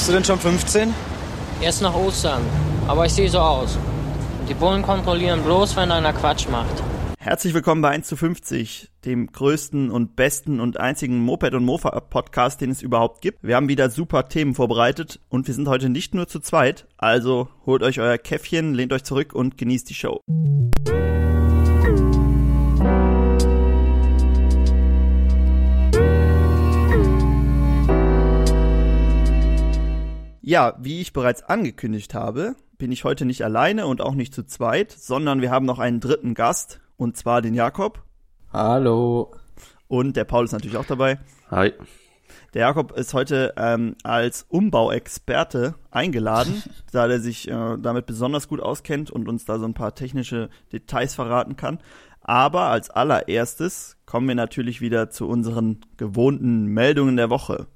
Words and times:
Bist 0.00 0.08
du 0.08 0.14
denn 0.14 0.24
schon 0.24 0.38
15? 0.38 0.94
Erst 1.60 1.82
nach 1.82 1.94
Ostern. 1.94 2.40
Aber 2.88 3.04
ich 3.04 3.12
sehe 3.12 3.28
so 3.28 3.38
aus. 3.38 3.76
Und 4.40 4.48
die 4.48 4.54
Bullen 4.54 4.80
kontrollieren 4.80 5.42
bloß, 5.42 5.76
wenn 5.76 5.92
einer 5.92 6.14
Quatsch 6.14 6.48
macht. 6.48 6.82
Herzlich 7.18 7.52
willkommen 7.52 7.82
bei 7.82 7.90
1 7.90 8.08
zu 8.08 8.16
50, 8.16 8.88
dem 9.04 9.26
größten 9.30 9.90
und 9.90 10.16
besten 10.16 10.58
und 10.58 10.80
einzigen 10.80 11.22
Moped- 11.22 11.52
und 11.52 11.66
Mofa-Podcast, 11.66 12.62
den 12.62 12.70
es 12.70 12.80
überhaupt 12.80 13.20
gibt. 13.20 13.42
Wir 13.42 13.56
haben 13.56 13.68
wieder 13.68 13.90
super 13.90 14.26
Themen 14.26 14.54
vorbereitet 14.54 15.20
und 15.28 15.46
wir 15.46 15.52
sind 15.52 15.68
heute 15.68 15.90
nicht 15.90 16.14
nur 16.14 16.26
zu 16.26 16.40
zweit. 16.40 16.86
Also 16.96 17.50
holt 17.66 17.82
euch 17.82 18.00
euer 18.00 18.16
Käffchen, 18.16 18.72
lehnt 18.72 18.94
euch 18.94 19.04
zurück 19.04 19.34
und 19.34 19.58
genießt 19.58 19.90
die 19.90 19.94
Show. 19.94 20.22
Ja, 30.50 30.74
wie 30.80 31.00
ich 31.00 31.12
bereits 31.12 31.44
angekündigt 31.44 32.12
habe, 32.12 32.56
bin 32.76 32.90
ich 32.90 33.04
heute 33.04 33.24
nicht 33.24 33.44
alleine 33.44 33.86
und 33.86 34.00
auch 34.00 34.16
nicht 34.16 34.34
zu 34.34 34.44
zweit, 34.44 34.90
sondern 34.90 35.42
wir 35.42 35.52
haben 35.52 35.64
noch 35.64 35.78
einen 35.78 36.00
dritten 36.00 36.34
Gast, 36.34 36.80
und 36.96 37.16
zwar 37.16 37.40
den 37.40 37.54
Jakob. 37.54 38.02
Hallo. 38.52 39.32
Und 39.86 40.16
der 40.16 40.24
Paul 40.24 40.46
ist 40.46 40.50
natürlich 40.50 40.76
auch 40.76 40.86
dabei. 40.86 41.20
Hi. 41.52 41.72
Der 42.52 42.62
Jakob 42.62 42.98
ist 42.98 43.14
heute 43.14 43.54
ähm, 43.56 43.94
als 44.02 44.44
Umbauexperte 44.48 45.76
eingeladen, 45.92 46.64
da 46.90 47.06
er 47.06 47.20
sich 47.20 47.46
äh, 47.46 47.76
damit 47.78 48.06
besonders 48.06 48.48
gut 48.48 48.58
auskennt 48.58 49.12
und 49.12 49.28
uns 49.28 49.44
da 49.44 49.56
so 49.60 49.66
ein 49.66 49.74
paar 49.74 49.94
technische 49.94 50.50
Details 50.72 51.14
verraten 51.14 51.54
kann. 51.54 51.78
Aber 52.22 52.62
als 52.62 52.90
allererstes 52.90 53.98
kommen 54.04 54.26
wir 54.26 54.34
natürlich 54.34 54.80
wieder 54.80 55.10
zu 55.10 55.28
unseren 55.28 55.82
gewohnten 55.96 56.64
Meldungen 56.64 57.16
der 57.16 57.30
Woche. 57.30 57.68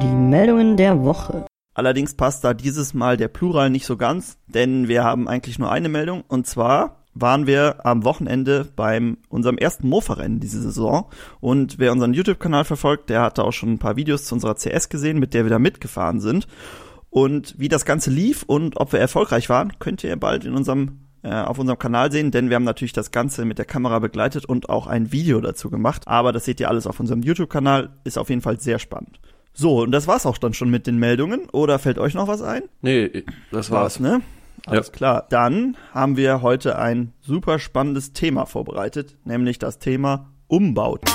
Die 0.00 0.14
Meldungen 0.14 0.76
der 0.76 1.02
Woche. 1.02 1.46
Allerdings 1.74 2.14
passt 2.14 2.44
da 2.44 2.54
dieses 2.54 2.94
Mal 2.94 3.16
der 3.16 3.28
Plural 3.28 3.70
nicht 3.70 3.86
so 3.86 3.96
ganz, 3.96 4.38
denn 4.46 4.86
wir 4.86 5.02
haben 5.02 5.28
eigentlich 5.28 5.58
nur 5.58 5.72
eine 5.72 5.88
Meldung 5.88 6.22
und 6.28 6.46
zwar 6.46 7.04
waren 7.14 7.46
wir 7.46 7.84
am 7.86 8.04
Wochenende 8.04 8.68
beim 8.76 9.18
unserem 9.28 9.58
ersten 9.58 9.88
Mofa-Rennen 9.88 10.40
diese 10.40 10.60
Saison 10.60 11.08
und 11.40 11.78
wer 11.78 11.92
unseren 11.92 12.14
YouTube-Kanal 12.14 12.64
verfolgt, 12.64 13.10
der 13.10 13.22
hatte 13.22 13.44
auch 13.44 13.52
schon 13.52 13.72
ein 13.72 13.78
paar 13.78 13.96
Videos 13.96 14.24
zu 14.24 14.34
unserer 14.34 14.54
CS 14.54 14.88
gesehen, 14.88 15.18
mit 15.18 15.34
der 15.34 15.44
wir 15.44 15.50
da 15.50 15.58
mitgefahren 15.58 16.20
sind 16.20 16.46
und 17.10 17.58
wie 17.58 17.68
das 17.68 17.84
Ganze 17.84 18.10
lief 18.10 18.44
und 18.44 18.78
ob 18.78 18.92
wir 18.92 19.00
erfolgreich 19.00 19.48
waren, 19.48 19.78
könnt 19.78 20.04
ihr 20.04 20.16
bald 20.16 20.44
in 20.44 20.54
unserem 20.54 21.08
äh, 21.22 21.30
auf 21.30 21.58
unserem 21.58 21.78
Kanal 21.78 22.12
sehen, 22.12 22.30
denn 22.30 22.48
wir 22.48 22.56
haben 22.56 22.64
natürlich 22.64 22.92
das 22.92 23.10
Ganze 23.10 23.44
mit 23.44 23.58
der 23.58 23.64
Kamera 23.64 23.98
begleitet 23.98 24.44
und 24.44 24.68
auch 24.68 24.86
ein 24.86 25.10
Video 25.12 25.40
dazu 25.40 25.68
gemacht. 25.68 26.06
Aber 26.06 26.32
das 26.32 26.44
seht 26.44 26.60
ihr 26.60 26.68
alles 26.68 26.86
auf 26.86 27.00
unserem 27.00 27.22
YouTube-Kanal, 27.22 27.90
ist 28.04 28.18
auf 28.18 28.30
jeden 28.30 28.40
Fall 28.40 28.60
sehr 28.60 28.78
spannend. 28.78 29.20
So, 29.60 29.80
und 29.82 29.90
das 29.90 30.06
war's 30.06 30.24
auch 30.24 30.38
dann 30.38 30.54
schon 30.54 30.70
mit 30.70 30.86
den 30.86 30.98
Meldungen. 30.98 31.48
Oder 31.50 31.80
fällt 31.80 31.98
euch 31.98 32.14
noch 32.14 32.28
was 32.28 32.42
ein? 32.42 32.62
Nee, 32.80 33.24
das 33.50 33.72
war's. 33.72 33.98
ne? 33.98 34.20
Alles 34.66 34.86
Ja. 34.86 34.92
klar. 34.92 35.26
Dann 35.30 35.76
haben 35.92 36.16
wir 36.16 36.42
heute 36.42 36.78
ein 36.78 37.12
super 37.20 37.58
spannendes 37.58 38.12
Thema 38.12 38.46
vorbereitet, 38.46 39.16
nämlich 39.24 39.58
das 39.58 39.80
Thema 39.80 40.30
Umbauten. 40.46 41.12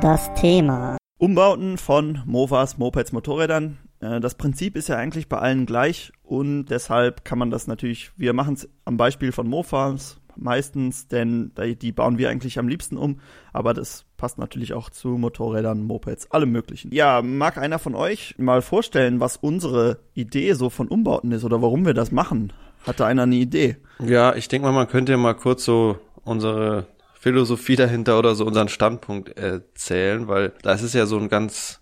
Das 0.00 0.34
Thema. 0.34 0.96
Umbauten 1.18 1.78
von 1.78 2.22
Mofas, 2.26 2.76
Mopeds, 2.76 3.12
Motorrädern. 3.12 3.78
Äh, 4.00 4.18
Das 4.18 4.34
Prinzip 4.34 4.74
ist 4.76 4.88
ja 4.88 4.96
eigentlich 4.96 5.28
bei 5.28 5.38
allen 5.38 5.64
gleich 5.64 6.10
und 6.24 6.66
deshalb 6.66 7.24
kann 7.24 7.38
man 7.38 7.52
das 7.52 7.68
natürlich, 7.68 8.10
wir 8.16 8.32
machen 8.32 8.54
es 8.54 8.68
am 8.84 8.96
Beispiel 8.96 9.30
von 9.30 9.48
Mofas 9.48 10.18
meistens, 10.36 11.08
denn 11.08 11.52
da- 11.54 11.66
die 11.66 11.92
bauen 11.92 12.18
wir 12.18 12.30
eigentlich 12.30 12.58
am 12.58 12.68
liebsten 12.68 12.96
um, 12.96 13.20
aber 13.52 13.74
das 13.74 14.04
passt 14.16 14.38
natürlich 14.38 14.72
auch 14.72 14.90
zu 14.90 15.08
Motorrädern, 15.10 15.82
Mopeds, 15.82 16.30
allem 16.30 16.52
möglichen. 16.52 16.92
Ja, 16.92 17.22
mag 17.22 17.58
einer 17.58 17.78
von 17.78 17.94
euch 17.94 18.34
mal 18.38 18.62
vorstellen, 18.62 19.20
was 19.20 19.36
unsere 19.36 19.98
Idee 20.14 20.52
so 20.54 20.70
von 20.70 20.88
Umbauten 20.88 21.32
ist 21.32 21.44
oder 21.44 21.60
warum 21.62 21.84
wir 21.86 21.94
das 21.94 22.12
machen? 22.12 22.52
Hatte 22.86 23.04
einer 23.06 23.22
eine 23.22 23.36
Idee? 23.36 23.76
Ja, 24.00 24.34
ich 24.34 24.48
denke 24.48 24.66
mal, 24.66 24.72
man 24.72 24.88
könnte 24.88 25.12
ja 25.12 25.18
mal 25.18 25.34
kurz 25.34 25.64
so 25.64 25.98
unsere 26.24 26.86
Philosophie 27.14 27.76
dahinter 27.76 28.18
oder 28.18 28.34
so 28.34 28.44
unseren 28.44 28.68
Standpunkt 28.68 29.36
erzählen, 29.38 30.26
weil 30.28 30.52
das 30.62 30.82
ist 30.82 30.92
ja 30.94 31.06
so 31.06 31.16
ein 31.18 31.28
ganz, 31.28 31.80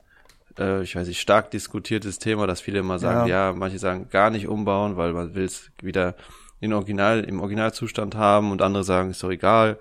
äh, 0.59 0.83
ich 0.83 0.94
weiß 0.97 1.09
nicht, 1.09 1.21
stark 1.21 1.50
diskutiertes 1.50 2.19
Thema, 2.19 2.47
dass 2.47 2.60
viele 2.60 2.81
immer 2.81 2.99
sagen, 2.99 3.21
ja, 3.31 3.55
manche 3.56 3.78
sagen 3.78 4.09
gar 4.10 4.28
nicht 4.31 4.49
umbauen, 4.49 4.97
weil 4.99 5.15
man 5.15 5.34
will 5.34 5.44
es 5.44 5.71
wieder 5.81 6.15
in 6.60 6.72
Original, 6.72 7.25
im 7.25 7.41
Originalzustand 7.41 8.15
haben 8.15 8.50
und 8.53 8.62
andere 8.62 8.84
sagen, 8.84 9.10
ist 9.10 9.22
doch 9.22 9.31
egal. 9.31 9.78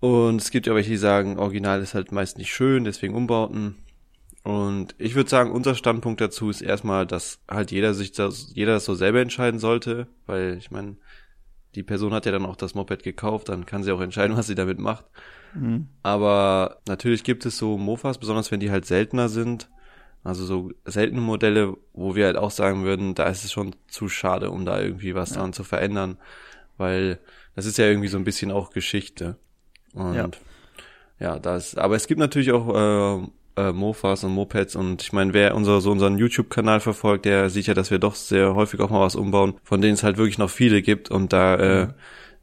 Und 0.00 0.40
es 0.40 0.50
gibt 0.50 0.66
ja 0.66 0.74
welche, 0.74 0.90
die 0.90 0.96
sagen, 0.96 1.38
Original 1.38 1.80
ist 1.80 1.94
halt 1.94 2.12
meist 2.12 2.36
nicht 2.36 2.52
schön, 2.52 2.84
deswegen 2.84 3.14
umbauten. 3.14 3.76
Und 4.42 4.94
ich 4.98 5.14
würde 5.14 5.30
sagen, 5.30 5.50
unser 5.50 5.74
Standpunkt 5.74 6.20
dazu 6.20 6.50
ist 6.50 6.60
erstmal, 6.60 7.06
dass 7.06 7.40
halt 7.48 7.70
jeder 7.70 7.94
sich 7.94 8.12
das, 8.12 8.52
jeder 8.54 8.74
das 8.74 8.84
so 8.84 8.94
selber 8.94 9.22
entscheiden 9.22 9.58
sollte, 9.58 10.06
weil 10.26 10.58
ich 10.58 10.70
meine, 10.70 10.96
die 11.74 11.82
Person 11.82 12.12
hat 12.12 12.26
ja 12.26 12.32
dann 12.32 12.44
auch 12.44 12.56
das 12.56 12.74
Moped 12.74 13.02
gekauft, 13.02 13.48
dann 13.48 13.64
kann 13.64 13.82
sie 13.82 13.92
auch 13.92 14.02
entscheiden, 14.02 14.36
was 14.36 14.46
sie 14.46 14.54
damit 14.54 14.78
macht. 14.78 15.06
Aber 16.02 16.82
natürlich 16.86 17.24
gibt 17.24 17.46
es 17.46 17.56
so 17.56 17.78
Mofas, 17.78 18.18
besonders 18.18 18.50
wenn 18.52 18.60
die 18.60 18.70
halt 18.70 18.84
seltener 18.84 19.30
sind, 19.30 19.70
also 20.24 20.44
so 20.46 20.72
seltene 20.84 21.20
Modelle, 21.20 21.76
wo 21.92 22.16
wir 22.16 22.24
halt 22.26 22.36
auch 22.36 22.50
sagen 22.50 22.84
würden, 22.84 23.14
da 23.14 23.28
ist 23.28 23.44
es 23.44 23.52
schon 23.52 23.76
zu 23.88 24.08
schade, 24.08 24.50
um 24.50 24.64
da 24.64 24.80
irgendwie 24.80 25.14
was 25.14 25.32
dran 25.32 25.52
zu 25.52 25.64
verändern, 25.64 26.16
weil 26.78 27.18
das 27.54 27.66
ist 27.66 27.78
ja 27.78 27.86
irgendwie 27.86 28.08
so 28.08 28.16
ein 28.16 28.24
bisschen 28.24 28.50
auch 28.50 28.70
Geschichte. 28.70 29.36
Und 29.92 30.14
Ja. 30.14 30.28
ja, 31.20 31.38
das, 31.38 31.76
aber 31.76 31.94
es 31.94 32.06
gibt 32.06 32.18
natürlich 32.18 32.52
auch 32.52 32.74
äh, 32.74 33.26
äh, 33.56 33.72
Mofas 33.72 34.24
und 34.24 34.32
Mopeds 34.32 34.74
und 34.76 35.02
ich 35.02 35.12
meine, 35.12 35.32
wer 35.34 35.54
unser, 35.54 35.80
so 35.80 35.92
unseren 35.92 36.18
YouTube-Kanal 36.18 36.80
verfolgt, 36.80 37.26
der 37.26 37.50
sieht 37.50 37.66
ja, 37.66 37.74
dass 37.74 37.90
wir 37.90 37.98
doch 37.98 38.14
sehr 38.14 38.54
häufig 38.54 38.80
auch 38.80 38.90
mal 38.90 39.00
was 39.00 39.14
umbauen, 39.14 39.54
von 39.62 39.80
denen 39.80 39.94
es 39.94 40.02
halt 40.02 40.16
wirklich 40.16 40.38
noch 40.38 40.50
viele 40.50 40.82
gibt 40.82 41.10
und 41.10 41.32
da 41.32 41.56
äh, 41.56 41.88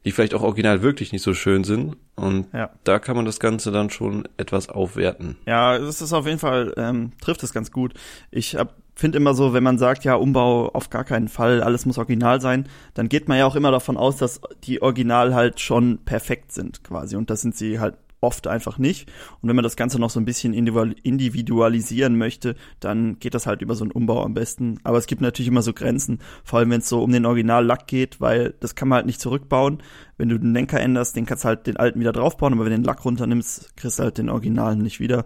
die 0.06 0.12
vielleicht 0.12 0.34
auch 0.34 0.42
original 0.42 0.82
wirklich 0.82 1.12
nicht 1.12 1.22
so 1.22 1.34
schön 1.34 1.64
sind 1.64 1.96
und 2.16 2.48
Ja. 2.54 2.72
da 2.84 3.00
kann 3.00 3.16
man 3.16 3.26
das 3.26 3.40
Ganze 3.40 3.72
dann 3.72 3.90
schon 3.90 4.28
etwas 4.38 4.70
aufwerten. 4.70 5.38
Ja, 5.46 5.78
das 5.78 6.02
ist 6.02 6.14
auf 6.14 6.26
jeden 6.26 6.40
Fall, 6.40 6.74
ähm, 6.78 7.12
trifft 7.22 7.44
es 7.44 7.54
ganz 7.54 7.72
gut. 7.72 7.94
Ich 8.32 8.58
finde 8.96 9.18
immer 9.18 9.34
so, 9.34 9.54
wenn 9.54 9.64
man 9.64 9.78
sagt, 9.78 10.04
ja, 10.04 10.16
Umbau 10.16 10.70
auf 10.70 10.90
gar 10.90 11.04
keinen 11.04 11.28
Fall, 11.28 11.62
alles 11.64 11.86
muss 11.86 11.98
original 11.98 12.42
sein, 12.42 12.68
dann 12.94 13.10
geht 13.10 13.28
man 13.28 13.38
ja 13.38 13.46
auch 13.46 13.56
immer 13.56 13.72
davon 13.72 13.98
aus, 13.98 14.18
dass 14.18 14.42
die 14.64 14.82
Original 14.82 15.34
halt 15.34 15.60
schon 15.60 16.00
perfekt 16.00 16.52
sind 16.52 16.84
quasi. 16.84 17.16
Und 17.16 17.30
das 17.30 17.42
sind 17.42 17.56
sie 17.56 17.80
halt 17.80 17.96
oft 18.22 18.48
einfach 18.48 18.78
nicht. 18.78 19.12
Und 19.42 19.50
wenn 19.50 19.56
man 19.56 19.64
das 19.64 19.76
Ganze 19.76 20.00
noch 20.00 20.10
so 20.10 20.20
ein 20.20 20.26
bisschen 20.26 20.54
individual- 20.54 20.96
individualisieren 21.04 22.18
möchte, 22.18 22.56
dann 22.80 23.20
geht 23.20 23.34
das 23.34 23.48
halt 23.48 23.62
über 23.62 23.76
so 23.76 23.84
einen 23.84 23.92
Umbau 23.92 24.24
am 24.24 24.34
besten. 24.34 24.80
Aber 24.84 24.98
es 24.98 25.08
gibt 25.08 25.22
natürlich 25.22 25.50
immer 25.50 25.62
so 25.62 25.74
Grenzen, 25.74 26.20
vor 26.44 26.60
allem 26.60 26.70
wenn 26.70 26.82
es 26.82 26.90
so 26.90 27.04
um 27.04 27.12
den 27.12 27.26
Originallack 27.26 27.88
geht, 27.88 28.22
weil 28.22 28.54
das 28.60 28.76
kann 28.76 28.88
man 28.88 28.98
halt 28.98 29.06
nicht 29.08 29.20
zurückbauen. 29.20 29.80
Wenn 30.18 30.30
du 30.30 30.40
den 30.40 30.54
Lenker 30.54 30.80
änderst, 30.80 31.16
den 31.16 31.26
kannst 31.26 31.44
du 31.44 31.50
halt 31.50 31.68
den 31.68 31.78
alten 31.78 32.00
wieder 32.00 32.12
draufbauen, 32.14 32.54
aber 32.54 32.66
wenn 32.66 32.72
du 32.72 32.78
den 32.78 32.86
Lack 32.86 33.04
runternimmst, 33.04 33.76
kriegst 33.76 34.00
du 34.00 34.04
halt 34.04 34.18
den 34.18 34.30
Originalen 34.30 34.80
nicht 34.80 35.00
wieder. 35.00 35.26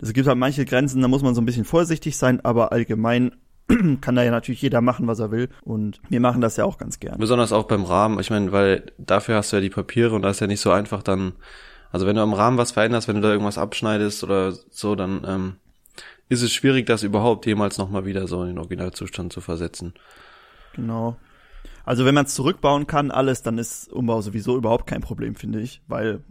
Es 0.00 0.12
gibt 0.12 0.26
halt 0.26 0.38
manche 0.38 0.64
Grenzen, 0.64 1.00
da 1.00 1.06
muss 1.06 1.22
man 1.22 1.34
so 1.34 1.40
ein 1.40 1.46
bisschen 1.46 1.64
vorsichtig 1.64 2.16
sein, 2.16 2.44
aber 2.44 2.72
allgemein 2.72 3.30
kann 4.00 4.16
da 4.16 4.24
ja 4.24 4.32
natürlich 4.32 4.60
jeder 4.62 4.80
machen, 4.80 5.06
was 5.06 5.20
er 5.20 5.30
will. 5.30 5.48
Und 5.62 6.00
wir 6.08 6.18
machen 6.18 6.40
das 6.40 6.56
ja 6.56 6.64
auch 6.64 6.78
ganz 6.78 6.98
gern. 6.98 7.18
Besonders 7.18 7.52
auch 7.52 7.64
beim 7.64 7.84
Rahmen. 7.84 8.18
Ich 8.18 8.30
meine, 8.30 8.50
weil 8.50 8.86
dafür 8.98 9.36
hast 9.36 9.52
du 9.52 9.56
ja 9.56 9.62
die 9.62 9.70
Papiere 9.70 10.16
und 10.16 10.22
da 10.22 10.30
ist 10.30 10.40
ja 10.40 10.48
nicht 10.48 10.60
so 10.60 10.72
einfach 10.72 11.04
dann, 11.04 11.34
also 11.92 12.06
wenn 12.06 12.16
du 12.16 12.22
am 12.22 12.32
Rahmen 12.32 12.58
was 12.58 12.72
veränderst, 12.72 13.06
wenn 13.06 13.16
du 13.16 13.22
da 13.22 13.30
irgendwas 13.30 13.58
abschneidest 13.58 14.24
oder 14.24 14.52
so, 14.70 14.94
dann 14.94 15.24
ähm, 15.26 15.56
ist 16.28 16.42
es 16.42 16.52
schwierig, 16.52 16.86
das 16.86 17.02
überhaupt 17.02 17.46
jemals 17.46 17.78
nochmal 17.78 18.06
wieder 18.06 18.26
so 18.26 18.42
in 18.42 18.48
den 18.48 18.58
Originalzustand 18.58 19.32
zu 19.32 19.40
versetzen. 19.40 19.92
Genau. 20.74 21.16
Also 21.84 22.04
wenn 22.04 22.14
man 22.14 22.26
es 22.26 22.34
zurückbauen 22.34 22.86
kann, 22.86 23.10
alles, 23.10 23.42
dann 23.42 23.58
ist 23.58 23.92
Umbau 23.92 24.22
sowieso 24.22 24.56
überhaupt 24.56 24.86
kein 24.86 25.02
Problem, 25.02 25.34
finde 25.34 25.60
ich. 25.60 25.82
Weil 25.86 26.22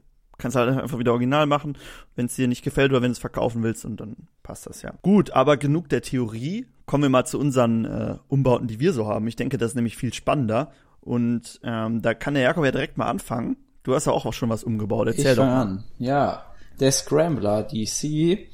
kannst 0.42 0.58
halt 0.58 0.76
einfach 0.78 0.98
wieder 0.98 1.12
original 1.12 1.46
machen, 1.46 1.78
wenn 2.16 2.26
es 2.26 2.36
dir 2.36 2.48
nicht 2.48 2.64
gefällt 2.64 2.92
oder 2.92 3.02
wenn 3.02 3.10
du 3.10 3.14
es 3.14 3.20
verkaufen 3.20 3.64
willst 3.64 3.86
und 3.86 3.98
dann 4.02 4.16
passt 4.44 4.66
das 4.66 4.82
ja. 4.82 4.94
Gut, 5.04 5.32
aber 5.32 5.56
genug 5.58 5.88
der 5.90 6.02
Theorie. 6.02 6.66
Kommen 6.88 7.04
wir 7.04 7.10
mal 7.10 7.26
zu 7.26 7.40
unseren 7.40 7.86
äh, 7.86 8.18
Umbauten, 8.28 8.68
die 8.68 8.80
wir 8.80 8.92
so 8.92 9.08
haben. 9.08 9.28
Ich 9.28 9.36
denke, 9.36 9.58
das 9.58 9.72
ist 9.72 9.76
nämlich 9.76 9.96
viel 9.96 10.14
spannender. 10.14 10.72
Und 11.00 11.60
ähm, 11.64 12.02
da 12.02 12.14
kann 12.14 12.34
der 12.34 12.44
Jakob 12.44 12.66
ja 12.66 12.72
direkt 12.72 12.98
mal 12.98 13.08
anfangen. 13.08 13.56
Du 13.84 13.96
hast 13.96 14.06
ja 14.06 14.14
auch 14.14 14.32
schon 14.34 14.50
was 14.50 14.64
umgebaut. 14.64 15.08
Erzähl 15.08 15.32
ich 15.32 15.38
doch 15.38 15.44
an. 15.44 15.84
Ja, 15.98 16.44
der 16.80 16.92
Scrambler 16.92 17.64
DC. 17.64 18.48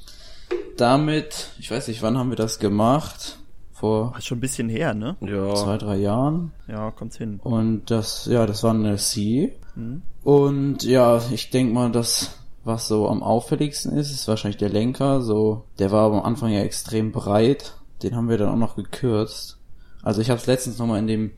Damit, 0.76 1.50
ich 1.58 1.70
weiß 1.70 1.88
nicht, 1.88 2.02
wann 2.02 2.16
haben 2.16 2.30
wir 2.30 2.36
das 2.36 2.58
gemacht? 2.58 3.38
Vor 3.72 4.10
Das 4.10 4.20
ist 4.20 4.26
schon 4.26 4.38
ein 4.38 4.40
bisschen 4.40 4.68
her, 4.68 4.94
ne? 4.94 5.16
Ja, 5.20 5.54
zwei, 5.54 5.76
drei 5.76 5.96
Jahren. 5.96 6.52
Ja, 6.66 6.90
kommt's 6.90 7.18
hin. 7.18 7.40
Und 7.42 7.90
das, 7.90 8.26
ja, 8.26 8.46
das 8.46 8.62
war 8.62 8.72
eine 8.72 8.96
C. 8.96 9.52
Mhm. 9.74 10.02
Und 10.24 10.82
ja, 10.84 11.20
ich 11.32 11.50
denk 11.50 11.72
mal, 11.72 11.90
das, 11.92 12.38
was 12.64 12.88
so 12.88 13.08
am 13.08 13.22
auffälligsten 13.22 13.92
ist, 13.96 14.10
ist 14.10 14.28
wahrscheinlich 14.28 14.56
der 14.56 14.70
Lenker. 14.70 15.20
So, 15.20 15.64
der 15.78 15.90
war 15.90 16.10
am 16.12 16.22
Anfang 16.22 16.50
ja 16.50 16.60
extrem 16.60 17.12
breit. 17.12 17.74
Den 18.02 18.16
haben 18.16 18.28
wir 18.28 18.38
dann 18.38 18.48
auch 18.48 18.56
noch 18.56 18.76
gekürzt. 18.76 19.58
Also 20.02 20.20
ich 20.20 20.30
habe 20.30 20.40
es 20.40 20.46
letztens 20.46 20.78
nochmal 20.78 21.00
in 21.00 21.06
dem, 21.06 21.30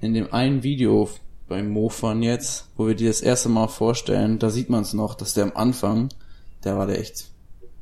in 0.00 0.14
dem 0.14 0.32
einen 0.32 0.62
Video 0.62 1.08
beim 1.48 1.70
Mofan 1.70 2.22
jetzt, 2.22 2.68
wo 2.76 2.86
wir 2.86 2.94
die 2.94 3.06
das 3.06 3.20
erste 3.20 3.48
Mal 3.48 3.68
vorstellen, 3.68 4.38
da 4.38 4.50
sieht 4.50 4.70
man 4.70 4.82
es 4.82 4.94
noch, 4.94 5.14
dass 5.14 5.34
der 5.34 5.44
am 5.44 5.52
Anfang, 5.54 6.08
der 6.64 6.78
war 6.78 6.86
der 6.86 6.98
echt 7.00 7.26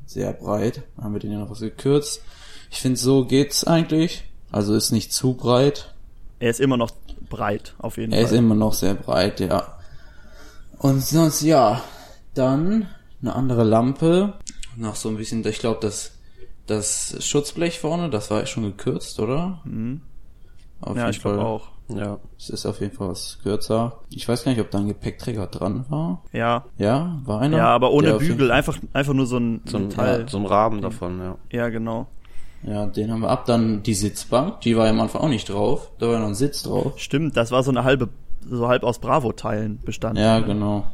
sehr 0.05 0.33
breit. 0.33 0.83
Haben 1.01 1.13
wir 1.13 1.19
den 1.19 1.31
ja 1.31 1.39
noch 1.39 1.49
was 1.49 1.59
gekürzt. 1.59 2.21
Ich 2.69 2.81
finde, 2.81 2.99
so 2.99 3.25
geht's 3.25 3.63
eigentlich. 3.63 4.25
Also 4.51 4.75
ist 4.75 4.91
nicht 4.91 5.13
zu 5.13 5.33
breit. 5.33 5.93
Er 6.39 6.49
ist 6.49 6.59
immer 6.59 6.77
noch 6.77 6.91
breit, 7.29 7.73
auf 7.79 7.97
jeden 7.97 8.11
Er 8.11 8.21
ist 8.21 8.29
Fall. 8.29 8.37
immer 8.39 8.55
noch 8.55 8.73
sehr 8.73 8.93
breit, 8.95 9.39
ja. 9.39 9.77
Und 10.77 11.01
sonst, 11.01 11.41
ja, 11.41 11.81
dann 12.33 12.87
eine 13.21 13.35
andere 13.35 13.63
Lampe. 13.63 14.33
Noch 14.75 14.95
so 14.95 15.09
ein 15.09 15.17
bisschen, 15.17 15.45
ich 15.47 15.59
glaube, 15.59 15.79
das, 15.81 16.11
das 16.67 17.15
Schutzblech 17.25 17.79
vorne, 17.79 18.09
das 18.09 18.29
war 18.29 18.45
schon 18.45 18.63
gekürzt, 18.63 19.19
oder? 19.19 19.61
Mhm. 19.63 20.01
Auf 20.81 20.97
ja, 20.97 21.03
jeden 21.03 21.15
ich 21.15 21.21
glaube 21.21 21.43
auch. 21.45 21.69
Ja. 21.89 22.17
Es 22.37 22.49
ist 22.49 22.65
auf 22.65 22.79
jeden 22.81 22.95
Fall 22.95 23.09
was 23.09 23.39
kürzer. 23.43 23.99
Ich 24.09 24.27
weiß 24.27 24.43
gar 24.45 24.51
nicht, 24.51 24.61
ob 24.61 24.71
da 24.71 24.79
ein 24.79 24.87
Gepäckträger 24.87 25.47
dran 25.47 25.85
war. 25.89 26.23
Ja. 26.31 26.63
Ja, 26.77 27.19
war 27.25 27.41
einer? 27.41 27.57
Ja, 27.57 27.67
aber 27.67 27.91
ohne 27.91 28.13
Bügel, 28.15 28.51
einfach, 28.51 28.77
einfach 28.93 29.13
nur 29.13 29.25
so 29.27 29.37
ein 29.37 29.61
So 29.65 29.77
ein, 29.77 29.87
Metall. 29.87 30.21
ja, 30.21 30.27
so 30.27 30.37
ein 30.37 30.45
Rahmen 30.45 30.81
davon, 30.81 31.19
ja. 31.19 31.35
Ja, 31.51 31.69
genau. 31.69 32.07
Ja, 32.63 32.85
den 32.85 33.11
haben 33.11 33.19
wir 33.21 33.29
ab. 33.29 33.45
Dann 33.45 33.83
die 33.83 33.93
Sitzbank, 33.93 34.61
die 34.61 34.77
war 34.77 34.85
ja 34.85 34.91
am 34.91 35.01
Anfang 35.01 35.21
auch 35.21 35.27
nicht 35.29 35.49
drauf. 35.49 35.91
Da 35.99 36.07
war 36.07 36.13
ja 36.13 36.19
noch 36.19 36.27
ein 36.27 36.35
Sitz 36.35 36.63
drauf. 36.63 36.93
Stimmt, 36.97 37.35
das 37.35 37.51
war 37.51 37.61
so 37.63 37.71
eine 37.71 37.83
halbe, 37.83 38.07
so 38.49 38.69
halb 38.69 38.83
aus 38.83 38.99
Bravo-Teilen 38.99 39.79
bestanden. 39.83 40.23
Ja, 40.23 40.39
genau. 40.39 40.87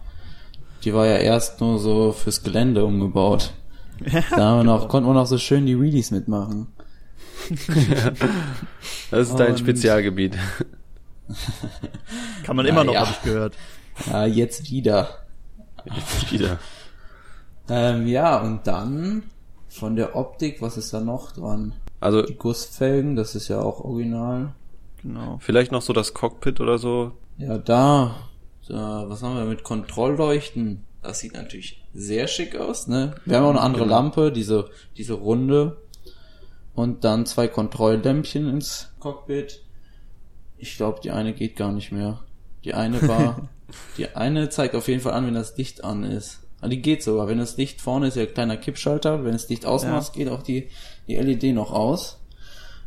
Die 0.83 0.93
war 0.93 1.05
ja 1.05 1.17
erst 1.17 1.61
nur 1.61 1.77
so 1.77 2.11
fürs 2.13 2.41
Gelände 2.43 2.83
umgebaut. 2.85 3.53
Da 4.31 4.37
haben 4.39 4.59
wir 4.59 4.63
noch, 4.63 4.87
konnten 4.87 5.09
wir 5.09 5.13
noch 5.13 5.25
so 5.27 5.37
schön 5.37 5.65
die 5.65 5.79
Wheelies 5.79 6.09
mitmachen. 6.11 6.67
Das 9.11 9.29
ist 9.29 9.39
dein 9.39 9.51
Und- 9.51 9.59
Spezialgebiet. 9.59 10.37
Kann 12.43 12.55
man 12.55 12.65
immer 12.65 12.83
noch, 12.83 12.93
ja. 12.93 13.01
habe 13.01 13.11
ich 13.11 13.21
gehört. 13.21 13.55
Ja, 14.09 14.25
jetzt 14.25 14.69
wieder. 14.71 15.09
Jetzt 15.85 16.31
wieder. 16.31 16.59
Ähm, 17.71 18.07
ja, 18.07 18.39
und 18.41 18.65
dann 18.65 19.23
von 19.67 19.95
der 19.95 20.15
Optik, 20.15 20.59
was 20.59 20.75
ist 20.75 20.91
da 20.91 21.01
noch 21.01 21.33
dran? 21.33 21.73
Also 21.99 22.23
Die 22.23 22.33
Gussfelgen, 22.35 23.15
das 23.15 23.35
ist 23.35 23.47
ja 23.47 23.61
auch 23.61 23.79
original. 23.81 24.53
Genau. 25.03 25.37
vielleicht 25.39 25.71
noch 25.71 25.83
so 25.83 25.93
das 25.93 26.15
Cockpit 26.15 26.59
oder 26.61 26.79
so. 26.79 27.11
Ja, 27.37 27.59
da, 27.59 28.15
da, 28.67 29.05
was 29.07 29.21
haben 29.21 29.35
wir 29.37 29.45
mit 29.45 29.63
Kontrollleuchten? 29.63 30.83
Das 31.03 31.19
sieht 31.19 31.33
natürlich 31.33 31.85
sehr 31.93 32.27
schick 32.27 32.57
aus, 32.57 32.87
ne? 32.87 33.13
Wir 33.25 33.37
haben 33.37 33.45
auch 33.45 33.49
eine 33.51 33.61
andere 33.61 33.83
Genau. 33.83 33.95
Lampe, 33.95 34.31
diese, 34.31 34.69
diese 34.97 35.13
runde. 35.13 35.77
Und 36.73 37.03
dann 37.03 37.25
zwei 37.25 37.47
Kontrolllämpchen 37.47 38.49
ins 38.49 38.89
Cockpit. 38.99 39.61
Ich 40.59 40.77
glaube, 40.77 40.99
die 41.03 41.11
eine 41.11 41.33
geht 41.33 41.55
gar 41.55 41.71
nicht 41.71 41.91
mehr. 41.91 42.19
Die 42.63 42.73
eine 42.73 43.07
war, 43.07 43.49
die 43.97 44.15
eine 44.15 44.49
zeigt 44.49 44.75
auf 44.75 44.87
jeden 44.87 45.01
Fall 45.01 45.13
an, 45.13 45.25
wenn 45.25 45.33
das 45.33 45.57
Licht 45.57 45.83
an 45.83 46.03
ist. 46.03 46.41
Ah, 46.61 46.67
die 46.67 46.81
geht 46.81 47.03
sogar. 47.03 47.27
Wenn 47.27 47.37
das 47.37 47.57
Licht 47.57 47.81
vorne 47.81 48.07
ist, 48.07 48.17
ja 48.17 48.23
ein 48.23 48.33
kleiner 48.33 48.57
Kippschalter. 48.57 49.23
Wenn 49.23 49.31
das 49.31 49.47
Licht 49.47 49.65
ausmacht, 49.65 50.13
geht 50.13 50.27
auch 50.27 50.43
die, 50.43 50.69
die 51.07 51.15
LED 51.15 51.55
noch 51.55 51.71
aus. 51.71 52.19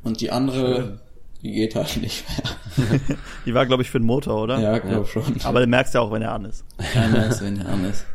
Und 0.02 0.20
die 0.20 0.30
andere, 0.30 1.00
die 1.40 1.52
geht 1.52 1.74
halt 1.74 1.96
nicht 2.02 2.24
mehr. 2.28 3.00
Die 3.46 3.54
war, 3.54 3.66
glaube 3.66 3.82
ich, 3.82 3.90
für 3.90 4.00
den 4.00 4.06
Motor, 4.06 4.42
oder? 4.42 4.58
Ja, 4.58 4.78
glaub 4.78 5.08
schon. 5.08 5.24
Aber 5.44 5.60
du 5.60 5.66
merkst 5.66 5.94
ja 5.94 6.00
auch, 6.00 6.10
wenn 6.10 6.22
er 6.22 6.32
an 6.32 6.46
ist. 6.46 6.64
Keiner 6.92 7.26
ist, 7.26 7.42
wenn 7.42 7.60
er 7.60 7.68
an 7.68 7.84
ist. 7.84 8.06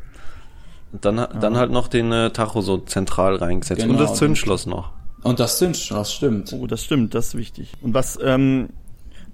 Und 0.91 1.05
dann, 1.05 1.15
dann 1.15 1.57
halt 1.57 1.71
noch 1.71 1.87
den 1.87 2.11
äh, 2.11 2.31
Tacho 2.31 2.61
so 2.61 2.77
zentral 2.79 3.35
reingesetzt. 3.35 3.81
Genau, 3.81 3.93
und 3.93 3.99
das 3.99 4.15
Zündschloss 4.15 4.65
noch. 4.65 4.93
Und 5.23 5.39
das 5.39 5.57
Zündschloss, 5.57 6.13
stimmt. 6.13 6.53
Oh, 6.53 6.67
das 6.67 6.83
stimmt, 6.83 7.13
das 7.13 7.27
ist 7.27 7.35
wichtig. 7.35 7.73
Und 7.81 7.93
was, 7.93 8.17
ähm, 8.23 8.69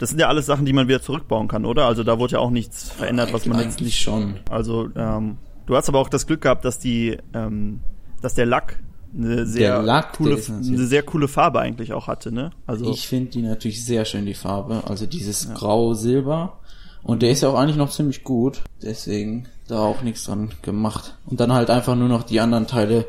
das 0.04 0.10
sind 0.10 0.20
ja 0.20 0.28
alles 0.28 0.48
Sachen, 0.48 0.66
die 0.66 0.74
man 0.74 0.90
wieder 0.90 1.02
zurückbauen 1.02 1.48
kann, 1.48 1.64
oder? 1.64 1.86
Also 1.86 2.04
da 2.04 2.20
wurde 2.20 2.34
ja 2.34 2.40
auch 2.40 2.50
nichts 2.50 2.90
verändert, 2.90 3.32
was 3.32 3.46
man 3.46 3.62
jetzt 3.62 3.80
nicht. 3.80 3.98
schon. 4.02 4.36
Also, 4.50 4.90
ähm, 4.98 5.38
du 5.66 5.78
hast 5.78 5.88
aber 5.88 6.00
auch 6.00 6.10
das 6.10 6.28
Glück 6.28 6.42
gehabt, 6.42 6.66
dass 6.66 6.78
die, 6.78 7.18
ähm, 7.34 7.80
dass 8.22 8.34
der 8.34 8.46
Lack 8.46 8.84
eine 9.16 9.46
sehr 9.46 9.82
Lack, 9.82 10.18
coole, 10.18 10.36
eine 10.36 10.88
sehr 10.88 11.04
coole 11.04 11.30
Farbe 11.30 11.62
eigentlich 11.62 11.94
auch 11.94 12.08
hatte, 12.08 12.34
ne? 12.34 12.52
Also 12.68 12.92
Ich 12.92 13.08
finde 13.08 13.32
die 13.32 13.44
natürlich 13.44 13.86
sehr 13.86 14.04
schön, 14.04 14.26
die 14.26 14.34
Farbe. 14.34 14.84
Also 14.90 15.06
dieses 15.06 15.54
Grau-Silber. 15.54 16.60
Und 17.02 17.22
der 17.22 17.32
ist 17.32 17.42
ja 17.42 17.48
auch 17.48 17.56
eigentlich 17.58 17.78
noch 17.78 17.90
ziemlich 17.90 18.26
gut. 18.26 18.62
Deswegen 18.82 19.48
da 19.70 19.80
auch 19.80 20.02
nichts 20.02 20.26
dran 20.26 20.52
gemacht. 20.64 21.16
Und 21.28 21.40
dann 21.40 21.54
halt 21.54 21.70
einfach 21.70 21.96
nur 21.96 22.10
noch 22.10 22.24
die 22.24 22.42
anderen 22.42 22.68
Teile. 22.68 23.06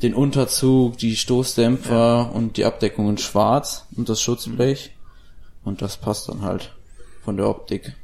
Den 0.00 0.14
Unterzug, 0.14 0.96
die 0.96 1.16
Stoßdämpfer 1.16 2.32
und 2.34 2.56
die 2.56 2.64
Abdeckung 2.64 3.10
in 3.10 3.18
schwarz 3.18 3.84
und 3.94 4.08
das 4.08 4.22
Schutzblech. 4.22 4.92
Und 5.64 5.82
das 5.82 5.96
passt 5.96 6.28
dann 6.28 6.42
halt 6.42 6.74
von 7.24 7.36
der 7.36 7.48
Optik. 7.48 7.94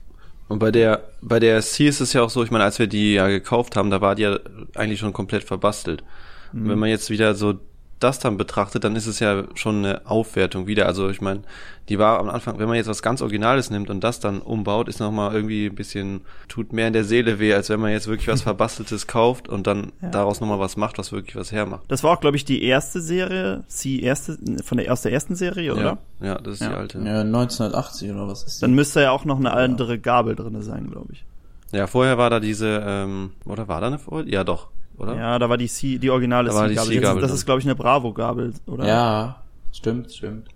Und 0.48 0.58
bei 0.58 0.70
der, 0.70 1.08
bei 1.22 1.40
der 1.40 1.60
C 1.62 1.88
ist 1.88 2.00
es 2.00 2.12
ja 2.12 2.22
auch 2.22 2.30
so, 2.30 2.44
ich 2.44 2.50
meine, 2.50 2.64
als 2.64 2.78
wir 2.78 2.86
die 2.86 3.14
ja 3.14 3.26
gekauft 3.28 3.76
haben, 3.76 3.90
da 3.90 4.00
war 4.00 4.14
die 4.14 4.22
ja 4.22 4.38
eigentlich 4.74 5.00
schon 5.00 5.12
komplett 5.12 5.44
verbastelt. 5.44 6.04
Und 6.52 6.68
wenn 6.68 6.78
man 6.78 6.88
jetzt 6.88 7.10
wieder 7.10 7.34
so 7.34 7.54
das 7.98 8.18
dann 8.18 8.36
betrachtet, 8.36 8.84
dann 8.84 8.94
ist 8.94 9.06
es 9.06 9.20
ja 9.20 9.44
schon 9.54 9.78
eine 9.84 10.02
Aufwertung 10.06 10.66
wieder. 10.66 10.86
Also 10.86 11.08
ich 11.08 11.20
meine, 11.22 11.40
die 11.88 11.98
war 11.98 12.18
am 12.18 12.28
Anfang, 12.28 12.58
wenn 12.58 12.66
man 12.68 12.76
jetzt 12.76 12.88
was 12.88 13.00
ganz 13.02 13.22
Originales 13.22 13.70
nimmt 13.70 13.88
und 13.88 14.02
das 14.04 14.20
dann 14.20 14.40
umbaut, 14.40 14.88
ist 14.88 15.00
nochmal 15.00 15.32
irgendwie 15.34 15.66
ein 15.66 15.74
bisschen, 15.74 16.20
tut 16.48 16.72
mehr 16.74 16.88
in 16.88 16.92
der 16.92 17.04
Seele 17.04 17.38
weh, 17.38 17.54
als 17.54 17.70
wenn 17.70 17.80
man 17.80 17.92
jetzt 17.92 18.06
wirklich 18.06 18.28
was 18.28 18.42
Verbasteltes 18.46 19.06
kauft 19.06 19.48
und 19.48 19.66
dann 19.66 19.92
daraus 20.00 20.40
nochmal 20.40 20.58
was 20.58 20.76
macht, 20.76 20.98
was 20.98 21.10
wirklich 21.12 21.36
was 21.36 21.52
hermacht. 21.52 21.84
das 21.88 22.02
war 22.04 22.12
auch, 22.12 22.20
glaube 22.20 22.36
ich, 22.36 22.44
die 22.44 22.62
erste 22.62 23.00
Serie, 23.00 23.64
sie 23.66 24.02
erste, 24.02 24.36
von 24.64 24.76
der 24.78 24.92
aus 24.92 25.02
der 25.02 25.12
ersten 25.12 25.34
Serie, 25.36 25.72
oder? 25.72 25.98
Ja, 26.20 26.26
ja, 26.26 26.34
das 26.38 26.54
ist 26.54 26.60
Ja. 26.60 26.68
die 26.70 26.74
alte. 26.74 26.98
Ja, 26.98 27.20
1980 27.22 28.10
oder 28.10 28.28
was 28.28 28.42
ist 28.42 28.62
Dann 28.62 28.70
die? 28.70 28.76
müsste 28.76 29.00
ja 29.00 29.10
auch 29.10 29.24
noch 29.24 29.38
eine 29.38 29.52
andere 29.52 29.98
Gabel 29.98 30.34
drinne 30.36 30.62
sein, 30.62 30.90
glaube 30.90 31.12
ich. 31.12 31.24
Ja, 31.72 31.86
vorher 31.86 32.16
war 32.18 32.30
da 32.30 32.40
diese, 32.40 32.82
ähm, 32.86 33.32
oder 33.44 33.68
war 33.68 33.80
da 33.80 33.86
eine 33.88 33.98
Vorher? 33.98 34.28
Ja, 34.28 34.44
doch, 34.44 34.68
oder? 34.98 35.16
Ja, 35.16 35.38
da 35.38 35.48
war 35.48 35.56
die 35.56 35.68
C, 35.68 35.98
die 35.98 36.10
originale 36.10 36.48
Da 36.50 36.54
war 36.54 36.68
die 36.68 36.76
C-Gabel. 36.76 37.20
Das 37.22 37.30
drin. 37.30 37.38
ist, 37.38 37.46
glaube 37.46 37.60
ich, 37.60 37.66
eine 37.66 37.74
Bravo-Gabel, 37.74 38.54
oder? 38.66 38.86
Ja, 38.86 39.42
stimmt, 39.72 40.12
stimmt. 40.12 40.48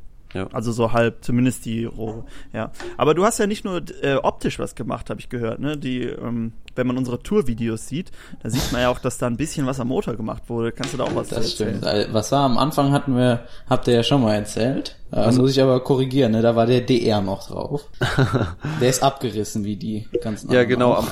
Also 0.53 0.71
so 0.71 0.93
halb, 0.93 1.25
zumindest 1.25 1.65
die 1.65 1.87
Rohre. 1.87 2.25
Ja. 2.53 2.71
Aber 2.97 3.15
du 3.15 3.25
hast 3.25 3.39
ja 3.39 3.49
nicht 3.49 3.65
nur 3.65 3.83
äh, 4.03 4.15
optisch 4.15 4.61
was 4.61 4.77
gemacht, 4.77 5.11
habe 5.11 5.19
ich 5.19 5.29
gehört. 5.29 5.59
Ne? 5.59 5.77
Die, 5.77 6.03
ähm, 6.05 6.53
wenn 6.77 6.87
man 6.87 6.97
unsere 6.97 7.21
Tour-Videos 7.21 7.89
sieht, 7.89 8.13
da 8.41 8.49
sieht 8.49 8.71
man 8.71 8.81
ja 8.83 8.91
auch, 8.91 9.01
dass 9.01 9.19
da 9.19 9.27
ein 9.27 9.37
bisschen 9.37 9.67
was 9.67 9.81
am 9.81 9.89
Motor 9.89 10.15
gemacht 10.15 10.45
wurde. 10.47 10.71
Kannst 10.71 10.93
du 10.93 10.99
da 10.99 11.03
auch 11.05 11.17
was 11.17 11.31
Das 11.31 11.57
zu 11.57 11.65
erzählen? 11.65 11.79
stimmt. 11.79 11.85
Also, 11.85 12.15
Was 12.15 12.31
war 12.31 12.45
am 12.45 12.59
Anfang 12.59 12.93
hatten 12.93 13.17
wir, 13.17 13.41
habt 13.69 13.89
ihr 13.89 13.95
ja 13.95 14.03
schon 14.05 14.23
mal 14.23 14.37
erzählt. 14.37 14.97
Das 15.11 15.37
muss 15.37 15.51
ich 15.51 15.61
aber 15.61 15.81
korrigieren, 15.81 16.31
ne? 16.31 16.43
Da 16.43 16.55
war 16.55 16.67
der 16.67 16.83
DR 16.83 17.21
noch 17.21 17.49
drauf. 17.49 17.89
der 18.81 18.89
ist 18.89 19.03
abgerissen 19.03 19.65
wie 19.65 19.75
die 19.75 20.07
ganzen 20.23 20.53
Ja, 20.53 20.63
genau. 20.63 20.93
auch. 20.93 21.09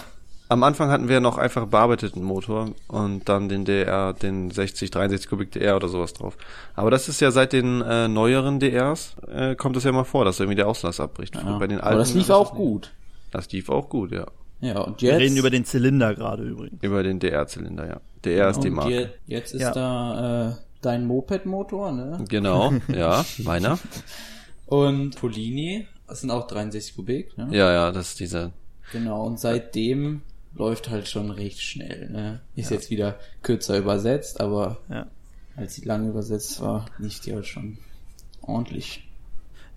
Am, 0.50 0.62
Anfang 0.62 0.90
hatten 0.90 1.08
wir 1.08 1.20
noch 1.20 1.36
einfach 1.36 1.66
bearbeiteten 1.66 2.22
Motor 2.22 2.70
und 2.88 3.28
dann 3.28 3.48
den 3.50 3.64
DR, 3.66 4.14
den 4.14 4.50
60, 4.50 4.90
63 4.90 5.28
Kubik 5.28 5.52
DR 5.52 5.76
oder 5.76 5.88
sowas 5.88 6.14
drauf. 6.14 6.38
Aber 6.74 6.90
das 6.90 7.08
ist 7.08 7.20
ja 7.20 7.30
seit 7.30 7.52
den 7.52 7.82
äh, 7.82 8.08
neueren 8.08 8.58
DRs, 8.58 9.14
äh, 9.30 9.54
kommt 9.56 9.76
es 9.76 9.84
ja 9.84 9.92
mal 9.92 10.04
vor, 10.04 10.24
dass 10.24 10.40
irgendwie 10.40 10.56
der 10.56 10.66
Auslass 10.68 11.00
abbricht. 11.00 11.34
Ja. 11.34 11.58
Bei 11.58 11.66
den 11.66 11.78
alten, 11.80 11.88
aber 11.88 11.98
das 11.98 12.14
lief 12.14 12.30
auch 12.30 12.52
nicht. 12.52 12.58
gut. 12.58 12.92
Das 13.30 13.50
lief 13.52 13.68
auch 13.68 13.88
gut, 13.90 14.10
ja. 14.12 14.26
Ja, 14.60 14.80
und 14.80 15.02
Wir 15.02 15.10
jetzt. 15.12 15.20
reden 15.20 15.36
über 15.36 15.50
den 15.50 15.64
Zylinder 15.66 16.14
gerade 16.14 16.42
übrigens. 16.44 16.82
Über 16.82 17.02
den 17.02 17.20
DR-Zylinder, 17.20 17.86
ja. 17.86 18.00
DR 18.24 18.48
ist 18.50 18.60
die 18.60 18.70
Marke. 18.70 18.90
je, 18.90 19.06
jetzt 19.26 19.52
ist 19.54 19.60
Ja. 19.60 19.70
da 19.72 20.48
äh, 20.48 20.54
dein 20.80 21.06
Moped-Motor, 21.06 21.92
ne? 21.92 22.24
Genau, 22.28 22.72
ja, 22.88 23.24
meiner. 23.38 23.78
Und 24.66 25.16
Polini, 25.16 25.86
das 26.08 26.22
sind 26.22 26.30
auch 26.30 26.46
63 26.46 26.96
Kubik, 26.96 27.36
ne? 27.38 27.48
Ja, 27.52 27.70
ja, 27.72 27.92
das 27.92 28.08
ist 28.08 28.20
dieser. 28.20 28.50
Genau, 28.92 29.24
und 29.26 29.38
seitdem 29.38 30.22
läuft 30.58 30.90
halt 30.90 31.08
schon 31.08 31.30
recht 31.30 31.60
schnell, 31.60 32.10
ne? 32.10 32.40
Ist 32.56 32.70
jetzt 32.70 32.90
wieder 32.90 33.16
kürzer 33.42 33.78
übersetzt, 33.78 34.40
aber 34.40 34.78
Ja. 34.90 35.06
als 35.56 35.74
sie 35.76 35.84
lang 35.84 36.08
übersetzt 36.08 36.60
war, 36.60 36.86
lief 36.98 37.20
die 37.20 37.34
halt 37.34 37.46
schon 37.46 37.78
ordentlich. 38.42 39.04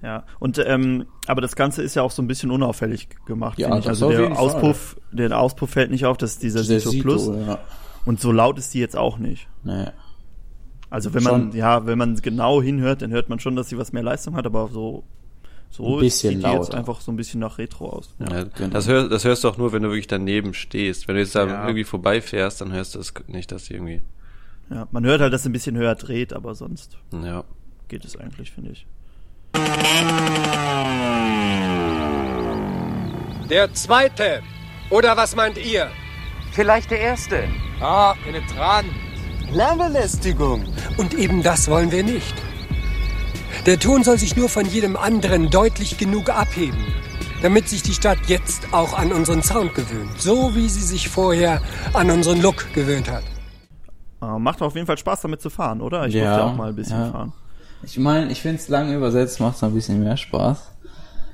Ja, 0.01 0.23
und 0.39 0.57
ähm, 0.57 1.05
aber 1.27 1.41
das 1.41 1.55
Ganze 1.55 1.83
ist 1.83 1.95
ja 1.95 2.01
auch 2.01 2.09
so 2.09 2.23
ein 2.23 2.27
bisschen 2.27 2.49
unauffällig 2.49 3.07
gemacht, 3.27 3.59
Ja, 3.59 3.67
finde 3.67 3.81
ich. 3.81 3.87
Also 3.87 4.09
der 4.09 4.21
jeden 4.21 4.35
Fall. 4.35 4.43
Auspuff, 4.43 4.97
der 5.11 5.39
Auspuff 5.39 5.69
fällt 5.69 5.91
nicht 5.91 6.05
auf, 6.05 6.17
das 6.17 6.31
ist 6.33 6.43
dieser 6.43 6.63
Sito 6.63 6.91
Plus. 7.01 7.27
ja. 7.27 7.59
Und 8.03 8.19
so 8.19 8.31
laut 8.31 8.57
ist 8.57 8.73
die 8.73 8.79
jetzt 8.79 8.97
auch 8.97 9.19
nicht. 9.19 9.47
Naja. 9.63 9.93
Also 10.89 11.13
wenn 11.13 11.21
man, 11.23 11.51
Schon. 11.51 11.55
ja, 11.55 11.85
wenn 11.85 11.99
man 11.99 12.15
genau 12.15 12.61
hinhört, 12.63 13.03
dann 13.03 13.11
hört 13.11 13.29
man 13.29 13.39
schon, 13.39 13.55
dass 13.55 13.69
sie 13.69 13.77
was 13.77 13.93
mehr 13.93 14.01
Leistung 14.03 14.35
hat, 14.35 14.47
aber 14.47 14.69
so, 14.69 15.03
so 15.71 15.95
Ein 15.95 15.99
bisschen 16.01 16.35
sieht 16.35 16.45
die 16.45 16.51
jetzt 16.51 16.75
einfach 16.75 16.99
so 17.01 17.11
ein 17.11 17.15
bisschen 17.15 17.39
nach 17.39 17.57
Retro 17.57 17.89
aus. 17.89 18.13
Ja, 18.19 18.43
genau. 18.43 18.69
das, 18.73 18.87
hör, 18.87 19.07
das 19.09 19.23
hörst 19.23 19.43
du 19.43 19.49
auch 19.49 19.57
nur, 19.57 19.71
wenn 19.71 19.81
du 19.83 19.89
wirklich 19.89 20.07
daneben 20.07 20.53
stehst. 20.53 21.07
Wenn 21.07 21.15
du 21.15 21.21
jetzt 21.21 21.33
da 21.35 21.47
Ja. 21.47 21.63
irgendwie 21.63 21.85
vorbeifährst, 21.85 22.59
dann 22.61 22.71
hörst 22.73 22.95
du 22.95 22.99
es 22.99 23.13
nicht, 23.27 23.51
dass 23.51 23.65
die 23.65 23.73
irgendwie. 23.75 24.01
Ja, 24.69 24.87
man 24.91 25.05
hört 25.05 25.21
halt, 25.21 25.33
dass 25.33 25.41
es 25.41 25.47
ein 25.47 25.53
bisschen 25.53 25.77
höher 25.77 25.95
dreht, 25.95 26.33
aber 26.33 26.55
sonst 26.55 26.97
Ja. 27.11 27.43
geht 27.87 28.03
es 28.05 28.17
eigentlich, 28.17 28.51
finde 28.51 28.71
ich. 28.71 28.85
Der 33.49 33.73
zweite. 33.73 34.41
Oder 34.89 35.15
was 35.17 35.35
meint 35.35 35.57
ihr? 35.57 35.89
Vielleicht 36.53 36.91
der 36.91 36.99
erste. 36.99 37.43
Ah, 37.79 38.13
penetrant. 38.23 38.87
Lärmbelästigung. 39.53 40.65
Und 40.97 41.13
eben 41.13 41.43
das 41.43 41.69
wollen 41.69 41.91
wir 41.91 42.03
nicht. 42.03 42.33
Der 43.65 43.79
Ton 43.79 44.03
soll 44.03 44.17
sich 44.17 44.35
nur 44.35 44.49
von 44.49 44.65
jedem 44.65 44.95
anderen 44.97 45.49
deutlich 45.49 45.97
genug 45.97 46.29
abheben, 46.29 46.83
damit 47.41 47.69
sich 47.69 47.83
die 47.83 47.93
Stadt 47.93 48.17
jetzt 48.27 48.73
auch 48.73 48.97
an 48.97 49.11
unseren 49.11 49.43
Sound 49.43 49.73
gewöhnt, 49.75 50.19
so 50.19 50.55
wie 50.55 50.67
sie 50.69 50.81
sich 50.83 51.09
vorher 51.09 51.61
an 51.93 52.09
unseren 52.09 52.41
Look 52.41 52.73
gewöhnt 52.73 53.09
hat. 53.11 53.23
Äh, 54.21 54.39
macht 54.39 54.61
auf 54.61 54.75
jeden 54.75 54.87
Fall 54.87 54.97
Spaß 54.97 55.21
damit 55.21 55.41
zu 55.41 55.49
fahren, 55.49 55.81
oder? 55.81 56.05
Ich 56.07 56.13
Ja, 56.13 56.37
durfte 56.37 56.43
auch 56.45 56.55
mal 56.55 56.69
ein 56.69 56.75
bisschen 56.75 56.99
ja. 56.99 57.11
fahren. 57.11 57.33
Ich 57.83 57.97
meine, 57.97 58.31
ich 58.31 58.41
finde 58.41 58.57
es 58.57 58.67
lange 58.69 58.95
übersetzt, 58.95 59.39
macht 59.39 59.55
es 59.57 59.63
ein 59.63 59.73
bisschen 59.73 60.03
mehr 60.03 60.17
Spaß. 60.17 60.71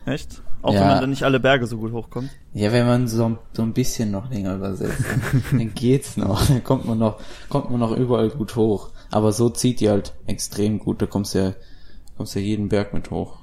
Echt? 0.06 0.42
Auch 0.62 0.74
Ja. 0.74 0.80
wenn 0.82 0.88
man 0.88 1.02
dann 1.02 1.10
nicht 1.10 1.24
alle 1.24 1.40
Berge 1.40 1.68
so 1.68 1.78
gut 1.78 1.92
hochkommt. 1.92 2.30
Ja, 2.54 2.72
wenn 2.72 2.88
man 2.88 3.08
so, 3.08 3.38
so 3.54 3.62
ein 3.62 3.74
bisschen 3.74 4.12
noch 4.12 4.30
länger 4.30 4.56
übersetzt, 4.56 5.04
dann, 5.32 5.44
dann 5.60 5.74
geht's 5.74 6.16
noch. 6.18 6.46
Dann 6.48 6.64
kommt 6.64 6.86
man 6.86 6.98
noch, 6.98 7.20
kommt 7.50 7.70
man 7.70 7.80
noch 7.80 7.92
überall 7.96 8.30
gut 8.30 8.56
hoch. 8.56 8.90
Aber 9.12 9.32
so 9.34 9.50
zieht 9.50 9.82
die 9.82 9.90
halt 9.90 10.14
extrem 10.26 10.80
gut. 10.80 11.02
Da 11.02 11.06
kommst 11.06 11.36
du 11.36 11.40
ja, 11.40 11.54
kommst 12.18 12.36
ja 12.36 12.42
jeden 12.42 12.70
Berg 12.70 12.94
mit 12.94 13.12
hoch. 13.12 13.38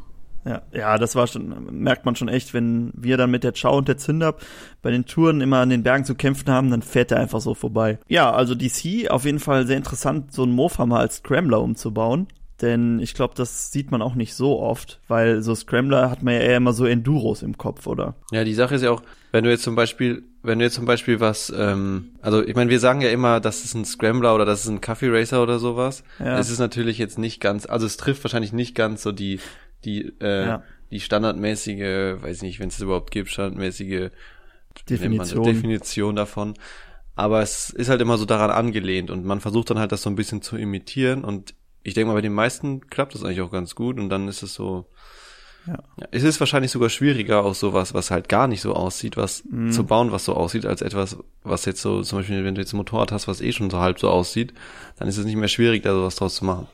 Ja, 0.44 0.60
ja, 0.72 0.98
das 0.98 1.16
war 1.16 1.26
schon, 1.26 1.68
merkt 1.70 2.04
man 2.04 2.16
schon 2.16 2.28
echt, 2.28 2.52
wenn 2.52 2.92
wir 2.94 3.16
dann 3.16 3.30
mit 3.30 3.44
der 3.44 3.52
Chow 3.52 3.78
und 3.78 3.88
der 3.88 3.96
Zündab 3.96 4.42
bei 4.82 4.90
den 4.90 5.06
Touren 5.06 5.40
immer 5.40 5.60
an 5.60 5.70
den 5.70 5.82
Bergen 5.82 6.04
zu 6.04 6.14
kämpfen 6.14 6.50
haben, 6.50 6.70
dann 6.70 6.82
fährt 6.82 7.12
er 7.12 7.20
einfach 7.20 7.40
so 7.40 7.54
vorbei. 7.54 7.98
Ja, 8.08 8.30
also 8.30 8.54
DC 8.54 9.10
auf 9.10 9.24
jeden 9.24 9.38
Fall 9.38 9.66
sehr 9.66 9.78
interessant, 9.78 10.32
so 10.32 10.42
einen 10.42 10.52
Mofa 10.52 10.84
mal 10.84 11.00
als 11.00 11.16
Scrambler 11.16 11.62
umzubauen. 11.62 12.26
Denn 12.62 13.00
ich 13.00 13.14
glaube, 13.14 13.34
das 13.36 13.72
sieht 13.72 13.90
man 13.90 14.00
auch 14.00 14.14
nicht 14.14 14.34
so 14.34 14.60
oft, 14.60 15.00
weil 15.08 15.42
so 15.42 15.54
Scrambler 15.54 16.08
hat 16.10 16.22
man 16.22 16.34
ja 16.34 16.40
eher 16.40 16.56
immer 16.58 16.72
so 16.72 16.86
Enduros 16.86 17.42
im 17.42 17.58
Kopf, 17.58 17.86
oder? 17.88 18.14
Ja, 18.30 18.44
die 18.44 18.54
Sache 18.54 18.76
ist 18.76 18.82
ja 18.82 18.92
auch, 18.92 19.02
wenn 19.32 19.42
du 19.42 19.50
jetzt 19.50 19.64
zum 19.64 19.74
Beispiel, 19.74 20.22
wenn 20.44 20.60
du 20.60 20.64
jetzt 20.64 20.74
zum 20.74 20.84
Beispiel 20.84 21.18
was, 21.18 21.52
ähm, 21.56 22.10
also 22.22 22.44
ich 22.46 22.54
meine, 22.54 22.70
wir 22.70 22.78
sagen 22.78 23.00
ja 23.00 23.10
immer, 23.10 23.40
das 23.40 23.64
ist 23.64 23.74
ein 23.74 23.84
Scrambler 23.84 24.34
oder 24.36 24.44
das 24.44 24.60
ist 24.62 24.68
ein 24.68 24.80
Coffee 24.80 25.08
Racer 25.10 25.42
oder 25.42 25.58
sowas. 25.58 26.04
Ja. 26.20 26.38
Es 26.38 26.48
ist 26.48 26.60
natürlich 26.60 26.98
jetzt 26.98 27.18
nicht 27.18 27.40
ganz, 27.40 27.66
also 27.66 27.86
es 27.86 27.96
trifft 27.96 28.22
wahrscheinlich 28.22 28.52
nicht 28.52 28.76
ganz 28.76 29.02
so 29.02 29.10
die, 29.10 29.40
die, 29.84 30.12
äh, 30.20 30.46
Ja. 30.46 30.62
die 30.92 31.00
standardmäßige, 31.00 32.22
weiß 32.22 32.42
nicht, 32.42 32.60
wenn 32.60 32.68
es 32.68 32.78
überhaupt 32.80 33.10
gibt, 33.10 33.30
standardmäßige 33.30 33.88
nennt 33.88 34.12
man? 34.12 34.86
Definition. 34.86 35.44
Definition 35.44 36.16
davon. 36.16 36.54
Aber 37.16 37.42
es 37.42 37.70
ist 37.70 37.88
halt 37.88 38.00
immer 38.00 38.18
so 38.18 38.24
daran 38.24 38.50
angelehnt 38.50 39.10
und 39.10 39.24
man 39.24 39.40
versucht 39.40 39.70
dann 39.70 39.78
halt 39.78 39.92
das 39.92 40.02
so 40.02 40.10
ein 40.10 40.16
bisschen 40.16 40.42
zu 40.42 40.56
imitieren 40.56 41.24
und 41.24 41.54
ich 41.84 41.94
denke 41.94 42.08
mal, 42.08 42.14
bei 42.14 42.20
den 42.22 42.34
meisten 42.34 42.88
klappt 42.88 43.14
das 43.14 43.22
eigentlich 43.22 43.40
auch 43.42 43.52
ganz 43.52 43.74
gut 43.76 43.98
und 44.00 44.08
dann 44.08 44.26
ist 44.26 44.42
es 44.42 44.54
so, 44.54 44.86
Ja. 45.66 45.78
es 46.10 46.22
ist 46.24 46.40
wahrscheinlich 46.40 46.70
sogar 46.72 46.90
schwieriger, 46.90 47.44
auch 47.44 47.54
sowas, 47.54 47.94
was 47.94 48.10
halt 48.10 48.28
gar 48.28 48.48
nicht 48.48 48.60
so 48.60 48.74
aussieht, 48.74 49.16
was 49.16 49.44
Mhm. 49.44 49.70
zu 49.72 49.84
bauen, 49.84 50.10
was 50.12 50.24
so 50.24 50.34
aussieht, 50.34 50.66
als 50.66 50.82
etwas, 50.82 51.16
was 51.42 51.64
jetzt 51.64 51.80
so, 51.80 52.02
zum 52.02 52.18
Beispiel, 52.18 52.44
wenn 52.44 52.54
du 52.54 52.60
jetzt 52.60 52.72
ein 52.74 52.78
Motorrad 52.78 53.12
hast, 53.12 53.28
was 53.28 53.40
eh 53.40 53.52
schon 53.52 53.70
so 53.70 53.78
halb 53.78 53.98
so 54.00 54.10
aussieht, 54.10 54.52
dann 54.98 55.08
ist 55.08 55.16
es 55.16 55.24
nicht 55.24 55.36
mehr 55.36 55.48
schwierig, 55.48 55.82
da 55.82 55.94
sowas 55.94 56.16
draus 56.16 56.34
zu 56.34 56.44
machen. 56.44 56.66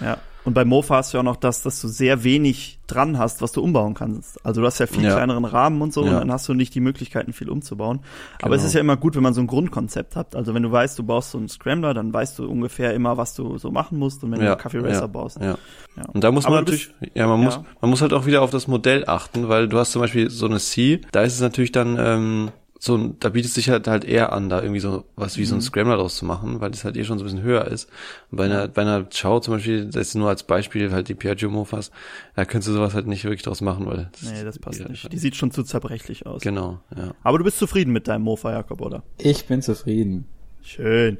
Ja. 0.00 0.18
Und 0.44 0.54
bei 0.54 0.64
Mofa 0.64 0.96
hast 0.96 1.12
du 1.12 1.18
ja 1.18 1.20
auch 1.20 1.24
noch 1.24 1.36
das, 1.36 1.62
dass 1.62 1.80
du 1.82 1.88
sehr 1.88 2.24
wenig 2.24 2.78
dran 2.86 3.18
hast, 3.18 3.42
was 3.42 3.52
du 3.52 3.62
umbauen 3.62 3.94
kannst. 3.94 4.44
Also 4.44 4.62
du 4.62 4.66
hast 4.66 4.78
ja 4.78 4.86
viel 4.86 5.04
Ja. 5.04 5.14
kleineren 5.14 5.44
Rahmen 5.44 5.80
und 5.82 5.92
so, 5.92 6.00
und 6.00 6.08
Ja. 6.08 6.18
dann 6.20 6.32
hast 6.32 6.48
du 6.48 6.54
nicht 6.54 6.74
die 6.74 6.80
Möglichkeiten, 6.80 7.32
viel 7.32 7.50
umzubauen. 7.50 8.00
Aber 8.42 8.54
es 8.54 8.62
Genau. 8.62 8.66
ist 8.68 8.74
ja 8.74 8.80
immer 8.80 8.96
gut, 8.96 9.14
wenn 9.16 9.22
man 9.22 9.34
so 9.34 9.40
ein 9.42 9.46
Grundkonzept 9.46 10.16
hat. 10.16 10.34
Also 10.34 10.54
wenn 10.54 10.62
du 10.62 10.72
weißt, 10.72 10.98
du 10.98 11.02
baust 11.04 11.32
so 11.32 11.38
einen 11.38 11.48
Scrambler, 11.48 11.92
dann 11.94 12.12
weißt 12.12 12.38
du 12.38 12.48
ungefähr 12.48 12.94
immer, 12.94 13.16
was 13.16 13.34
du 13.34 13.58
so 13.58 13.70
machen 13.70 13.98
musst. 13.98 14.24
Und 14.24 14.32
wenn 14.32 14.40
du 14.40 14.46
einen 14.46 14.58
Kaffee 14.58 14.78
Racer 14.78 15.02
ja, 15.02 15.06
baust. 15.06 15.38
Ja. 15.40 15.56
Ja. 15.96 16.04
Und 16.12 16.24
da 16.24 16.30
muss 16.32 16.46
Aber 16.46 16.56
man 16.56 16.64
du 16.64 16.72
natürlich, 16.72 16.94
ja, 17.14 17.26
man 17.26 17.40
muss, 17.42 17.56
ja. 17.56 17.64
man 17.80 17.90
muss 17.90 18.00
halt 18.00 18.12
auch 18.14 18.24
wieder 18.26 18.42
auf 18.42 18.50
das 18.50 18.66
Modell 18.66 19.04
achten, 19.06 19.48
weil 19.48 19.68
du 19.68 19.78
hast 19.78 19.92
zum 19.92 20.00
Beispiel 20.00 20.30
so 20.30 20.46
eine 20.46 20.58
C, 20.58 21.02
da 21.12 21.22
ist 21.22 21.34
es 21.34 21.40
natürlich 21.40 21.72
dann, 21.72 21.96
ähm, 22.00 22.50
so, 22.82 22.96
da 23.20 23.28
bietet 23.28 23.50
es 23.50 23.54
sich 23.56 23.68
halt, 23.68 23.86
halt 23.86 24.06
eher 24.06 24.32
an, 24.32 24.48
da 24.48 24.62
irgendwie 24.62 24.80
so 24.80 25.04
was 25.14 25.36
wie 25.36 25.44
so 25.44 25.54
Mhm. 25.54 25.58
ein 25.58 25.62
Scrambler 25.62 25.96
draus 25.98 26.16
zu 26.16 26.24
machen, 26.24 26.60
weil 26.62 26.70
das 26.70 26.82
halt 26.86 26.96
eh 26.96 27.04
schon 27.04 27.18
so 27.18 27.24
ein 27.24 27.26
bisschen 27.26 27.42
höher 27.42 27.66
ist. 27.66 27.90
Und 28.30 28.38
bei 28.38 28.46
einer, 28.46 28.68
bei 28.68 28.80
einer 28.80 29.04
Chow 29.04 29.42
zum 29.42 29.54
Beispiel, 29.54 29.84
das 29.84 30.08
ist 30.08 30.14
nur 30.14 30.30
als 30.30 30.44
Beispiel 30.44 30.90
halt 30.90 31.08
die 31.08 31.14
Piaggio 31.14 31.50
Mofas, 31.50 31.90
da 32.36 32.46
könntest 32.46 32.68
du 32.68 32.72
sowas 32.72 32.94
halt 32.94 33.06
nicht 33.06 33.22
wirklich 33.24 33.42
draus 33.42 33.60
machen, 33.60 33.84
weil. 33.84 34.10
Nee, 34.22 34.44
das 34.44 34.58
passt 34.58 34.80
ja, 34.80 34.88
nicht. 34.88 35.12
Die 35.12 35.18
sieht 35.18 35.36
schon 35.36 35.50
zu 35.50 35.62
zerbrechlich 35.62 36.24
aus. 36.24 36.40
Genau, 36.40 36.80
ja. 36.96 37.12
Aber 37.22 37.36
du 37.36 37.44
bist 37.44 37.58
zufrieden 37.58 37.92
mit 37.92 38.08
deinem 38.08 38.22
Mofa, 38.22 38.50
Jakob, 38.50 38.80
oder? 38.80 39.02
Ich 39.18 39.44
bin 39.44 39.60
zufrieden. 39.60 40.24
Schön. 40.62 41.18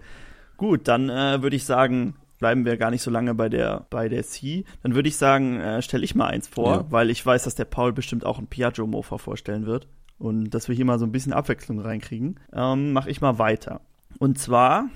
Gut, 0.57 0.89
dann 0.89 1.11
äh, 1.11 1.43
würde 1.43 1.57
ich 1.57 1.65
sagen, 1.67 2.15
bleiben 2.39 2.65
wir 2.65 2.79
gar 2.79 2.91
nicht 2.91 3.03
so 3.03 3.11
lange 3.11 3.35
bei 3.35 3.51
der 3.51 3.87
bei 3.91 4.09
der 4.09 4.23
C. 4.25 4.65
Dann 4.83 4.95
würde 4.95 5.09
ich 5.11 5.17
sagen, 5.19 5.61
äh, 5.61 5.83
stelle 5.83 6.05
ich 6.05 6.15
mal 6.15 6.27
eins 6.29 6.49
vor, 6.49 6.73
Ja. 6.75 6.85
weil 6.89 7.11
ich 7.11 7.25
weiß, 7.25 7.45
dass 7.45 7.55
der 7.55 7.67
Paul 7.67 7.93
bestimmt 7.93 8.25
auch 8.25 8.39
ein 8.39 8.47
Piaggio 8.47 8.87
Mofa 8.87 9.19
vorstellen 9.19 9.67
wird 9.67 9.87
und 10.21 10.51
dass 10.51 10.69
wir 10.69 10.77
hier 10.77 10.85
mal 10.85 10.99
so 10.99 11.07
ein 11.07 11.13
bisschen 11.13 11.33
Abwechslung 11.33 11.81
reinkriegen. 11.81 12.39
Ähm, 12.53 12.93
Mache 12.93 13.11
ich 13.11 13.21
mal 13.21 13.39
weiter. 13.39 13.81
Und 14.19 14.39
zwar 14.39 14.89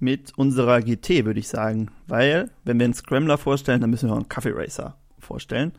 mit 0.00 0.36
unserer 0.36 0.80
GT, 0.82 1.24
würde 1.24 1.38
ich 1.38 1.48
sagen, 1.48 1.88
weil 2.08 2.50
wenn 2.64 2.78
wir 2.78 2.84
einen 2.84 2.94
Scrambler 2.94 3.38
vorstellen, 3.38 3.80
dann 3.80 3.90
müssen 3.90 4.08
wir 4.08 4.12
auch 4.12 4.18
einen 4.18 4.28
Coffee 4.28 4.52
Racer 4.52 4.96
vorstellen. 5.20 5.72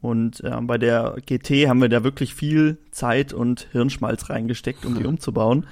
Und 0.00 0.40
ähm, 0.44 0.68
bei 0.68 0.78
der 0.78 1.16
GT 1.26 1.68
haben 1.68 1.80
wir 1.80 1.88
da 1.88 2.04
wirklich 2.04 2.34
viel 2.34 2.78
Zeit 2.92 3.32
und 3.32 3.68
Hirnschmalz 3.72 4.30
reingesteckt, 4.30 4.86
um 4.86 4.96
die 4.96 5.04
umzubauen. 5.06 5.66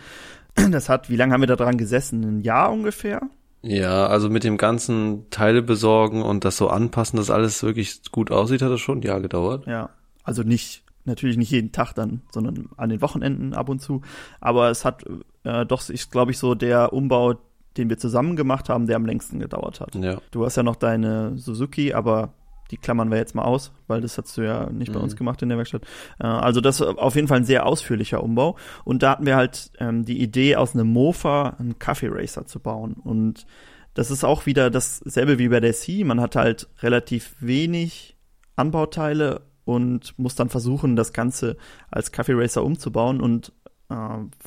Das 0.71 0.89
hat, 0.89 1.09
wie 1.09 1.17
lange 1.17 1.33
haben 1.33 1.43
wir 1.43 1.47
da 1.47 1.57
dran 1.57 1.79
gesessen? 1.79 2.25
Ein 2.25 2.41
Jahr 2.41 2.73
ungefähr? 2.73 3.23
Ja, 3.63 4.09
also 4.09 4.29
mit 4.29 4.43
dem 4.43 4.57
ganzen 4.57 5.31
Teile 5.31 5.63
besorgen 5.63 6.23
und 6.23 6.45
das 6.45 6.57
so 6.57 6.69
anpassen, 6.69 7.17
dass 7.17 7.31
alles 7.31 7.63
wirklich 7.63 8.01
gut 8.11 8.33
aussieht, 8.33 8.61
hat 8.61 8.73
das 8.73 8.81
schon 8.81 8.99
ein 8.99 9.03
Jahr 9.03 9.21
gedauert. 9.21 9.67
Ja. 9.67 9.91
Also 10.25 10.43
nicht, 10.43 10.83
natürlich 11.05 11.37
nicht 11.37 11.51
jeden 11.51 11.73
Tag 11.73 11.93
dann, 11.95 12.23
sondern 12.31 12.69
an 12.77 12.89
den 12.91 13.01
Wochenenden 13.03 13.55
ab 13.55 13.69
und 13.69 13.81
zu. 13.81 14.03
Aber 14.41 14.71
es 14.71 14.85
hat 14.85 15.05
äh, 15.45 15.67
doch, 15.67 15.89
ich 15.89 16.11
glaube 16.11 16.31
ich, 16.31 16.39
so 16.39 16.55
der 16.55 16.93
Umbau, 16.93 17.35
den 17.77 17.89
wir 17.89 17.99
zusammen 17.99 18.37
gemacht 18.37 18.69
haben, 18.69 18.87
der 18.87 18.97
am 18.97 19.07
längsten 19.07 19.39
gedauert 19.41 19.81
hat. 19.81 19.95
Ja. 19.95 20.19
Du 20.31 20.45
hast 20.45 20.57
ja 20.57 20.63
noch 20.63 20.77
deine 20.77 21.37
Suzuki, 21.39 21.93
aber 21.95 22.35
die 22.71 22.77
klammern 22.79 23.11
wir 23.11 23.19
jetzt 23.19 23.35
mal 23.35 23.43
aus, 23.43 23.73
weil 23.87 24.01
das 24.01 24.17
hast 24.17 24.37
du 24.39 24.43
ja 24.43 24.71
nicht 24.71 24.93
bei 24.93 24.99
Mhm. 24.99 25.05
uns 25.05 25.17
gemacht 25.17 25.43
in 25.43 25.49
der 25.51 25.59
Werkstatt. 25.59 25.83
Äh, 26.21 26.27
also 26.27 26.61
das 26.61 26.81
ist 26.81 26.87
auf 26.87 27.15
jeden 27.17 27.29
Fall 27.29 27.39
ein 27.39 27.45
sehr 27.45 27.67
ausführlicher 27.67 28.23
Umbau. 28.23 28.57
Und 28.85 29.03
da 29.03 29.11
hatten 29.11 29.27
wir 29.27 29.37
halt 29.37 29.73
ähm, 29.79 30.05
die 30.05 30.23
Idee, 30.23 30.57
aus 30.57 30.75
einem 30.75 30.87
Mofa 30.89 31.57
einen 31.59 31.79
Kaffee 31.79 32.09
Racer 32.11 32.47
zu 32.47 32.61
bauen. 32.61 32.95
Und 32.95 33.47
das 33.95 34.11
ist 34.11 34.25
auch 34.25 34.47
wieder 34.47 34.71
dasselbe 34.71 35.39
wie 35.39 35.49
bei 35.49 35.61
der 35.61 35.75
C. 35.75 36.03
Man 36.05 36.19
hat 36.21 36.35
halt 36.37 36.69
relativ 36.83 37.35
wenig 37.41 38.17
Anbauteile 38.57 39.43
und 39.65 40.19
muss 40.19 40.35
dann 40.35 40.49
versuchen, 40.49 40.97
das 40.97 41.13
Ganze 41.13 41.57
als 41.91 42.13
Kaffee 42.13 42.35
Racer 42.35 42.65
umzubauen. 42.65 43.21
Und 43.21 43.53
äh, 43.89 43.95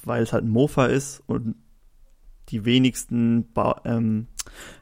weil 0.03 0.24
es 0.24 0.34
halt 0.34 0.43
ein 0.43 0.50
Mofa 0.50 0.88
ist 0.88 1.24
und 1.27 1.55
die 2.50 2.65
wenigsten 2.65 3.51
ba 3.53 3.81
ähm, 3.86 4.27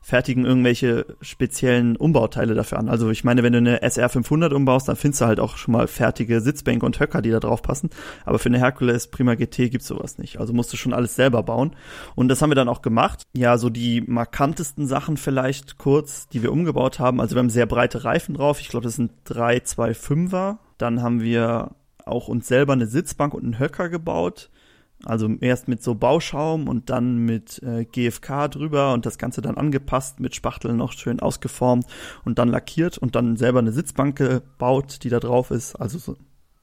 fertigen 0.02 0.46
irgendwelche 0.46 1.06
speziellen 1.22 1.96
Umbauteile 1.96 2.54
dafür 2.54 2.80
an. 2.80 2.90
Also 2.90 3.10
ich 3.10 3.24
meine, 3.24 3.44
wenn 3.44 3.54
du 3.54 3.60
eine 3.60 3.82
SR 3.82 4.10
500 4.10 4.54
umbaust, 4.54 4.88
dann 4.88 4.96
findest 4.96 5.22
du 5.22 5.26
halt 5.26 5.40
auch 5.40 5.58
schon 5.58 5.72
mal 5.72 5.88
fertige 5.88 6.42
Sitzbänke 6.42 6.86
und 6.86 7.00
Höcker, 7.00 7.22
die 7.22 7.32
da 7.32 7.40
drauf 7.40 7.62
passen. 7.62 7.90
Aber 8.26 8.40
für 8.40 8.50
eine 8.50 8.60
Hercules 8.60 9.08
Prima 9.08 9.36
GT 9.36 9.72
gibt's 9.72 9.88
sowas 9.88 10.18
nicht. 10.18 10.40
Also 10.40 10.54
musst 10.54 10.74
du 10.74 10.78
schon 10.78 10.94
alles 10.94 11.16
selber 11.16 11.44
bauen. 11.44 11.76
Und 12.16 12.28
das 12.28 12.42
haben 12.42 12.52
wir 12.52 12.56
dann 12.56 12.70
auch 12.70 12.82
gemacht. 12.82 13.24
Ja, 13.36 13.58
so 13.58 13.70
die 13.70 14.02
markantesten 14.02 14.88
Sachen 14.88 15.18
vielleicht 15.18 15.78
kurz, 15.78 16.28
die 16.28 16.44
wir 16.44 16.52
umgebaut 16.52 17.00
haben. 17.00 17.22
Also 17.22 17.36
wir 17.36 17.40
haben 17.40 17.50
sehr 17.50 17.66
breite 17.66 18.04
Reifen 18.04 18.36
drauf. 18.36 18.60
Ich 18.60 18.70
glaube, 18.70 18.84
das 18.84 18.96
sind 18.96 19.12
325er. 19.28 20.58
Dann 20.78 21.02
haben 21.02 21.22
wir 21.22 21.72
auch 22.06 22.28
uns 22.28 22.48
selber 22.48 22.74
eine 22.74 22.88
Sitzbank 22.88 23.34
und 23.34 23.44
einen 23.44 23.60
Höcker 23.60 23.90
gebaut. 23.90 24.50
Also 25.06 25.30
erst 25.42 25.68
mit 25.68 25.84
so 25.84 25.96
Bauschaum 25.96 26.68
und 26.68 26.90
dann 26.90 27.18
mit 27.18 27.62
äh, 27.62 27.86
GFK 27.86 28.48
drüber 28.50 28.94
und 28.94 29.06
das 29.06 29.18
Ganze 29.18 29.42
dann 29.42 29.58
angepasst, 29.58 30.20
mit 30.20 30.36
Spachteln 30.36 30.78
noch 30.78 30.94
schön 30.94 31.20
ausgeformt 31.20 31.86
und 32.24 32.40
dann 32.40 32.48
lackiert 32.48 32.98
und 32.98 33.16
dann 33.16 33.36
selber 33.36 33.60
eine 33.60 33.74
Sitzbank 33.74 34.18
gebaut, 34.18 35.00
die 35.04 35.10
da 35.10 35.20
drauf 35.20 35.52
ist. 35.52 35.76
Also 35.76 35.98
so 35.98 36.16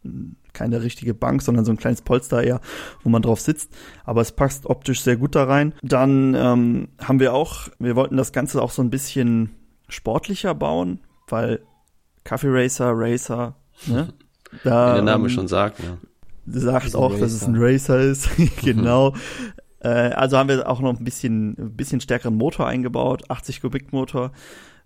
mh, 0.05 0.37
keine 0.53 0.83
richtige 0.83 1.13
Bank, 1.13 1.43
sondern 1.43 1.65
so 1.65 1.71
ein 1.71 1.77
kleines 1.77 2.03
Polster 2.03 2.43
eher, 2.43 2.61
wo 3.03 3.11
man 3.11 3.23
drauf 3.23 3.41
sitzt. 3.41 3.73
Aber 4.05 4.23
es 4.23 4.33
passt 4.33 4.67
optisch 4.67 5.03
sehr 5.03 5.17
gut 5.17 5.35
da 5.35 5.45
rein. 5.45 5.75
Dann 5.83 6.35
ähm, 6.35 6.89
haben 6.99 7.21
wir 7.21 7.35
auch, 7.35 7.69
wir 7.79 7.95
wollten 7.95 8.17
das 8.17 8.33
Ganze 8.33 8.63
auch 8.63 8.71
so 8.71 8.83
ein 8.83 8.91
bisschen 8.91 9.51
sportlicher 9.89 10.55
bauen, 10.55 11.01
weil 11.29 11.61
Coffee 12.25 12.49
Racer, 12.51 12.93
Racer, 12.95 13.57
ne? 13.87 14.13
Da, 14.65 14.91
Wie 14.93 14.95
der 14.97 15.03
Name 15.03 15.25
ähm, 15.25 15.31
schon 15.31 15.49
sagt, 15.49 15.79
ja. 15.81 15.99
Sagt 16.52 16.95
auch, 16.95 17.19
dass 17.19 17.33
es 17.33 17.45
ein 17.45 17.57
Racer 17.57 18.00
ist. 18.00 18.28
genau. 18.62 19.14
äh, 19.80 19.88
also 19.88 20.38
haben 20.38 20.49
wir 20.49 20.69
auch 20.69 20.80
noch 20.80 20.99
ein 20.99 21.04
bisschen, 21.04 21.57
ein 21.59 21.76
bisschen 21.76 22.00
stärkeren 22.00 22.37
Motor 22.37 22.66
eingebaut, 22.66 23.25
80 23.28 23.61
Kubik 23.61 23.92
Motor. 23.92 24.33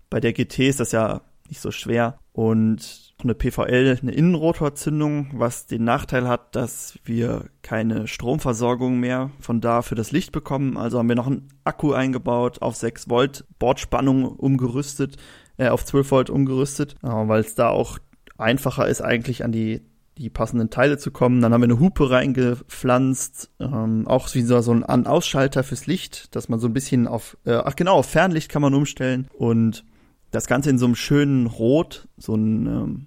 Bei 0.09 0.19
der 0.19 0.33
GT 0.33 0.59
ist 0.59 0.79
das 0.79 0.91
ja 0.91 1.21
nicht 1.49 1.61
so 1.61 1.71
schwer 1.71 2.19
und 2.31 3.13
eine 3.23 3.33
PVL, 3.33 3.97
eine 4.01 4.11
Innenrotorzündung, 4.11 5.29
was 5.33 5.67
den 5.67 5.83
Nachteil 5.83 6.27
hat, 6.27 6.55
dass 6.55 6.99
wir 7.05 7.45
keine 7.61 8.07
Stromversorgung 8.07 8.99
mehr 8.99 9.31
von 9.39 9.61
da 9.61 9.81
für 9.81 9.95
das 9.95 10.11
Licht 10.11 10.31
bekommen. 10.31 10.77
Also 10.77 10.99
haben 10.99 11.09
wir 11.09 11.15
noch 11.15 11.27
einen 11.27 11.47
Akku 11.63 11.93
eingebaut, 11.93 12.61
auf 12.61 12.75
6 12.75 13.09
Volt 13.09 13.45
Bordspannung 13.57 14.25
umgerüstet, 14.25 15.17
äh, 15.57 15.69
auf 15.69 15.85
12 15.85 16.11
Volt 16.11 16.29
umgerüstet, 16.29 16.95
äh, 17.03 17.07
weil 17.07 17.41
es 17.41 17.55
da 17.55 17.69
auch 17.69 17.99
einfacher 18.37 18.87
ist, 18.87 19.01
eigentlich 19.01 19.43
an 19.43 19.51
die 19.51 19.81
die 20.17 20.29
passenden 20.29 20.69
Teile 20.69 20.97
zu 20.97 21.11
kommen. 21.11 21.41
Dann 21.41 21.53
haben 21.53 21.61
wir 21.61 21.65
eine 21.65 21.79
Hupe 21.79 22.09
reingepflanzt, 22.09 23.51
ähm, 23.59 24.07
auch 24.07 24.33
wie 24.33 24.41
so 24.41 24.55
ein 24.71 24.83
An-Ausschalter 24.83 25.63
fürs 25.63 25.87
Licht, 25.87 26.35
dass 26.35 26.49
man 26.49 26.59
so 26.59 26.67
ein 26.67 26.73
bisschen 26.73 27.07
auf, 27.07 27.37
äh, 27.45 27.55
ach 27.55 27.75
genau, 27.75 27.95
auf 27.95 28.09
Fernlicht 28.09 28.49
kann 28.49 28.61
man 28.61 28.73
umstellen 28.73 29.27
und 29.37 29.83
das 30.31 30.47
Ganze 30.47 30.69
in 30.69 30.77
so 30.77 30.85
einem 30.85 30.95
schönen 30.95 31.47
Rot, 31.47 32.07
so 32.17 32.35
ein 32.35 32.67
ähm, 32.67 33.05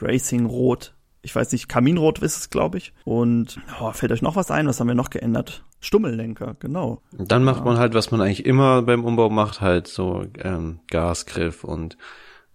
Racing-Rot. 0.00 0.94
Ich 1.22 1.34
weiß 1.34 1.52
nicht, 1.52 1.68
Kaminrot 1.68 2.20
ist 2.20 2.36
es, 2.36 2.50
glaube 2.50 2.78
ich. 2.78 2.92
Und 3.04 3.60
oh, 3.80 3.90
fällt 3.92 4.12
euch 4.12 4.22
noch 4.22 4.36
was 4.36 4.50
ein? 4.50 4.66
Was 4.68 4.78
haben 4.78 4.86
wir 4.86 4.94
noch 4.94 5.10
geändert? 5.10 5.64
Stummellenker, 5.80 6.56
genau. 6.58 7.02
Dann 7.12 7.44
macht 7.44 7.64
man 7.64 7.78
halt, 7.78 7.94
was 7.94 8.10
man 8.10 8.20
eigentlich 8.20 8.46
immer 8.46 8.82
beim 8.82 9.04
Umbau 9.04 9.30
macht, 9.30 9.60
halt 9.60 9.86
so 9.86 10.24
ähm, 10.38 10.80
Gasgriff 10.88 11.64
und 11.64 11.96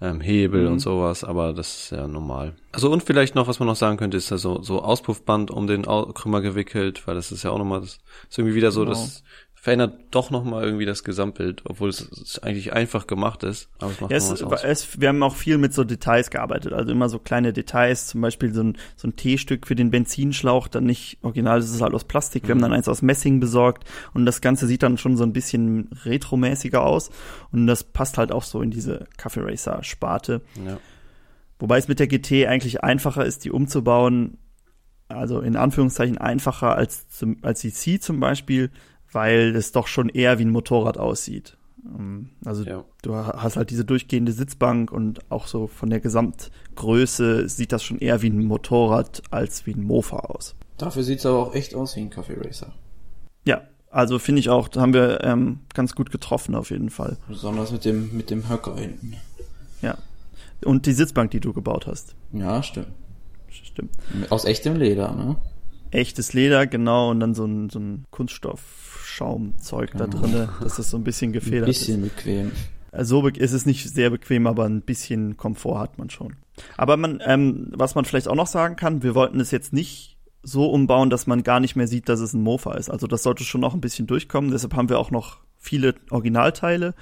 ähm, 0.03 0.19
Hebel 0.21 0.65
Mhm. 0.65 0.73
und 0.73 0.79
sowas, 0.79 1.23
aber 1.23 1.53
das 1.53 1.75
ist 1.85 1.89
ja 1.91 2.07
normal. 2.07 2.55
Also 2.71 2.91
und 2.91 3.01
vielleicht 3.03 3.35
noch, 3.35 3.47
was 3.47 3.59
man 3.59 3.67
noch 3.67 3.75
sagen 3.75 3.97
könnte, 3.97 4.17
ist 4.17 4.31
also 4.31 4.61
so 4.61 4.81
Auspuffband 4.81 5.49
um 5.49 5.65
den 5.67 5.87
Au 5.87 6.07
Krümmer 6.07 6.41
gewickelt, 6.41 7.07
weil 7.07 7.15
das 7.15 7.31
ist 7.31 7.43
ja 7.43 7.51
auch 7.51 7.57
nochmal, 7.57 7.79
das 7.81 7.99
ist 8.29 8.37
irgendwie 8.37 8.55
wieder 8.55 8.71
so, 8.71 8.81
Genau. 8.81 8.91
das 8.91 9.23
verändert 9.63 9.97
doch 10.11 10.29
nochmal 10.29 10.65
irgendwie 10.65 10.83
das 10.83 11.05
Gesamtbild, 11.05 11.61
obwohl 11.63 11.87
es, 11.87 12.37
eigentlich 12.43 12.73
einfach 12.73 13.07
gemacht 13.07 13.43
ist, 13.43 13.69
aber 13.79 13.91
es 13.91 14.01
macht 14.01 14.11
Ja, 14.11 14.17
es, 14.17 14.41
es, 14.65 14.99
wir 14.99 15.07
haben 15.07 15.23
auch 15.23 15.37
viel 15.37 15.57
mit 15.57 15.73
so 15.73 15.85
Details 15.85 16.29
gearbeitet, 16.31 16.73
also 16.73 16.91
immer 16.91 17.07
so 17.07 17.17
kleine 17.17 17.53
Details, 17.53 18.07
zum 18.07 18.19
Beispiel 18.19 18.53
so 18.53 18.61
ein, 18.61 18.77
so 18.97 19.07
ein 19.07 19.15
T-Stück 19.15 19.65
für 19.65 19.75
den 19.75 19.89
Benzinschlauch, 19.89 20.67
dann 20.67 20.83
nicht 20.83 21.17
original, 21.21 21.61
das 21.61 21.69
ist 21.69 21.79
halt 21.79 21.93
aus 21.93 22.03
Plastik, 22.03 22.43
wir 22.45 22.55
haben 22.55 22.61
dann 22.61 22.73
eins 22.73 22.89
aus 22.89 23.01
Messing 23.01 23.39
besorgt 23.39 23.89
und 24.13 24.25
das 24.25 24.41
Ganze 24.41 24.67
sieht 24.67 24.83
dann 24.83 24.97
schon 24.97 25.15
so 25.15 25.23
ein 25.23 25.31
bisschen 25.31 25.87
retromäßiger 26.03 26.85
aus 26.85 27.09
und 27.53 27.65
das 27.65 27.85
passt 27.85 28.17
halt 28.17 28.33
auch 28.33 28.43
so 28.43 28.61
in 28.61 28.69
diese 28.69 29.07
Kaffee 29.15 29.43
Racer 29.45 29.81
Sparte. 29.81 30.41
Ja. 30.65 30.77
Wobei 31.59 31.77
es 31.77 31.87
mit 31.87 32.01
der 32.01 32.07
GT 32.07 32.47
eigentlich 32.47 32.83
einfacher 32.83 33.25
ist, 33.25 33.45
die 33.45 33.51
umzubauen, 33.51 34.39
also 35.07 35.39
in 35.39 35.55
Anführungszeichen 35.55 36.17
einfacher 36.17 36.75
als, 36.75 37.07
zum, 37.07 37.37
als 37.43 37.61
die 37.61 37.71
C 37.71 37.97
zum 37.99 38.19
Beispiel, 38.19 38.69
weil 39.13 39.55
es 39.55 39.71
doch 39.71 39.87
schon 39.87 40.09
eher 40.09 40.39
wie 40.39 40.45
ein 40.45 40.49
Motorrad 40.51 40.97
aussieht. 40.97 41.57
Ähm, 41.85 42.29
Also 42.45 42.63
Ja. 42.63 42.83
du 43.01 43.15
hast 43.15 43.55
halt 43.57 43.69
diese 43.69 43.85
durchgehende 43.85 44.31
Sitzbank 44.31 44.91
und 44.91 45.19
auch 45.31 45.47
so 45.47 45.67
von 45.67 45.89
der 45.89 45.99
Gesamtgröße 45.99 47.47
sieht 47.49 47.71
das 47.71 47.83
schon 47.83 47.99
eher 47.99 48.21
wie 48.21 48.29
ein 48.29 48.43
Motorrad 48.45 49.21
als 49.31 49.65
wie 49.65 49.73
ein 49.73 49.83
Mofa 49.83 50.17
aus. 50.17 50.55
Dafür 50.77 51.03
sieht's 51.03 51.25
aber 51.25 51.39
auch 51.47 51.55
echt 51.55 51.75
aus 51.75 51.95
wie 51.95 52.01
ein 52.01 52.09
Kaffee 52.09 52.35
Racer. 52.39 52.73
Ja, 53.45 53.61
also 53.91 54.17
finde 54.19 54.39
ich 54.39 54.49
auch, 54.49 54.67
da 54.67 54.81
haben 54.81 54.93
wir 54.93 55.23
ähm, 55.23 55.59
ganz 55.73 55.93
gut 55.95 56.09
getroffen 56.11 56.55
auf 56.55 56.71
jeden 56.71 56.89
Fall. 56.89 57.17
Besonders 57.27 57.71
mit 57.71 57.85
dem, 57.85 58.15
mit 58.15 58.29
dem 58.29 58.49
Höcker 58.49 58.75
hinten. 58.75 59.15
Ja. 59.81 59.97
Und 60.65 60.85
die 60.85 60.93
Sitzbank, 60.93 61.31
die 61.31 61.39
du 61.41 61.53
gebaut 61.53 61.85
hast. 61.87 62.15
Ja, 62.31 62.63
stimmt. 62.63 62.87
Stimmt. 63.49 63.91
Aus 64.29 64.45
echtem 64.45 64.75
Leder, 64.77 65.11
ne? 65.13 65.35
echtes 65.91 66.33
Leder, 66.33 66.65
genau, 66.65 67.11
und 67.11 67.19
dann 67.19 67.35
so 67.35 67.45
ein, 67.45 67.69
so 67.69 67.77
ein 67.79 68.05
Kunststoffschaumzeug 69.17 69.91
da 69.97 70.07
drinne, 70.07 70.49
dass 70.61 70.75
das 70.77 70.89
so 70.89 70.97
ein 70.97 71.03
bisschen 71.03 71.29
Ein 71.29 71.33
gefedert 71.33 71.65
bisschen 71.67 72.01
bequem. 72.01 72.47
ist. 72.47 72.55
Also 72.91 73.17
so 73.17 73.21
be- 73.23 73.37
ist 73.39 73.53
es 73.53 73.65
nicht 73.65 73.89
sehr 73.89 74.09
bequem, 74.09 74.45
aber 74.47 74.65
ein 74.65 74.81
bisschen 74.81 75.37
Komfort 75.37 75.79
hat 75.79 75.97
man 75.97 76.09
schon. 76.09 76.35
Aber 76.77 76.97
man, 76.97 77.21
ähm, 77.25 77.71
was 77.75 77.95
man 77.95 78.05
vielleicht 78.05 78.27
auch 78.27 78.35
noch 78.35 78.47
sagen 78.47 78.75
kann, 78.75 79.01
wir 79.03 79.15
wollten 79.15 79.39
es 79.39 79.51
jetzt 79.51 79.73
nicht 79.73 80.17
so 80.43 80.69
umbauen, 80.69 81.09
dass 81.09 81.25
man 81.25 81.41
gar 81.43 81.59
nicht 81.59 81.75
mehr 81.75 81.87
sieht, 81.87 82.09
dass 82.09 82.19
es 82.19 82.33
ein 82.33 82.43
Mofa 82.43 82.73
ist. 82.75 82.89
Also 82.89 83.07
das 83.07 83.23
sollte 83.23 83.43
schon 83.43 83.61
noch 83.61 83.73
ein 83.73 83.81
bisschen 83.81 84.07
durchkommen. 84.07 84.51
Deshalb 84.51 84.75
haben 84.75 84.89
wir 84.89 84.99
auch 84.99 85.09
noch 85.09 85.37
viele 85.57 85.95
Originalteile 86.11 86.93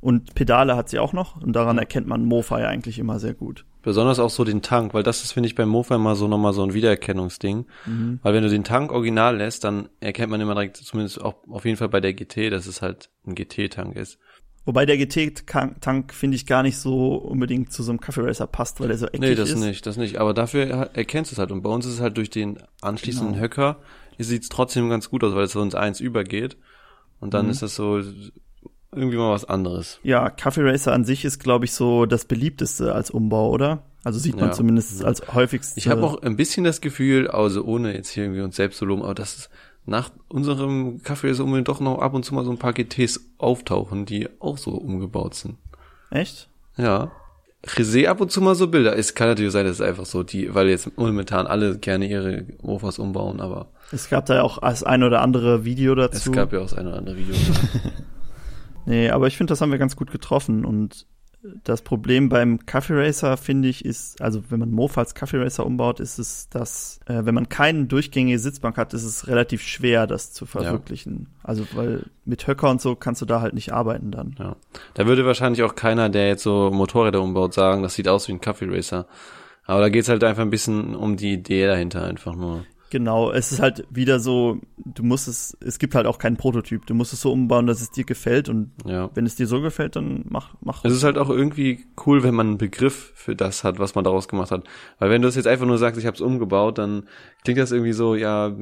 und 0.00 0.34
Pedale 0.34 0.76
hat 0.76 0.88
sie 0.88 0.98
auch 0.98 1.12
noch 1.12 1.40
und 1.40 1.54
daran 1.54 1.78
erkennt 1.78 2.06
man 2.08 2.24
Mofa 2.24 2.60
ja 2.60 2.68
eigentlich 2.68 2.98
immer 2.98 3.18
sehr 3.20 3.34
gut. 3.34 3.64
Besonders 3.88 4.18
auch 4.18 4.28
so 4.28 4.44
den 4.44 4.60
Tank, 4.60 4.92
weil 4.92 5.02
das 5.02 5.24
ist, 5.24 5.32
finde 5.32 5.46
ich, 5.46 5.54
beim 5.54 5.70
Mofa 5.70 5.94
immer 5.94 6.14
so 6.14 6.28
nochmal 6.28 6.52
so 6.52 6.62
ein 6.62 6.74
Wiedererkennungsding. 6.74 7.64
Mhm. 7.86 8.20
Weil 8.22 8.34
wenn 8.34 8.42
du 8.42 8.50
den 8.50 8.62
Tank 8.62 8.92
original 8.92 9.38
lässt, 9.38 9.64
dann 9.64 9.88
erkennt 10.00 10.30
man 10.30 10.42
immer 10.42 10.52
direkt, 10.52 10.76
zumindest 10.76 11.22
auch 11.22 11.36
auf 11.48 11.64
jeden 11.64 11.78
Fall 11.78 11.88
bei 11.88 12.00
der 12.02 12.12
GT, 12.12 12.50
dass 12.50 12.66
es 12.66 12.82
halt 12.82 13.08
ein 13.26 13.34
GT-Tank 13.34 13.96
ist. 13.96 14.18
Wobei 14.66 14.84
der 14.84 14.98
GT-Tank, 14.98 16.12
finde 16.12 16.34
ich, 16.36 16.44
gar 16.44 16.62
nicht 16.62 16.76
so 16.76 17.14
unbedingt 17.14 17.72
zu 17.72 17.82
so 17.82 17.90
einem 17.90 18.00
Kaffee 18.00 18.20
Racer 18.20 18.46
passt, 18.46 18.78
weil 18.80 18.90
er 18.90 18.98
so 18.98 19.06
eckig 19.06 19.20
Nee, 19.20 19.34
das 19.34 19.48
ist. 19.52 19.58
nicht, 19.60 19.86
das 19.86 19.96
nicht. 19.96 20.18
Aber 20.18 20.34
dafür 20.34 20.66
er- 20.66 20.90
erkennst 20.94 21.30
du 21.30 21.34
es 21.36 21.38
halt. 21.38 21.50
Und 21.50 21.62
bei 21.62 21.70
uns 21.70 21.86
ist 21.86 21.94
es 21.94 22.00
halt 22.00 22.18
durch 22.18 22.28
den 22.28 22.58
anschließenden 22.82 23.32
Genau. 23.36 23.42
Höcker, 23.44 23.76
sieht 24.18 24.42
es 24.42 24.48
trotzdem 24.50 24.90
ganz 24.90 25.08
gut 25.08 25.24
aus, 25.24 25.34
weil 25.34 25.44
es 25.44 25.52
so 25.52 25.62
ins 25.62 25.74
Eins 25.74 26.00
übergeht. 26.00 26.58
Und 27.20 27.32
dann 27.32 27.46
Mhm. 27.46 27.52
ist 27.52 27.62
das 27.62 27.74
so 27.74 28.02
irgendwie 28.92 29.16
mal 29.18 29.30
was 29.32 29.44
anderes. 29.44 29.98
Ja, 30.02 30.30
Kaffee 30.30 30.62
Racer 30.62 30.92
an 30.92 31.04
sich 31.04 31.24
ist, 31.24 31.38
glaube 31.38 31.64
ich, 31.66 31.72
so 31.72 32.06
das 32.06 32.24
beliebteste 32.24 32.94
als 32.94 33.10
Umbau, 33.10 33.50
oder? 33.50 33.82
Also 34.04 34.18
sieht 34.18 34.36
man 34.36 34.46
Ja. 34.46 34.52
zumindest 34.52 35.04
als 35.04 35.22
häufigste. 35.34 35.78
Ich 35.78 35.88
habe 35.88 36.02
auch 36.02 36.22
ein 36.22 36.36
bisschen 36.36 36.64
das 36.64 36.80
Gefühl, 36.80 37.28
also 37.28 37.64
ohne 37.64 37.94
jetzt 37.94 38.08
hier 38.10 38.24
irgendwie 38.24 38.40
uns 38.42 38.56
selbst 38.56 38.78
zu 38.78 38.84
loben, 38.84 39.02
aber 39.02 39.14
dass 39.14 39.36
es 39.36 39.50
nach 39.84 40.10
unserem 40.28 41.02
Kaffee 41.02 41.30
ist 41.30 41.40
unbedingt 41.40 41.68
doch 41.68 41.80
noch 41.80 41.98
ab 41.98 42.14
und 42.14 42.24
zu 42.24 42.34
mal 42.34 42.44
so 42.44 42.50
ein 42.50 42.58
paar 42.58 42.72
GTs 42.72 43.20
auftauchen, 43.38 44.06
die 44.06 44.28
auch 44.40 44.56
so 44.58 44.70
umgebaut 44.72 45.34
sind. 45.34 45.56
Echt? 46.10 46.48
Ja. 46.76 47.10
Ich 47.64 47.72
sehe 47.84 48.08
ab 48.08 48.20
und 48.20 48.30
zu 48.30 48.40
mal 48.40 48.54
so 48.54 48.68
Bilder. 48.68 48.96
Es 48.96 49.14
kann 49.14 49.28
natürlich 49.28 49.52
sein, 49.52 49.64
dass 49.66 49.74
es 49.76 49.80
einfach 49.80 50.06
so 50.06 50.22
die, 50.22 50.54
weil 50.54 50.68
jetzt 50.68 50.96
momentan 50.96 51.46
alle 51.48 51.76
gerne 51.78 52.06
ihre 52.08 52.44
Mofas 52.62 52.98
umbauen, 53.00 53.40
aber 53.40 53.66
Es 53.90 54.08
gab 54.08 54.26
da 54.26 54.36
ja 54.36 54.42
auch 54.42 54.58
das 54.60 54.84
ein 54.84 55.02
oder 55.02 55.22
andere 55.22 55.64
Video 55.64 55.94
es 55.94 56.10
dazu. 56.10 56.30
gab 56.32 56.52
ja 56.52 56.60
auch 56.60 56.64
das 56.70 56.74
eine 56.74 56.90
oder 56.90 56.98
andere 56.98 57.16
Video. 57.16 57.34
nee, 58.88 59.10
aber 59.10 59.26
ich 59.26 59.36
finde, 59.36 59.52
das 59.52 59.60
haben 59.60 59.70
wir 59.70 59.78
ganz 59.78 59.96
gut 59.96 60.10
getroffen 60.10 60.64
und 60.64 61.06
das 61.64 61.82
Problem 61.82 62.28
beim 62.28 62.66
Kaffee 62.66 62.94
Racer, 62.94 63.36
finde 63.36 63.68
ich, 63.68 63.84
ist, 63.84 64.20
also 64.20 64.42
wenn 64.50 64.58
man 64.58 64.70
Mofa 64.72 65.00
als 65.00 65.14
Kaffee 65.14 65.38
Racer 65.38 65.64
umbaut, 65.64 66.00
ist 66.00 66.18
es, 66.18 66.48
dass, 66.48 66.98
äh, 67.06 67.24
wenn 67.24 67.34
man 67.34 67.48
keine 67.48 67.84
durchgängige 67.84 68.38
Sitzbank 68.38 68.76
hat, 68.76 68.92
ist 68.92 69.04
es 69.04 69.28
relativ 69.28 69.62
schwer, 69.62 70.06
das 70.06 70.32
zu 70.32 70.46
verwirklichen. 70.46 71.28
Also, 71.44 71.64
weil 71.74 72.06
mit 72.24 72.46
Höcker 72.46 72.68
und 72.68 72.80
so 72.80 72.96
kannst 72.96 73.22
du 73.22 73.26
da 73.26 73.40
halt 73.40 73.54
nicht 73.54 73.72
arbeiten 73.72 74.10
dann. 74.10 74.34
ja. 74.38 74.56
Da 74.94 75.06
würde 75.06 75.24
wahrscheinlich 75.26 75.62
auch 75.62 75.76
keiner, 75.76 76.08
der 76.08 76.26
jetzt 76.28 76.42
so 76.42 76.70
Motorräder 76.72 77.22
umbaut, 77.22 77.54
sagen, 77.54 77.82
das 77.82 77.94
sieht 77.94 78.08
aus 78.08 78.26
wie 78.26 78.32
ein 78.32 78.40
Kaffee 78.40 78.66
Racer. 78.68 79.06
Aber 79.64 79.80
da 79.80 79.90
geht's 79.90 80.08
halt 80.08 80.24
einfach 80.24 80.42
ein 80.42 80.50
bisschen 80.50 80.96
um 80.96 81.16
die 81.16 81.34
Idee 81.34 81.66
dahinter 81.66 82.04
einfach 82.04 82.34
nur. 82.34 82.64
Genau, 82.90 83.30
es 83.30 83.52
ist 83.52 83.60
halt 83.60 83.86
wieder 83.90 84.18
so, 84.20 84.60
du 84.76 85.02
musst 85.02 85.28
es, 85.28 85.56
es 85.60 85.78
gibt 85.78 85.94
halt 85.94 86.06
auch 86.06 86.18
keinen 86.18 86.36
Prototyp. 86.36 86.86
Du 86.86 86.94
musst 86.94 87.12
es 87.12 87.20
so 87.20 87.32
umbauen, 87.32 87.66
dass 87.66 87.80
es 87.80 87.90
dir 87.90 88.04
gefällt 88.04 88.48
und 88.48 88.72
Ja. 88.84 89.10
wenn 89.14 89.26
es 89.26 89.36
dir 89.36 89.46
so 89.46 89.60
gefällt, 89.60 89.96
dann 89.96 90.24
mach, 90.28 90.54
mach. 90.60 90.84
Es 90.84 90.92
ist 90.92 91.04
halt 91.04 91.18
auch 91.18 91.30
irgendwie 91.30 91.84
cool, 92.06 92.22
wenn 92.22 92.34
man 92.34 92.46
einen 92.48 92.58
Begriff 92.58 93.12
für 93.14 93.36
das 93.36 93.64
hat, 93.64 93.78
was 93.78 93.94
man 93.94 94.04
daraus 94.04 94.28
gemacht 94.28 94.50
hat. 94.50 94.64
Weil 94.98 95.10
wenn 95.10 95.22
du 95.22 95.28
es 95.28 95.34
jetzt 95.36 95.46
einfach 95.46 95.66
nur 95.66 95.78
sagst, 95.78 96.00
ich 96.00 96.06
habe 96.06 96.14
es 96.14 96.20
umgebaut, 96.20 96.78
dann 96.78 97.04
klingt 97.44 97.58
das 97.58 97.72
irgendwie 97.72 97.92
so, 97.92 98.14
ja, 98.14 98.54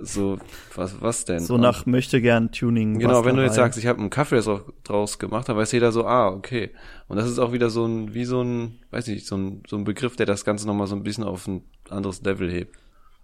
so, 0.00 0.38
was, 0.74 1.00
was 1.00 1.24
denn? 1.24 1.40
so 1.40 1.56
nach 1.56 1.86
möchte 1.86 2.20
gern 2.20 2.50
Tuning. 2.50 2.98
Genau, 2.98 3.24
wenn 3.24 3.36
du 3.36 3.42
jetzt 3.44 3.54
sagst, 3.54 3.78
ich 3.78 3.86
habe 3.86 4.00
einen 4.00 4.10
Kaffee 4.10 4.42
draus 4.84 5.18
gemacht, 5.18 5.48
dann 5.48 5.56
weiß 5.56 5.72
jeder 5.72 5.92
so, 5.92 6.04
ah, 6.04 6.28
okay. 6.28 6.70
Und 7.06 7.16
das 7.16 7.30
ist 7.30 7.38
auch 7.38 7.52
wieder 7.52 7.70
so 7.70 7.86
ein, 7.86 8.14
wie 8.14 8.24
so 8.24 8.42
ein, 8.42 8.80
weiß 8.90 9.06
nicht, 9.06 9.26
so 9.26 9.36
ein, 9.36 9.62
so 9.68 9.76
ein 9.76 9.84
Begriff, 9.84 10.16
der 10.16 10.26
das 10.26 10.44
Ganze 10.44 10.66
nochmal 10.66 10.86
so 10.86 10.96
ein 10.96 11.02
bisschen 11.04 11.24
auf 11.24 11.46
ein 11.46 11.62
anderes 11.88 12.22
Level 12.22 12.50
hebt. 12.50 12.76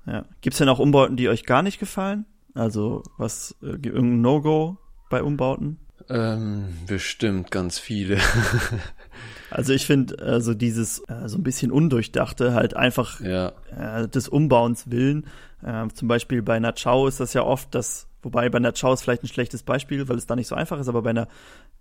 Ja. 0.06 0.24
Gibt's 0.40 0.58
denn 0.58 0.68
auch 0.68 0.78
Umbauten, 0.78 1.16
die 1.16 1.28
euch 1.28 1.44
gar 1.44 1.62
nicht 1.62 1.78
gefallen? 1.78 2.26
Also, 2.54 3.02
was, 3.18 3.56
äh, 3.62 3.66
irgendein 3.66 4.20
No-Go 4.20 4.78
bei 5.10 5.22
Umbauten? 5.22 5.78
Ähm, 6.08 6.66
bestimmt 6.86 7.50
ganz 7.50 7.78
viele. 7.78 8.18
Also 9.54 9.72
ich 9.72 9.86
finde, 9.86 10.18
äh, 10.18 10.40
so 10.40 10.52
dieses 10.52 10.98
äh, 11.08 11.28
so 11.28 11.38
ein 11.38 11.44
bisschen 11.44 11.70
undurchdachte, 11.70 12.54
halt 12.54 12.74
einfach 12.74 13.20
ja. 13.20 13.52
äh, 13.70 14.08
des 14.08 14.28
Umbauens 14.28 14.90
willen. 14.90 15.26
Äh, 15.62 15.86
zum 15.94 16.08
Beispiel 16.08 16.42
bei 16.42 16.56
einer 16.56 16.72
Chow 16.72 17.06
ist 17.06 17.20
das 17.20 17.34
ja 17.34 17.44
oft 17.44 17.72
das, 17.72 18.08
wobei 18.24 18.48
bei 18.48 18.58
einer 18.58 18.72
Chow 18.72 18.92
ist 18.94 19.02
vielleicht 19.02 19.22
ein 19.22 19.28
schlechtes 19.28 19.62
Beispiel, 19.62 20.08
weil 20.08 20.16
es 20.16 20.26
da 20.26 20.34
nicht 20.36 20.48
so 20.48 20.54
einfach 20.54 20.78
ist, 20.78 20.88
aber 20.88 21.02
bei 21.02 21.10
einer, 21.10 21.28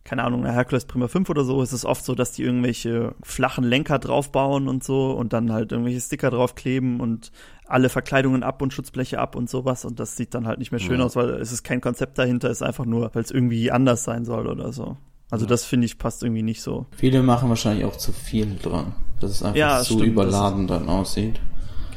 keine 0.03 0.23
Ahnung, 0.23 0.43
einer 0.45 0.53
Hercules 0.53 0.85
Prima 0.85 1.07
5 1.07 1.29
oder 1.29 1.43
so 1.43 1.61
ist 1.61 1.71
es 1.71 1.85
oft 1.85 2.03
so, 2.05 2.13
dass 2.15 2.31
die 2.33 2.43
irgendwelche 2.43 3.15
flachen 3.23 3.63
Lenker 3.63 3.99
draufbauen 3.99 4.67
und 4.67 4.83
so 4.83 5.11
und 5.11 5.33
dann 5.33 5.51
halt 5.51 5.71
irgendwelche 5.71 6.01
Sticker 6.01 6.29
draufkleben 6.29 6.99
und 6.99 7.31
alle 7.65 7.89
Verkleidungen 7.89 8.43
ab 8.43 8.61
und 8.61 8.73
Schutzbleche 8.73 9.17
ab 9.19 9.35
und 9.35 9.49
sowas 9.49 9.85
und 9.85 9.99
das 9.99 10.15
sieht 10.17 10.33
dann 10.35 10.45
halt 10.47 10.59
nicht 10.59 10.71
mehr 10.71 10.79
schön 10.79 10.99
Ja. 10.99 11.05
aus, 11.05 11.15
weil 11.15 11.29
es 11.29 11.51
ist 11.51 11.63
kein 11.63 11.81
Konzept 11.81 12.17
dahinter, 12.19 12.49
es 12.49 12.57
ist 12.57 12.63
einfach 12.67 12.85
nur, 12.85 13.09
weil 13.15 13.23
es 13.23 13.31
irgendwie 13.31 13.71
anders 13.71 14.03
sein 14.03 14.25
soll 14.25 14.47
oder 14.47 14.71
so. 14.73 14.97
Also 15.31 15.45
das 15.47 15.65
finde 15.65 15.85
ich 15.85 15.97
passt 15.97 16.21
irgendwie 16.21 16.43
nicht 16.43 16.61
so. 16.61 16.85
Viele 16.97 17.23
machen 17.23 17.49
wahrscheinlich 17.49 17.85
auch 17.85 17.95
zu 17.95 18.11
viel 18.11 18.55
dran. 18.61 18.93
Dass 19.19 19.31
es 19.31 19.41
einfach 19.41 19.57
Ja, 19.57 19.79
zu 19.79 19.93
stimmt, 19.93 20.03
überladen 20.09 20.67
dann 20.67 20.89
aussieht. 20.89 21.39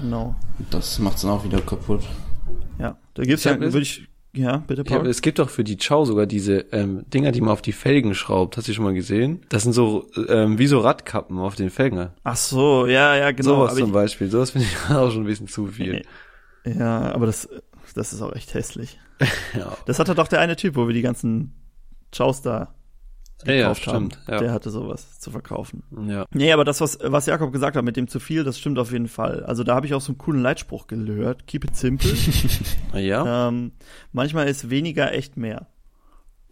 Genau. 0.00 0.34
Und 0.58 0.72
das 0.72 0.98
macht's 1.00 1.22
dann 1.22 1.32
auch 1.32 1.44
wieder 1.44 1.60
kaputt. 1.60 2.02
Ja, 2.78 2.96
da 3.14 3.22
gibt's 3.24 3.44
Ich 3.44 3.50
ja, 3.50 3.56
es- 3.58 3.72
würde 3.72 3.80
ich, 3.82 4.08
ja, 4.36 4.58
bitte 4.58 4.84
Paul. 4.84 5.06
es 5.06 5.22
gibt 5.22 5.38
doch 5.38 5.48
für 5.50 5.64
die 5.64 5.76
Chow 5.76 6.06
sogar 6.06 6.26
diese 6.26 6.66
ähm, 6.72 7.04
Dinger, 7.12 7.32
die 7.32 7.40
man 7.40 7.50
auf 7.50 7.62
die 7.62 7.72
Felgen 7.72 8.14
schraubt. 8.14 8.56
Hast 8.56 8.66
du 8.68 8.72
die 8.72 8.76
schon 8.76 8.84
mal 8.84 8.94
gesehen? 8.94 9.40
Das 9.48 9.62
sind 9.62 9.72
so 9.72 10.06
ähm, 10.28 10.58
wie 10.58 10.66
so 10.66 10.78
Radkappen 10.80 11.38
auf 11.38 11.54
den 11.56 11.70
Felgen. 11.70 12.10
Ach 12.24 12.36
so, 12.36 12.86
ja, 12.86 13.16
ja, 13.16 13.30
genau. 13.32 13.56
Sowas 13.56 13.74
zum 13.74 13.88
ich, 13.88 13.92
Beispiel. 13.92 14.30
Sowas 14.30 14.50
finde 14.50 14.66
ich 14.66 14.90
auch 14.94 15.10
schon 15.10 15.22
ein 15.22 15.26
bisschen 15.26 15.48
zu 15.48 15.66
viel. 15.66 16.02
ja, 16.64 17.12
aber 17.12 17.26
das, 17.26 17.48
das 17.94 18.12
ist 18.12 18.22
auch 18.22 18.34
echt 18.34 18.54
hässlich. 18.54 18.98
Ja, 19.54 19.76
Das 19.86 19.98
hatte 19.98 20.14
doch 20.14 20.28
der 20.28 20.40
eine 20.40 20.56
Typ, 20.56 20.76
wo 20.76 20.86
wir 20.86 20.94
die 20.94 21.00
ganzen 21.00 21.54
Chows 22.14 22.42
da 22.42 22.74
ja, 23.44 23.52
ja 23.52 23.60
gekauft 23.68 23.86
haben. 23.88 24.10
stimmt. 24.10 24.24
Ja. 24.28 24.38
Der 24.38 24.52
hatte 24.52 24.70
sowas 24.70 25.20
zu 25.20 25.30
verkaufen. 25.30 25.82
ja. 26.08 26.24
Nee, 26.32 26.52
aber 26.52 26.64
das, 26.64 26.80
was, 26.80 26.98
was 27.02 27.26
Jakob 27.26 27.52
gesagt 27.52 27.76
hat 27.76 27.84
mit 27.84 27.96
dem 27.96 28.08
zu 28.08 28.18
viel, 28.20 28.44
das 28.44 28.58
stimmt 28.58 28.78
auf 28.78 28.92
jeden 28.92 29.08
Fall. 29.08 29.44
Also 29.44 29.62
da 29.64 29.74
habe 29.74 29.86
ich 29.86 29.94
auch 29.94 30.00
so 30.00 30.12
einen 30.12 30.18
coolen 30.18 30.42
Leitspruch 30.42 30.86
gehört. 30.86 31.46
Keep 31.46 31.64
it 31.64 31.76
simple. 31.76 32.12
Ja, 32.94 33.48
ähm, 33.48 33.72
manchmal 34.12 34.48
ist 34.48 34.70
weniger 34.70 35.12
echt 35.12 35.36
mehr. 35.36 35.66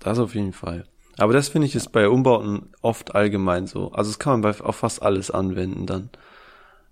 das 0.00 0.18
auf 0.18 0.34
jeden 0.34 0.52
Fall. 0.52 0.84
Aber 1.16 1.32
das 1.32 1.48
finde 1.48 1.66
ich 1.68 1.74
ist 1.74 1.92
bei 1.92 2.08
Umbauten 2.08 2.70
oft 2.82 3.14
allgemein 3.14 3.66
so. 3.66 3.92
Also 3.92 4.10
das 4.10 4.18
kann 4.18 4.40
man 4.40 4.40
bei 4.42 4.60
auf 4.64 4.76
fast 4.76 5.00
alles 5.02 5.30
anwenden 5.30 5.86
dann. 5.86 6.10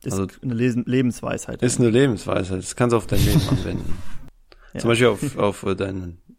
Ist 0.05 0.13
Also- 0.15 0.29
eine 0.43 0.55
Lesen 0.55 0.85
Lebensweisheit. 0.87 1.61
Ist 1.63 1.81
eine 1.81 1.91
Lebensweise. 1.91 2.57
Das 2.57 2.77
kannst 2.77 2.93
du 2.93 2.97
auf 2.97 3.07
dein 3.07 3.23
Leben 3.25 3.41
anwenden. 3.51 3.99
Zum 4.79 4.89
Beispiel 4.89 5.09
auf, 5.09 5.37
auf 5.37 5.63
äh, 5.65 5.75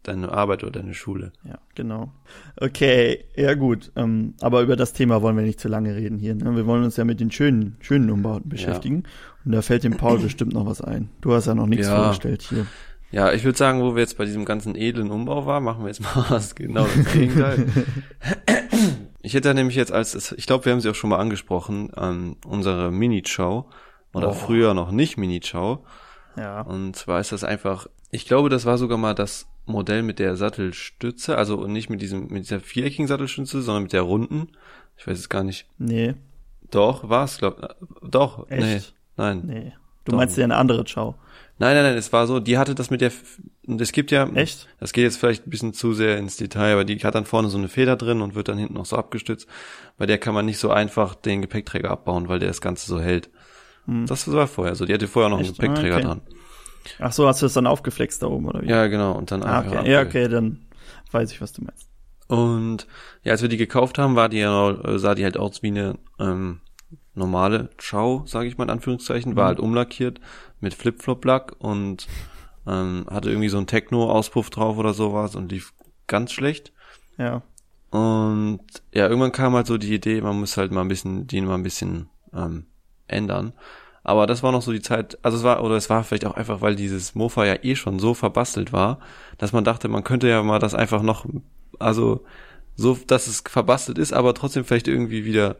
deine, 0.04 0.30
Arbeit 0.32 0.62
oder 0.62 0.72
deine 0.80 0.94
Schule. 0.94 1.32
Ja, 1.44 1.58
genau. 1.74 2.12
Okay, 2.60 3.24
ja 3.36 3.54
gut. 3.54 3.90
Ähm, 3.96 4.34
aber 4.40 4.62
über 4.62 4.76
das 4.76 4.92
Thema 4.92 5.20
wollen 5.22 5.36
wir 5.36 5.44
nicht 5.44 5.58
zu 5.60 5.68
lange 5.68 5.94
reden 5.96 6.18
hier. 6.18 6.34
Ne? 6.34 6.54
Wir 6.56 6.66
wollen 6.66 6.84
uns 6.84 6.96
ja 6.96 7.04
mit 7.04 7.20
den 7.20 7.30
schönen, 7.30 7.76
schönen 7.80 8.10
Umbauten 8.10 8.48
beschäftigen. 8.48 9.04
Und 9.44 9.52
da 9.52 9.62
fällt 9.62 9.84
dem 9.84 9.96
Paul 9.96 10.18
bestimmt 10.18 10.52
noch 10.54 10.66
was 10.66 10.80
ein. 10.80 11.10
Du 11.20 11.32
hast 11.34 11.46
ja 11.46 11.54
noch 11.54 11.66
nichts 11.66 11.86
Ja. 11.88 11.96
vorgestellt 11.96 12.42
hier. 12.42 12.66
Ja, 13.10 13.32
ich 13.32 13.44
würde 13.44 13.56
sagen, 13.58 13.80
wo 13.82 13.94
wir 13.94 14.00
jetzt 14.02 14.18
bei 14.18 14.24
diesem 14.24 14.44
ganzen 14.44 14.74
edlen 14.74 15.10
Umbau 15.10 15.46
waren, 15.46 15.62
machen 15.62 15.82
wir 15.84 15.88
jetzt 15.88 16.00
mal 16.00 16.24
was 16.30 16.54
genau 16.54 16.84
das 16.96 17.12
Gegenteil. 17.12 17.66
ich 19.22 19.34
hätte 19.34 19.54
nämlich 19.54 19.76
jetzt 19.76 19.92
als, 19.92 20.32
ich 20.32 20.46
glaube, 20.46 20.64
wir 20.64 20.72
haben 20.72 20.80
sie 20.80 20.90
auch 20.90 20.94
schon 20.94 21.10
mal 21.10 21.18
angesprochen, 21.18 21.90
ähm, 21.96 22.36
unsere 22.46 22.90
Mini-Chow 22.90 23.66
oder 24.12 24.28
Oh. 24.28 24.32
früher 24.32 24.74
noch 24.74 24.90
nicht 24.90 25.16
Mini-Chow. 25.16 25.80
Ja. 26.36 26.62
Und 26.62 26.96
zwar 26.96 27.20
ist 27.20 27.32
das 27.32 27.44
einfach, 27.44 27.86
ich 28.14 28.26
glaube, 28.26 28.48
das 28.48 28.64
war 28.64 28.78
sogar 28.78 28.98
mal 28.98 29.14
das 29.14 29.46
Modell 29.66 30.02
mit 30.02 30.18
der 30.18 30.36
Sattelstütze, 30.36 31.36
also 31.36 31.66
nicht 31.66 31.90
mit 31.90 32.00
diesem, 32.02 32.28
mit 32.28 32.44
dieser 32.44 32.60
viereckigen 32.60 33.06
Sattelstütze, 33.06 33.62
sondern 33.62 33.84
mit 33.84 33.92
der 33.92 34.02
runden. 34.02 34.48
Ich 34.96 35.06
weiß 35.06 35.18
es 35.18 35.28
gar 35.28 35.42
nicht. 35.42 35.66
Nee, 35.78 36.14
Doch, 36.70 37.08
war 37.08 37.24
es, 37.24 37.38
glaub, 37.38 37.76
doch, 38.02 38.48
Echt? 38.50 38.62
nee, 38.62 38.80
nein. 39.16 39.42
nee. 39.44 39.72
Du 40.04 40.10
Doch. 40.12 40.18
meinst 40.18 40.36
ja 40.36 40.44
eine 40.44 40.56
andere 40.56 40.84
Ciao. 40.84 41.14
Nein, 41.58 41.74
nein, 41.74 41.84
nein, 41.84 41.96
es 41.96 42.12
war 42.12 42.26
so, 42.26 42.40
die 42.40 42.58
hatte 42.58 42.74
das 42.74 42.90
mit 42.90 43.00
der, 43.00 43.12
es 43.78 43.92
gibt 43.92 44.10
ja, 44.10 44.26
Echt? 44.34 44.68
das 44.80 44.92
geht 44.92 45.04
jetzt 45.04 45.16
vielleicht 45.16 45.46
ein 45.46 45.50
bisschen 45.50 45.72
zu 45.72 45.92
sehr 45.94 46.18
ins 46.18 46.36
Detail, 46.36 46.72
aber 46.74 46.84
die 46.84 46.98
hat 46.98 47.14
dann 47.14 47.24
vorne 47.24 47.48
so 47.48 47.56
eine 47.58 47.68
Feder 47.68 47.96
drin 47.96 48.20
und 48.20 48.34
wird 48.34 48.48
dann 48.48 48.58
hinten 48.58 48.74
noch 48.74 48.86
so 48.86 48.96
abgestützt. 48.96 49.48
Bei 49.96 50.04
der 50.06 50.18
kann 50.18 50.34
man 50.34 50.46
nicht 50.46 50.58
so 50.58 50.70
einfach 50.70 51.14
den 51.14 51.42
Gepäckträger 51.42 51.90
abbauen, 51.90 52.28
weil 52.28 52.38
der 52.38 52.48
das 52.48 52.60
Ganze 52.60 52.86
so 52.86 53.00
hält. 53.00 53.30
Das 53.86 54.30
war 54.32 54.46
vorher 54.46 54.74
so, 54.74 54.84
die 54.84 54.94
hatte 54.94 55.08
vorher 55.08 55.28
noch 55.30 55.38
einen 55.38 55.46
Echt? 55.46 55.58
Gepäckträger 55.58 55.94
Ah, 55.94 55.98
okay. 55.98 56.06
dran. 56.06 56.20
Ach 56.98 57.12
so, 57.12 57.26
hast 57.26 57.42
du 57.42 57.46
das 57.46 57.54
dann 57.54 57.66
aufgeflext 57.66 58.22
da 58.22 58.26
oben, 58.26 58.46
oder 58.46 58.62
wie? 58.62 58.68
Ja, 58.68 58.86
genau, 58.86 59.12
und 59.12 59.30
dann 59.30 59.42
Ah, 59.42 59.60
einfach 59.60 59.80
okay. 59.80 59.92
Ja, 59.92 60.02
okay, 60.02 60.28
dann 60.28 60.66
weiß 61.10 61.32
ich, 61.32 61.40
was 61.40 61.52
du 61.52 61.62
meinst. 61.62 61.88
Und 62.26 62.86
ja, 63.22 63.32
als 63.32 63.42
wir 63.42 63.48
die 63.48 63.56
gekauft 63.56 63.98
haben, 63.98 64.16
war 64.16 64.28
die 64.28 64.38
ja, 64.38 64.70
äh, 64.70 64.98
sah 64.98 65.14
die 65.14 65.24
halt 65.24 65.36
aus 65.36 65.62
wie 65.62 65.68
eine 65.68 65.98
ähm, 66.18 66.60
normale 67.14 67.70
Chow, 67.78 68.26
sage 68.26 68.48
ich 68.48 68.58
mal 68.58 68.64
in 68.64 68.70
Anführungszeichen, 68.70 69.36
war 69.36 69.46
halt 69.46 69.60
umlackiert 69.60 70.20
mit 70.60 70.74
Flip-Flop-Lack 70.74 71.56
und 71.58 72.06
ähm, 72.66 73.06
hatte 73.10 73.30
irgendwie 73.30 73.48
so 73.48 73.58
einen 73.58 73.66
Techno-Auspuff 73.66 74.50
drauf 74.50 74.78
oder 74.78 74.94
sowas 74.94 75.36
und 75.36 75.52
lief 75.52 75.72
ganz 76.06 76.32
schlecht. 76.32 76.72
Ja. 77.18 77.42
Und 77.90 78.60
ja, 78.92 79.06
irgendwann 79.06 79.32
kam 79.32 79.54
halt 79.54 79.66
so 79.66 79.78
die 79.78 79.94
Idee, 79.94 80.20
man 80.20 80.40
muss 80.40 80.56
halt 80.56 80.72
mal 80.72 80.80
ein 80.80 80.88
bisschen, 80.88 81.26
die 81.26 81.40
mal 81.40 81.54
ein 81.54 81.62
bisschen 81.62 82.08
ähm, 82.34 82.66
ändern. 83.06 83.52
Aber 84.04 84.26
das 84.26 84.42
war 84.42 84.52
noch 84.52 84.60
so 84.60 84.70
die 84.70 84.82
Zeit, 84.82 85.18
also 85.22 85.38
es 85.38 85.42
war, 85.44 85.64
oder 85.64 85.76
es 85.76 85.88
war 85.88 86.04
vielleicht 86.04 86.26
auch 86.26 86.36
einfach, 86.36 86.60
weil 86.60 86.76
dieses 86.76 87.14
Mofa 87.14 87.46
ja 87.46 87.56
eh 87.62 87.74
schon 87.74 87.98
so 87.98 88.12
verbastelt 88.12 88.72
war, 88.72 88.98
dass 89.38 89.52
man 89.52 89.64
dachte, 89.64 89.88
man 89.88 90.04
könnte 90.04 90.28
ja 90.28 90.42
mal 90.42 90.58
das 90.58 90.74
einfach 90.74 91.02
noch, 91.02 91.24
also 91.78 92.22
so, 92.76 92.98
dass 93.06 93.26
es 93.26 93.42
verbastelt 93.48 93.96
ist, 93.96 94.12
aber 94.12 94.34
trotzdem 94.34 94.64
vielleicht 94.64 94.88
irgendwie 94.88 95.24
wieder, 95.24 95.56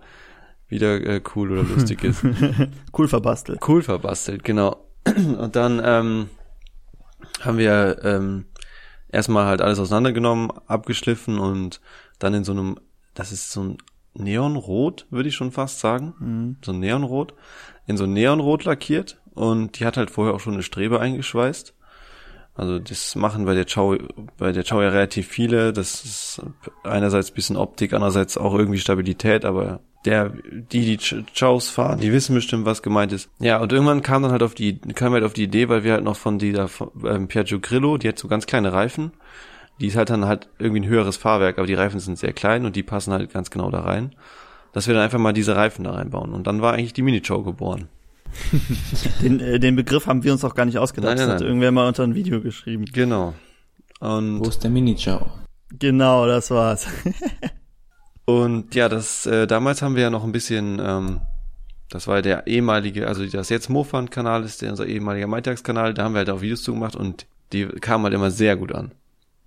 wieder 0.68 1.00
äh, 1.07 1.22
cool 1.35 1.52
oder 1.52 1.62
lustig 1.62 2.04
ist. 2.04 2.22
Cool 2.96 3.09
verbastelt. 3.09 3.61
Cool 3.66 3.83
verbastelt, 3.83 4.44
genau. 4.44 4.76
Und 5.07 5.57
dann 5.57 5.80
ähm, 5.85 6.28
haben 7.40 7.59
wir 7.59 7.98
ähm, 8.04 8.44
erstmal 9.09 9.46
halt 9.46 9.62
alles 9.62 9.78
auseinandergenommen, 9.78 10.50
abgeschliffen 10.66 11.38
und 11.38 11.80
dann 12.18 12.35
in 12.35 12.44
so 12.44 12.52
einem, 12.52 12.78
das 13.14 13.33
ist 13.33 13.52
so 13.52 13.62
ein 13.62 13.78
Neonrot, 14.14 15.07
würde 15.11 15.28
ich 15.28 15.35
schon 15.35 15.50
fast 15.50 15.80
sagen. 15.80 16.57
So 16.62 16.72
ein 16.72 16.80
Neonrot. 16.80 17.35
In 17.87 17.97
so 17.97 18.07
Neonrot 18.07 18.64
lackiert 18.64 19.18
und 19.35 19.79
die 19.79 19.85
hat 19.85 19.97
halt 19.97 20.11
vorher 20.11 20.35
auch 20.35 20.40
schon 20.40 20.55
eine 20.55 20.62
Strebe 20.62 21.01
eingeschweißt. 21.01 21.75
Also 22.57 22.79
das 22.79 23.16
machen 23.16 23.47
bei 23.47 23.55
der 23.55 23.64
Chow, 23.66 23.99
bei 24.38 24.53
der 24.53 24.62
Chow 24.62 24.81
ja 24.81 24.88
relativ 24.88 25.27
viele. 25.27 25.73
Das 25.73 26.05
ist 26.05 26.40
einerseits 26.85 27.33
bisschen 27.33 27.57
Optik, 27.57 27.92
andererseits 27.92 28.38
auch 28.38 28.55
irgendwie 28.55 28.79
Stabilität, 28.79 29.44
aber 29.44 29.81
der, 30.05 30.33
die, 30.70 30.85
die 30.85 30.99
Ch- 30.99 31.25
Chows 31.37 31.68
fahren, 31.68 31.99
die 31.99 32.12
wissen 32.12 32.35
bestimmt, 32.35 32.64
was 32.64 32.83
gemeint 32.83 33.12
ist. 33.12 33.29
Ja, 33.40 33.59
und 33.59 33.73
irgendwann 33.73 34.03
kam 34.03 34.23
dann 34.23 34.31
halt 34.33 34.42
auf 34.42 34.55
die, 34.55 34.79
kam 34.79 35.14
halt 35.14 35.25
auf 35.25 35.33
die 35.33 35.44
Idee, 35.44 35.68
weil 35.68 35.83
wir 35.83 35.94
halt 35.94 36.05
noch 36.05 36.16
von 36.16 36.38
dieser 36.38 36.68
ähm, 37.05 37.27
Piaggio 37.27 37.59
Grillo, 37.59 37.97
die 37.99 38.09
hat 38.09 38.18
so 38.18 38.29
ganz 38.29 38.47
kleine 38.47 38.73
Reifen. 38.73 39.12
Die 39.81 39.88
ist 39.88 39.97
halt 39.97 40.11
dann 40.11 40.27
halt 40.27 40.49
irgendwie 40.61 40.83
ein 40.83 40.88
höheres 40.88 41.16
Fahrwerk, 41.16 41.59
aber 41.59 41.66
die 41.66 41.75
Reifen 41.75 41.99
sind 41.99 42.18
sehr 42.18 42.33
klein 42.33 42.64
und 42.64 42.77
die 42.77 42.85
passen 42.85 43.12
halt 43.12 43.33
ganz 43.33 43.51
genau 43.51 43.70
da 43.70 43.81
rein. 43.81 44.14
Dass 44.74 44.87
wir 44.87 44.94
dann 44.94 45.04
einfach 45.04 45.18
mal 45.18 45.32
diese 45.32 45.56
Reifen 45.56 45.84
da 45.84 45.92
reinbauen. 45.92 46.32
Und 46.32 46.46
dann 46.46 46.60
war 46.60 46.74
eigentlich 46.74 46.92
die 46.92 47.02
Mini-Chow 47.02 47.42
geboren. 47.44 47.88
Den, 49.22 49.38
äh, 49.38 49.60
den 49.60 49.76
Begriff 49.76 50.08
haben 50.08 50.24
wir 50.24 50.32
uns 50.32 50.44
auch 50.44 50.56
gar 50.56 50.66
nicht 50.66 50.76
ausgedacht. 50.76 51.16
Nein, 51.16 51.18
nein, 51.18 51.26
das 51.26 51.34
hat 51.34 51.40
nein. 51.40 51.48
irgendwer 51.48 51.70
mal 51.70 51.87
unter 51.87 52.02
ein 52.02 52.16
Video 52.16 52.40
geschrieben. 52.40 52.84
Genau. 52.92 53.32
Und 54.00 54.40
Wo 54.40 54.48
ist 54.48 54.64
der 54.64 54.70
Mini-Chow? 54.70 55.24
Genau, 55.78 56.26
das 56.26 56.50
war's. 56.50 56.87
Und 58.24 58.74
ja, 58.74 58.88
das 58.88 59.26
äh, 59.26 59.46
damals 59.46 59.82
haben 59.82 59.94
wir 59.94 60.02
ja 60.02 60.10
noch 60.10 60.24
ein 60.24 60.32
bisschen, 60.32 60.80
ähm, 60.84 61.20
das 61.90 62.08
war 62.08 62.22
der 62.22 62.46
ehemalige, 62.46 63.06
also 63.06 63.24
das 63.24 63.50
jetzt 63.50 63.68
Mofan-Kanal 63.68 64.44
ist 64.44 64.62
der 64.62 64.70
unser 64.70 64.87
ehemaliger 64.87 65.26
Maitagskanal, 65.26 65.94
da 65.94 66.04
haben 66.04 66.14
wir 66.14 66.18
halt 66.18 66.30
auch 66.30 66.40
Videos 66.40 66.62
zu 66.62 66.72
gemacht 66.72 66.96
und 66.96 67.26
die 67.52 67.66
kamen 67.66 68.04
halt 68.04 68.14
immer 68.14 68.30
sehr 68.30 68.56
gut 68.56 68.72
an. 68.72 68.92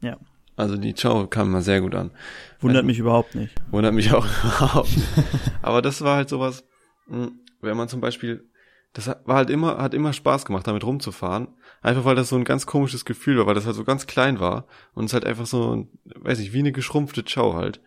ja. 0.02 0.18
Also 0.58 0.76
die 0.76 0.94
Chow 0.94 1.30
kam 1.30 1.48
immer 1.48 1.62
sehr 1.62 1.80
gut 1.82 1.96
an. 1.96 2.12
Wundert 2.60 2.84
mich 2.84 3.00
überhaupt 3.00 3.36
nicht. 3.36 3.54
Wundert 3.72 3.94
mich 3.94 4.12
auch 4.12 4.26
überhaupt. 4.44 4.90
Aber 5.62 5.82
das 5.82 6.02
war 6.02 6.18
halt 6.18 6.30
sowas, 6.30 6.66
mh, 7.08 7.30
wenn 7.62 7.78
man 7.78 7.88
zum 7.88 8.02
Beispiel, 8.02 8.50
das 8.94 9.08
war 9.08 9.36
halt 9.38 9.50
immer, 9.50 9.78
hat 9.78 9.94
immer 9.94 10.14
Spaß 10.14 10.46
gemacht, 10.46 10.68
damit 10.68 10.84
rumzufahren. 10.84 11.48
Einfach 11.82 12.04
weil 12.06 12.16
das 12.16 12.30
so 12.30 12.36
ein 12.36 12.44
ganz 12.44 12.66
komisches 12.66 13.06
Gefühl 13.06 13.38
war, 13.38 13.46
weil 13.46 13.54
das 13.54 13.66
halt 13.68 13.76
so 13.76 13.84
ganz 13.84 14.08
klein 14.08 14.40
war 14.40 14.66
und 14.94 15.06
es 15.06 15.14
halt 15.14 15.26
einfach 15.26 15.46
so, 15.46 15.88
weiß 16.06 16.40
ich, 16.40 16.52
wie 16.54 16.60
eine 16.60 16.72
geschrumpfte 16.72 17.24
Chow 17.24 17.54
halt. 17.54 17.80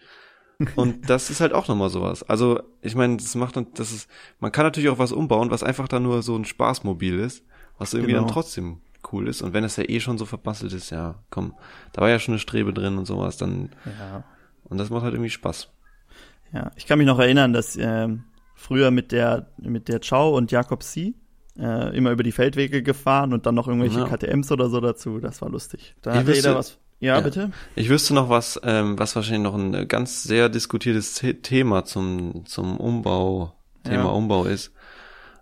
Und 0.76 1.08
das 1.08 1.30
ist 1.30 1.40
halt 1.40 1.54
auch 1.54 1.68
nochmal 1.68 1.88
sowas. 1.88 2.22
Also, 2.22 2.60
ich 2.82 2.94
meine, 2.94 3.16
das 3.16 3.34
macht 3.34 3.56
dann, 3.56 3.68
das 3.72 3.92
ist, 3.92 4.10
man 4.40 4.52
kann 4.52 4.66
natürlich 4.66 4.90
auch 4.90 4.98
was 4.98 5.10
umbauen, 5.10 5.50
was 5.50 5.62
einfach 5.62 5.88
dann 5.88 6.02
nur 6.02 6.22
so 6.22 6.36
ein 6.36 6.44
Spaßmobil 6.44 7.18
ist, 7.18 7.46
was 7.78 7.94
irgendwie 7.94 8.12
Genau. 8.12 8.24
dann 8.26 8.32
trotzdem 8.34 8.82
cool 9.12 9.28
ist. 9.28 9.42
Und 9.42 9.52
wenn 9.52 9.64
es 9.64 9.76
ja 9.76 9.84
eh 9.88 10.00
schon 10.00 10.18
so 10.18 10.26
verbastelt 10.26 10.72
ist, 10.72 10.90
ja, 10.90 11.16
komm, 11.30 11.54
da 11.92 12.02
war 12.02 12.08
ja 12.10 12.18
schon 12.18 12.32
eine 12.34 12.38
Strebe 12.40 12.72
drin 12.72 12.98
und 12.98 13.06
sowas, 13.06 13.36
dann, 13.36 13.70
Ja. 13.98 14.24
und 14.64 14.78
das 14.78 14.90
macht 14.90 15.02
halt 15.04 15.14
irgendwie 15.14 15.30
Spaß. 15.30 15.68
Ja, 16.52 16.70
ich 16.76 16.86
kann 16.86 16.98
mich 16.98 17.06
noch 17.06 17.18
erinnern, 17.18 17.52
dass 17.52 17.76
ähm, 17.76 18.24
früher 18.54 18.90
mit 18.90 19.12
der 19.12 19.46
mit 19.58 19.88
der 19.88 20.00
Chow 20.00 20.36
und 20.36 20.50
Jakob 20.50 20.82
C. 20.82 21.14
Äh, 21.58 21.96
immer 21.96 22.10
über 22.12 22.22
die 22.22 22.32
Feldwege 22.32 22.82
gefahren 22.82 23.32
und 23.32 23.44
dann 23.46 23.54
noch 23.54 23.68
irgendwelche 23.68 24.00
Ja. 24.00 24.06
KTMs 24.06 24.50
oder 24.52 24.68
so 24.70 24.80
dazu. 24.80 25.18
Das 25.18 25.42
war 25.42 25.50
lustig. 25.50 25.94
Da 26.02 26.12
Ich 26.12 26.16
hatte 26.18 26.26
wüsste- 26.28 26.48
jeder 26.48 26.58
was. 26.58 26.78
Ja, 27.00 27.16
Ja. 27.16 27.20
bitte. 27.22 27.50
Ich 27.76 27.88
wüsste 27.88 28.14
noch 28.14 28.28
was, 28.28 28.60
ähm, 28.62 28.98
was 28.98 29.16
wahrscheinlich 29.16 29.42
noch 29.42 29.54
ein 29.54 29.74
äh, 29.74 29.86
ganz 29.86 30.22
sehr 30.22 30.48
diskutiertes 30.48 31.16
The 31.16 31.34
Thema 31.34 31.84
zum, 31.84 32.44
zum 32.46 32.76
Umbau, 32.78 33.54
Thema 33.84 34.04
Ja. 34.04 34.10
Umbau 34.10 34.44
ist. 34.44 34.72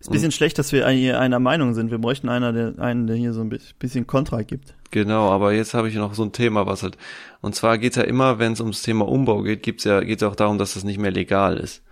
Ist 0.01 0.09
ein 0.09 0.13
bisschen 0.13 0.31
schlecht, 0.33 0.59
dass 0.59 0.71
wir 0.73 0.89
hier 0.89 1.19
einer 1.19 1.41
Meinung 1.41 1.75
sind. 1.75 1.91
Wir 1.91 1.99
bräuchten 1.99 2.29
einer, 2.29 2.53
der, 2.53 2.79
einen, 2.79 3.07
der 3.09 3.17
hier 3.17 3.33
so 3.33 3.41
ein 3.41 3.49
bi- 3.49 3.59
bisschen 3.81 4.07
Kontra 4.07 4.43
gibt. 4.43 4.75
Genau, 4.93 5.31
aber 5.31 5.53
jetzt 5.53 5.75
habe 5.75 5.89
ich 5.89 5.95
noch 5.97 6.15
so 6.15 6.23
ein 6.23 6.33
Thema, 6.33 6.67
was 6.67 6.83
halt, 6.85 6.97
und 7.41 7.55
zwar 7.57 7.79
geht's 7.79 7.97
ja 7.97 8.05
immer, 8.05 8.39
wenn 8.39 8.53
es 8.53 8.61
ums 8.61 8.83
Thema 8.83 9.09
Umbau 9.09 9.43
geht, 9.43 9.63
gibt's 9.63 9.85
ja, 9.85 10.01
geht's 10.01 10.23
ja 10.23 10.29
auch 10.29 10.37
darum, 10.37 10.57
dass 10.57 10.75
das 10.75 10.85
nicht 10.85 10.99
mehr 11.01 11.11
legal 11.11 11.57
ist. 11.57 11.83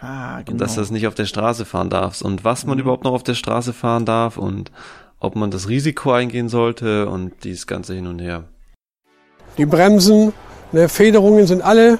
Ah, 0.00 0.40
genau. 0.42 0.52
Und 0.52 0.60
dass 0.60 0.74
das 0.74 0.90
nicht 0.90 1.06
auf 1.06 1.14
der 1.14 1.24
Straße 1.24 1.64
fahren 1.64 1.88
darfst 1.88 2.22
und 2.22 2.44
was 2.44 2.66
man 2.66 2.78
überhaupt 2.78 3.04
noch 3.04 3.12
auf 3.12 3.22
der 3.22 3.34
Straße 3.34 3.72
fahren 3.72 4.04
darf 4.04 4.36
und 4.36 4.70
ob 5.18 5.34
man 5.34 5.50
das 5.50 5.68
Risiko 5.68 6.12
eingehen 6.12 6.50
sollte 6.50 7.08
und 7.08 7.32
dieses 7.44 7.66
ganze 7.66 7.94
hin 7.94 8.06
und 8.06 8.18
her. 8.18 8.44
Die 9.56 9.64
Bremsen, 9.64 10.34
ne, 10.72 10.88
Federungen 10.90 11.46
sind 11.46 11.62
alle 11.62 11.98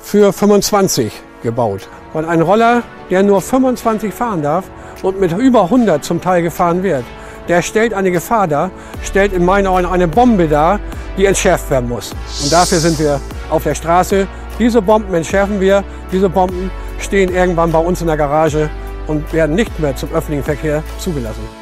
für 0.00 0.32
25 0.32 1.12
gebaut. 1.42 1.88
Und 2.12 2.24
ein 2.24 2.40
Roller, 2.40 2.82
der 3.10 3.22
nur 3.22 3.40
25 3.40 4.12
fahren 4.12 4.42
darf 4.42 4.64
und 5.02 5.20
mit 5.20 5.32
über 5.36 5.64
100 5.64 6.04
zum 6.04 6.20
Teil 6.20 6.42
gefahren 6.42 6.82
wird, 6.82 7.04
der 7.48 7.62
stellt 7.62 7.92
eine 7.92 8.10
Gefahr 8.10 8.46
dar, 8.46 8.70
stellt 9.02 9.32
in 9.32 9.44
meinen 9.44 9.66
Augen 9.66 9.86
eine 9.86 10.08
Bombe 10.08 10.48
dar, 10.48 10.78
die 11.16 11.26
entschärft 11.26 11.70
werden 11.70 11.88
muss. 11.88 12.12
Und 12.42 12.52
dafür 12.52 12.78
sind 12.78 12.98
wir 12.98 13.20
auf 13.50 13.64
der 13.64 13.74
Straße. 13.74 14.26
Diese 14.58 14.80
Bomben 14.80 15.12
entschärfen 15.14 15.60
wir. 15.60 15.82
Diese 16.12 16.28
Bomben 16.28 16.70
stehen 16.98 17.34
irgendwann 17.34 17.72
bei 17.72 17.78
uns 17.78 18.00
in 18.00 18.06
der 18.06 18.16
Garage 18.16 18.70
und 19.06 19.32
werden 19.32 19.56
nicht 19.56 19.78
mehr 19.80 19.96
zum 19.96 20.12
öffentlichen 20.12 20.44
Verkehr 20.44 20.82
zugelassen. 20.98 21.61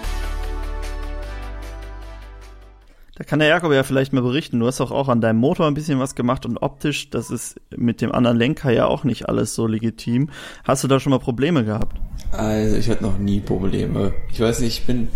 Da 3.21 3.25
kann 3.25 3.39
der 3.39 3.49
Jakob 3.49 3.71
ja 3.71 3.83
vielleicht 3.83 4.15
mal 4.15 4.23
berichten. 4.23 4.61
Du 4.61 4.67
hast 4.67 4.81
doch 4.81 4.91
auch 4.91 5.09
an 5.09 5.21
deinem 5.21 5.41
Motor 5.41 5.67
ein 5.67 5.75
bisschen 5.75 5.99
was 5.99 6.15
gemacht 6.15 6.47
und 6.47 6.57
optisch, 6.57 7.11
das 7.11 7.31
ist 7.31 7.61
mit 7.77 8.01
dem 8.01 8.13
anderen 8.13 8.39
Lenker 8.39 8.71
ja 8.71 8.87
auch 8.87 9.05
nicht 9.05 9.29
alles 9.29 9.55
so 9.55 9.67
legitim. 9.67 10.31
Hast 10.65 10.85
du 10.85 10.89
da 10.89 10.99
schon 10.99 11.11
mal 11.11 11.19
Probleme 11.19 11.63
gehabt? 11.63 11.99
Also 12.33 12.77
ich 12.77 12.89
hatte 12.89 13.03
noch 13.03 13.19
nie 13.19 13.41
Probleme. 13.41 14.15
Ich 14.33 14.41
weiß 14.41 14.61
nicht, 14.61 14.79
ich 14.79 14.87
bin, 14.87 15.09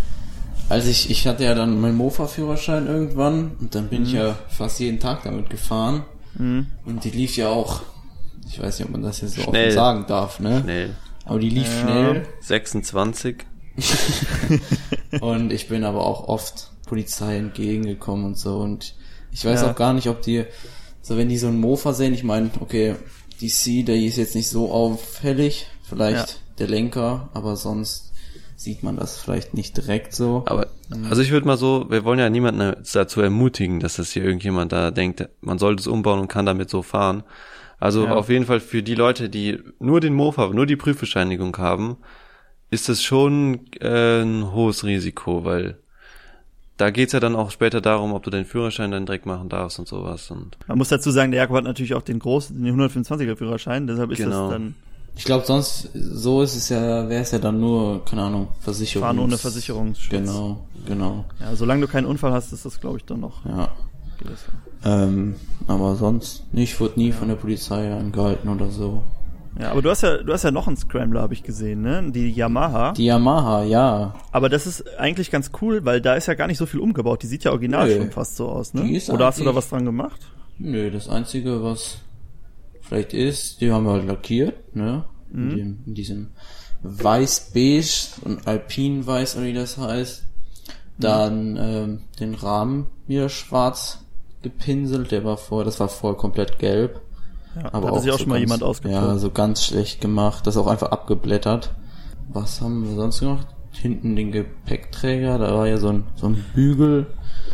als 0.68 0.86
ich, 0.86 1.08
ich 1.08 1.26
hatte 1.26 1.44
ja 1.44 1.54
dann 1.54 1.80
meinen 1.80 1.96
Mofa-Führerschein 1.96 2.88
irgendwann 2.88 3.52
und 3.58 3.74
dann 3.74 3.88
bin 3.88 4.02
ich 4.02 4.12
ja 4.12 4.36
fast 4.50 4.80
jeden 4.80 5.00
Tag 5.00 5.22
damit 5.22 5.48
gefahren. 5.48 6.04
Und 6.38 7.04
die 7.04 7.10
lief 7.10 7.38
ja 7.38 7.48
auch, 7.48 7.80
ich 8.46 8.60
weiß 8.60 8.80
nicht, 8.80 8.86
ob 8.86 8.92
man 8.92 9.02
das 9.02 9.22
jetzt 9.22 9.36
so 9.36 9.44
Schnell. 9.44 9.68
offen 9.68 9.74
sagen 9.74 10.04
darf, 10.06 10.40
ne? 10.40 10.60
Schnell. 10.60 10.90
Aber 11.24 11.38
die 11.38 11.48
lief 11.48 11.80
schnell 11.80 12.26
26. 12.40 13.46
und 15.22 15.54
ich 15.54 15.68
bin 15.68 15.84
aber 15.84 16.06
auch 16.06 16.28
oft 16.28 16.73
Polizei 16.86 17.36
entgegengekommen 17.36 18.24
und 18.24 18.38
so. 18.38 18.58
Und 18.58 18.94
ich 19.32 19.44
weiß 19.44 19.62
Ja. 19.62 19.70
auch 19.70 19.76
gar 19.76 19.92
nicht, 19.92 20.08
ob 20.08 20.22
die, 20.22 20.44
so 21.02 21.16
wenn 21.16 21.28
die 21.28 21.38
so 21.38 21.48
einen 21.48 21.60
Mofa 21.60 21.92
sehen, 21.92 22.14
ich 22.14 22.24
meine, 22.24 22.50
okay, 22.60 22.96
DC, 23.40 23.84
der 23.84 23.96
ist 23.96 24.16
jetzt 24.16 24.34
nicht 24.34 24.48
so 24.48 24.70
auffällig, 24.70 25.66
vielleicht 25.82 26.40
der 26.58 26.68
Lenker, 26.68 27.30
aber 27.34 27.56
sonst 27.56 28.12
sieht 28.56 28.82
man 28.82 28.96
das 28.96 29.18
vielleicht 29.18 29.54
nicht 29.54 29.76
direkt 29.76 30.14
so. 30.14 30.44
Aber, 30.46 30.68
also 31.10 31.20
ich 31.20 31.32
würde 31.32 31.46
mal 31.46 31.56
so, 31.58 31.86
wir 31.90 32.04
wollen 32.04 32.20
ja 32.20 32.30
niemanden 32.30 32.74
dazu 32.92 33.20
ermutigen, 33.20 33.80
dass 33.80 33.96
das 33.96 34.12
hier 34.12 34.24
irgendjemand 34.24 34.72
da 34.72 34.90
denkt, 34.92 35.28
man 35.40 35.58
sollte 35.58 35.80
es 35.80 35.86
umbauen 35.86 36.20
und 36.20 36.28
kann 36.28 36.46
damit 36.46 36.70
so 36.70 36.82
fahren. 36.82 37.24
Also 37.80 38.04
Ja. 38.06 38.14
auf 38.14 38.28
jeden 38.28 38.46
Fall 38.46 38.60
für 38.60 38.82
die 38.82 38.94
Leute, 38.94 39.28
die 39.28 39.58
nur 39.80 40.00
den 40.00 40.14
Mofa, 40.14 40.48
nur 40.48 40.64
die 40.66 40.76
Prüfbescheinigung 40.76 41.56
haben, 41.58 41.96
ist 42.70 42.88
es 42.88 43.02
schon 43.02 43.66
äh, 43.80 44.22
ein 44.22 44.52
hohes 44.52 44.84
Risiko, 44.84 45.44
weil 45.44 45.78
da 46.76 46.90
geht's 46.90 47.12
ja 47.12 47.20
dann 47.20 47.36
auch 47.36 47.50
später 47.50 47.80
darum, 47.80 48.12
ob 48.12 48.22
du 48.24 48.30
den 48.30 48.44
Führerschein 48.44 48.90
dann 48.90 49.06
direkt 49.06 49.26
machen 49.26 49.48
darfst 49.48 49.78
und 49.78 49.86
sowas. 49.88 50.30
Und 50.30 50.56
Man 50.66 50.78
muss 50.78 50.88
dazu 50.88 51.10
sagen, 51.10 51.30
der 51.30 51.40
Jakob 51.42 51.56
hat 51.56 51.64
natürlich 51.64 51.94
auch 51.94 52.02
den 52.02 52.18
großen, 52.18 52.62
den 52.62 52.80
125er 52.80 53.36
Führerschein, 53.36 53.86
deshalb 53.86 54.10
ist 54.10 54.18
Genau. 54.18 54.48
das 54.48 54.50
dann 54.52 54.74
Ich 55.16 55.24
glaube, 55.24 55.46
sonst, 55.46 55.90
so 55.94 56.42
ist 56.42 56.56
es 56.56 56.68
ja, 56.70 57.08
wäre 57.08 57.22
es 57.22 57.30
ja 57.30 57.38
dann 57.38 57.60
nur, 57.60 58.04
keine 58.04 58.22
Ahnung, 58.22 58.48
Versicherung. 58.60 59.06
Fahren 59.06 59.18
ohne 59.20 59.38
Versicherungsschutz. 59.38 60.10
Genau, 60.10 60.64
genau, 60.86 61.24
Ja, 61.40 61.54
solange 61.54 61.82
du 61.82 61.88
keinen 61.88 62.06
Unfall 62.06 62.32
hast, 62.32 62.52
ist 62.52 62.64
das, 62.64 62.80
glaube 62.80 62.96
ich, 62.98 63.04
dann 63.04 63.20
noch. 63.20 63.44
ja. 63.44 63.68
geht. 64.18 64.28
Ähm, 64.84 65.36
aber 65.66 65.94
sonst 65.96 66.52
nicht, 66.52 66.78
wurde 66.80 66.98
nie 67.00 67.12
von 67.12 67.28
der 67.28 67.36
Polizei 67.36 67.90
angehalten 67.92 68.48
oder 68.50 68.70
so. 68.70 69.02
Ja, 69.60 69.70
aber 69.70 69.82
du 69.82 69.90
hast 69.90 70.02
ja, 70.02 70.18
du 70.18 70.32
hast 70.32 70.42
ja 70.42 70.50
noch 70.50 70.66
einen 70.66 70.76
Scrambler, 70.76 71.22
habe 71.22 71.34
ich 71.34 71.42
gesehen, 71.42 71.82
ne? 71.82 72.10
Die 72.10 72.30
Yamaha. 72.30 72.92
Die 72.92 73.04
Yamaha, 73.04 73.64
ja. 73.64 74.14
aber 74.32 74.48
das 74.48 74.66
ist 74.66 74.98
eigentlich 74.98 75.30
ganz 75.30 75.50
cool, 75.60 75.84
weil 75.84 76.00
da 76.00 76.14
ist 76.14 76.26
ja 76.26 76.34
gar 76.34 76.48
nicht 76.48 76.58
so 76.58 76.66
viel 76.66 76.80
umgebaut. 76.80 77.22
Die 77.22 77.26
sieht 77.26 77.44
ja 77.44 77.52
original 77.52 77.86
Nö. 77.86 77.96
schon 77.96 78.10
fast 78.10 78.36
so 78.36 78.48
aus, 78.48 78.74
ne? 78.74 78.82
Die 78.82 78.96
ist 78.96 79.10
Oder 79.10 79.26
hast 79.26 79.38
du 79.38 79.44
da 79.44 79.54
was 79.54 79.68
dran 79.68 79.84
gemacht? 79.84 80.20
Nö, 80.58 80.90
das 80.90 81.08
Einzige, 81.08 81.62
was 81.62 81.98
vielleicht 82.80 83.14
ist, 83.14 83.60
die 83.60 83.70
haben 83.70 83.84
wir 83.84 83.92
halt 83.92 84.06
lackiert, 84.06 84.74
ne? 84.74 85.04
In, 85.32 85.50
dem, 85.50 85.78
in 85.86 85.94
diesem 85.94 86.28
weiß-beige 86.82 88.20
und 88.24 88.46
alpin-weiß, 88.46 89.42
wie 89.42 89.52
das 89.52 89.78
heißt. 89.78 90.24
Dann 90.96 91.56
ähm, 91.56 92.00
den 92.20 92.34
Rahmen 92.34 92.86
wieder 93.08 93.28
schwarz 93.28 94.04
gepinselt, 94.42 95.10
der 95.10 95.24
war 95.24 95.36
vorher, 95.36 95.64
das 95.64 95.80
war 95.80 95.88
vorher 95.88 96.16
komplett 96.16 96.60
gelb. 96.60 97.00
Ja, 97.56 97.72
Aber 97.72 97.88
hatte 97.88 98.00
sich 98.00 98.10
auch 98.10 98.14
so 98.18 98.24
schon 98.24 98.28
mal 98.30 98.34
ganz, 98.36 98.50
jemand 98.50 98.62
ausgetobt. 98.62 98.94
Ja, 99.02 99.18
so 99.18 99.30
ganz 99.30 99.64
schlecht 99.64 100.00
gemacht, 100.00 100.46
das 100.46 100.56
auch 100.56 100.66
einfach 100.66 100.90
abgeblättert. 100.90 101.74
Was 102.32 102.60
haben 102.60 102.88
wir 102.88 102.94
sonst 102.96 103.20
gemacht? 103.20 103.46
Hinten 103.72 104.16
den 104.16 104.32
Gepäckträger, 104.32 105.38
da 105.38 105.54
war 105.54 105.66
ja 105.66 105.78
so 105.78 105.88
ein, 105.88 106.04
so 106.16 106.26
ein 106.28 106.44
Bügel. 106.54 107.06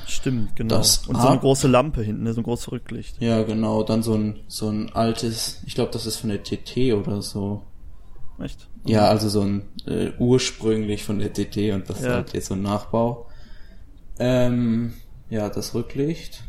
Stimmt, 0.06 0.56
genau. 0.56 0.76
Das 0.76 1.06
Und 1.06 1.20
so 1.20 1.28
eine 1.28 1.38
große 1.40 1.68
Lampe 1.68 2.02
hinten, 2.02 2.24
ne? 2.24 2.32
so 2.34 2.40
ein 2.40 2.44
großes 2.44 2.72
Rücklicht. 2.72 3.20
Ja, 3.20 3.42
genau, 3.42 3.82
dann 3.82 4.02
so 4.02 4.14
ein, 4.14 4.40
so 4.48 4.68
ein 4.68 4.92
altes, 4.94 5.62
ich 5.66 5.74
glaube, 5.74 5.90
das 5.92 6.06
ist 6.06 6.16
von 6.16 6.30
der 6.30 6.42
TT 6.42 6.94
oder 6.94 7.22
so. 7.22 7.62
Echt? 8.38 8.68
Ja, 8.86 9.08
also 9.08 9.28
so 9.28 9.42
ein 9.42 9.62
äh, 9.86 10.10
ursprünglich 10.18 11.04
von 11.04 11.18
der 11.18 11.32
TT 11.32 11.72
und 11.74 11.88
das 11.90 12.00
ist 12.00 12.06
Ja. 12.06 12.14
halt 12.14 12.32
jetzt 12.32 12.46
so 12.46 12.54
ein 12.54 12.62
Nachbau. 12.62 13.26
Ähm, 14.18 14.94
ja, 15.28 15.48
das 15.48 15.74
Rücklicht. 15.74 16.42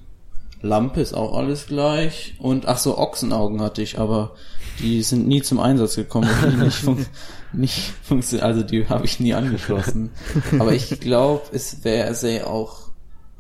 Lampe 0.61 1.01
ist 1.01 1.13
auch 1.13 1.35
alles 1.37 1.67
gleich. 1.67 2.35
Und 2.39 2.67
ach 2.67 2.77
so, 2.77 2.97
Ochsenaugen 2.97 3.61
hatte 3.61 3.81
ich, 3.81 3.99
aber 3.99 4.31
die 4.79 5.01
sind 5.03 5.27
nie 5.27 5.41
zum 5.41 5.59
Einsatz 5.59 5.95
gekommen, 5.95 6.29
weil 6.41 6.51
die 6.51 6.57
nicht, 6.57 6.77
fun 6.77 7.05
nicht 7.53 7.93
funktionieren. 8.03 8.47
Also 8.47 8.63
die 8.63 8.87
habe 8.87 9.05
ich 9.05 9.19
nie 9.19 9.33
angeschlossen. 9.33 10.11
aber 10.59 10.73
ich 10.73 10.99
glaube, 10.99 11.41
es 11.51 11.83
wäre 11.83 12.13
sähe 12.15 12.47
auch 12.47 12.91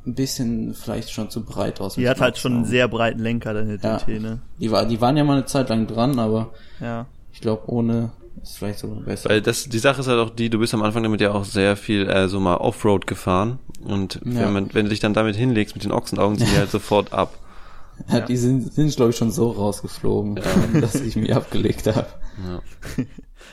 ein 0.05 0.15
bisschen 0.15 0.73
vielleicht 0.73 1.11
schon 1.11 1.29
zu 1.29 1.43
breit 1.45 1.79
aus. 1.79 1.93
Die 1.95 2.09
hat 2.09 2.21
halt 2.21 2.37
schon 2.39 2.53
einen 2.55 2.65
sehr 2.65 2.87
breiten 2.87 3.19
Lenker, 3.19 3.53
deine 3.53 3.77
Ja. 3.81 3.97
TT, 3.97 4.07
ne? 4.19 4.39
Die, 4.59 4.71
war, 4.71 4.85
die 4.85 4.99
waren 4.99 5.15
ja 5.15 5.23
mal 5.23 5.33
eine 5.33 5.45
Zeit 5.45 5.69
lang 5.69 5.85
dran, 5.85 6.17
aber 6.17 6.49
Ja. 6.79 7.05
ich 7.31 7.39
glaube, 7.41 7.69
ohne 7.71 8.11
ist 8.41 8.57
vielleicht 8.57 8.79
sogar 8.79 9.01
besser. 9.01 9.29
Weil 9.29 9.41
das, 9.41 9.65
die 9.69 9.79
Sache 9.79 10.01
ist 10.01 10.07
halt 10.07 10.19
auch 10.19 10.29
die, 10.29 10.49
du 10.49 10.59
bist 10.59 10.73
am 10.73 10.81
Anfang 10.83 11.03
damit 11.03 11.21
ja 11.21 11.31
auch 11.31 11.45
sehr 11.45 11.75
viel 11.75 12.09
äh, 12.09 12.27
so 12.27 12.39
mal 12.39 12.57
Offroad 12.57 13.07
gefahren. 13.07 13.59
Und 13.83 14.15
Ja. 14.25 14.41
wenn 14.41 14.53
man, 14.53 14.73
wenn 14.73 14.85
du 14.85 14.89
dich 14.89 14.99
dann 14.99 15.13
damit 15.13 15.35
hinlegst 15.35 15.75
mit 15.75 15.83
den 15.83 15.91
Ochsenaugen, 15.91 16.37
ziehen 16.37 16.47
die 16.53 16.57
halt 16.57 16.71
sofort 16.71 17.13
ab. 17.13 17.37
Ja, 18.09 18.19
die 18.21 18.37
sind, 18.37 18.73
sind 18.73 18.95
glaube 18.95 19.11
ich, 19.11 19.17
schon 19.17 19.31
so 19.31 19.51
rausgeflogen, 19.51 20.39
dass 20.81 20.95
ich 20.95 21.15
mich 21.15 21.35
abgelegt 21.35 21.87
habe. 21.87 22.07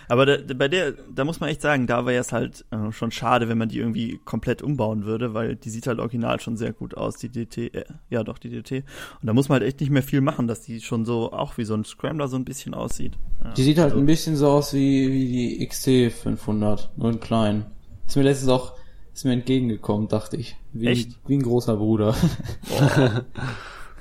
Aber 0.09 0.27
da, 0.27 0.55
bei 0.55 0.69
der, 0.69 0.93
da 0.93 1.25
muss 1.25 1.41
man 1.41 1.51
echt 1.51 1.63
sagen, 1.63 1.87
da 1.87 2.07
wäre 2.07 2.21
es 2.21 2.33
halt 2.33 2.65
äh, 2.71 2.93
schon 2.93 3.11
schade, 3.11 3.49
wenn 3.49 3.59
man 3.59 3.69
die 3.69 3.79
irgendwie 3.79 4.19
komplett 4.25 4.63
umbauen 4.63 5.05
würde, 5.05 5.35
weil 5.35 5.57
die 5.57 5.71
sieht 5.71 5.87
halt 5.87 5.99
original 5.99 6.41
schon 6.41 6.57
sehr 6.57 6.73
gut 6.73 6.97
aus, 6.97 7.17
die 7.17 7.29
DT, 7.29 7.75
äh, 7.75 7.85
ja 8.11 8.25
doch, 8.25 8.39
die 8.39 8.49
DT. 8.49 8.85
Und 9.21 9.27
da 9.27 9.33
muss 9.33 9.49
man 9.49 9.61
halt 9.61 9.69
echt 9.69 9.81
nicht 9.81 9.91
mehr 9.91 10.03
viel 10.03 10.21
machen, 10.21 10.47
dass 10.47 10.63
die 10.63 10.81
schon 10.81 11.05
so 11.05 11.33
auch 11.33 11.59
wie 11.59 11.65
so 11.65 11.75
ein 11.75 11.85
Scrambler 11.85 12.29
so 12.29 12.37
ein 12.37 12.45
bisschen 12.45 12.75
aussieht. 12.75 13.13
Ja. 13.45 13.53
Die 13.53 13.63
sieht 13.63 13.79
halt 13.79 13.95
ein 13.95 14.07
bisschen 14.07 14.37
so 14.37 14.49
aus 14.49 14.73
wie, 14.73 15.13
wie 15.13 15.59
die 15.59 15.67
XT 15.67 16.13
500, 16.13 16.91
nur 16.97 17.11
in 17.11 17.21
klein. 17.21 17.67
Ist 18.07 18.17
mir 18.17 18.23
letztens 18.23 18.51
auch, 18.51 18.75
ist 19.13 19.25
mir 19.25 19.33
entgegengekommen, 19.33 20.09
dachte 20.09 20.37
ich. 20.37 20.57
Wie, 20.73 20.87
Echt? 20.87 21.19
wie 21.27 21.37
ein 21.37 21.43
großer 21.43 21.77
Bruder. 21.77 22.15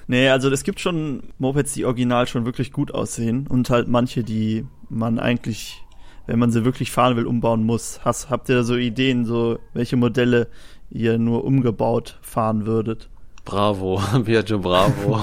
Nee, 0.08 0.30
also 0.30 0.50
es 0.50 0.64
gibt 0.64 0.80
schon 0.80 1.34
Mopeds, 1.38 1.74
die 1.74 1.84
original 1.84 2.28
schon 2.28 2.46
wirklich 2.46 2.72
gut 2.72 2.94
aussehen 2.94 3.46
und 3.46 3.70
halt 3.70 3.90
manche, 3.90 4.24
die 4.24 4.66
man 4.90 5.20
eigentlich, 5.20 5.84
wenn 6.28 6.40
man 6.40 6.52
sie 6.52 6.64
wirklich 6.66 6.92
fahren 6.92 7.16
will, 7.18 7.26
umbauen 7.26 7.64
muss. 7.64 8.02
Hast, 8.06 8.30
habt 8.30 8.50
ihr 8.50 8.56
da 8.58 8.64
so 8.64 8.76
Ideen, 8.76 9.26
so 9.26 9.60
welche 9.74 9.96
Modelle 9.98 10.48
ihr 10.90 11.18
nur 11.18 11.44
umgebaut 11.44 12.20
fahren 12.22 12.66
würdet? 12.66 13.10
Bravo, 13.46 14.02
Piaggio 14.26 14.60
Bravo. 14.60 15.20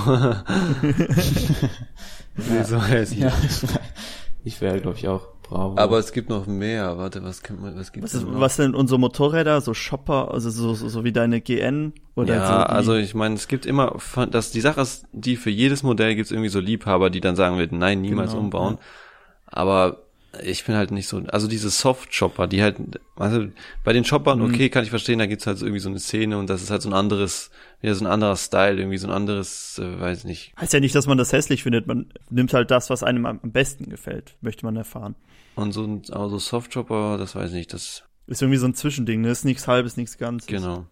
nee, 2.37 2.63
so 2.65 2.81
heißt 2.83 3.15
ja, 3.17 3.33
ich 4.45 4.61
wäre, 4.61 4.81
glaube 4.81 4.97
ich, 4.97 5.09
auch 5.09 5.29
bravo. 5.43 5.77
Aber 5.79 5.99
es 5.99 6.13
gibt 6.13 6.31
noch 6.31 6.47
mehr. 6.47 6.97
Warte, 6.99 7.23
was 7.23 7.43
kann 7.43 7.61
man, 7.61 7.77
was 7.77 7.93
gibt's 7.93 8.15
Was, 8.15 8.21
denn 8.23 8.33
noch? 8.33 8.41
was 8.41 8.57
sind 8.57 8.75
unsere 8.75 8.99
Motorräder, 8.99 9.61
so 9.61 9.75
Shopper, 9.75 10.33
also 10.33 10.51
so, 10.51 10.75
so, 10.75 10.89
so 10.89 11.05
wie 11.05 11.13
deine 11.13 11.41
GN 11.41 11.93
oder 12.15 12.35
ja, 12.35 12.47
so? 12.47 12.53
Also 12.55 12.95
ich 12.95 13.15
meine, 13.15 13.35
es 13.35 13.47
gibt 13.49 13.67
immer, 13.67 13.99
von- 13.99 14.31
das, 14.31 14.51
die 14.51 14.61
Sache 14.61 14.81
ist, 14.81 15.07
die 15.13 15.37
für 15.37 15.51
jedes 15.51 15.83
Modell 15.83 16.15
gibt 16.15 16.27
es 16.27 16.33
irgendwie 16.33 16.51
so 16.51 16.61
Liebhaber, 16.61 17.11
die 17.11 17.21
dann 17.21 17.37
sagen 17.37 17.59
würden, 17.59 17.79
nein, 17.79 18.01
niemals 18.01 18.31
Genau, 18.33 18.43
umbauen. 18.45 18.79
Aber 19.47 20.04
ich 20.43 20.65
bin 20.65 20.75
halt 20.75 20.91
nicht 20.91 21.07
so, 21.09 21.19
also 21.29 21.47
diese 21.49 21.71
Soft-Chopper, 21.71 22.47
die 22.47 22.63
halt, 22.63 22.77
also 23.17 23.47
bei 23.85 23.93
den 23.93 24.05
Choppern, 24.05 24.39
Mhm. 24.41 24.47
okay, 24.47 24.69
kann 24.71 24.85
ich 24.85 24.91
verstehen, 24.91 25.19
da 25.19 25.27
gibt's 25.27 25.47
halt 25.47 25.59
so 25.59 25.67
irgendwie 25.67 25.81
so 25.81 25.89
eine 25.89 25.99
Szene 25.99 26.39
und 26.39 26.49
das 26.51 26.63
ist 26.63 26.71
halt 26.71 26.83
so 26.83 26.89
ein 26.89 26.95
anderes, 26.95 27.51
wieder 27.81 27.95
so 27.95 28.05
ein 28.05 28.11
anderer 28.11 28.37
Style, 28.37 28.79
irgendwie 28.79 28.99
so 28.99 29.07
ein 29.07 29.13
anderes, 29.13 29.79
äh, 29.83 30.01
weiß 30.01 30.25
nicht. 30.25 30.53
heißt 30.61 30.73
ja 30.73 30.81
nicht, 30.81 30.95
dass 30.95 31.07
man 31.07 31.19
das 31.19 31.33
hässlich 31.33 31.63
findet, 31.63 31.87
man 31.87 32.07
nimmt 32.31 32.53
halt 32.55 32.71
das, 32.71 32.91
was 32.91 33.03
einem 33.03 33.27
am 33.27 33.41
am 33.43 33.53
besten 33.53 33.89
gefällt, 33.91 34.37
möchte 34.41 34.65
man 34.65 34.77
erfahren. 34.77 35.15
Und 35.57 35.73
so 35.73 35.85
ein, 35.85 36.03
also 36.11 36.39
Soft-Chopper, 36.39 37.17
das 37.19 37.35
weiß 37.37 37.51
ich 37.51 37.57
nicht, 37.57 37.73
das, 37.73 38.03
Ist 38.27 38.43
irgendwie 38.43 38.59
so 38.59 38.67
ein 38.67 38.75
Zwischending, 38.75 39.21
ne? 39.21 39.29
Ist 39.31 39.45
nichts 39.45 39.69
halbes, 39.69 39.97
nichts 39.97 40.19
ganzes. 40.19 40.47
genau. 40.49 40.87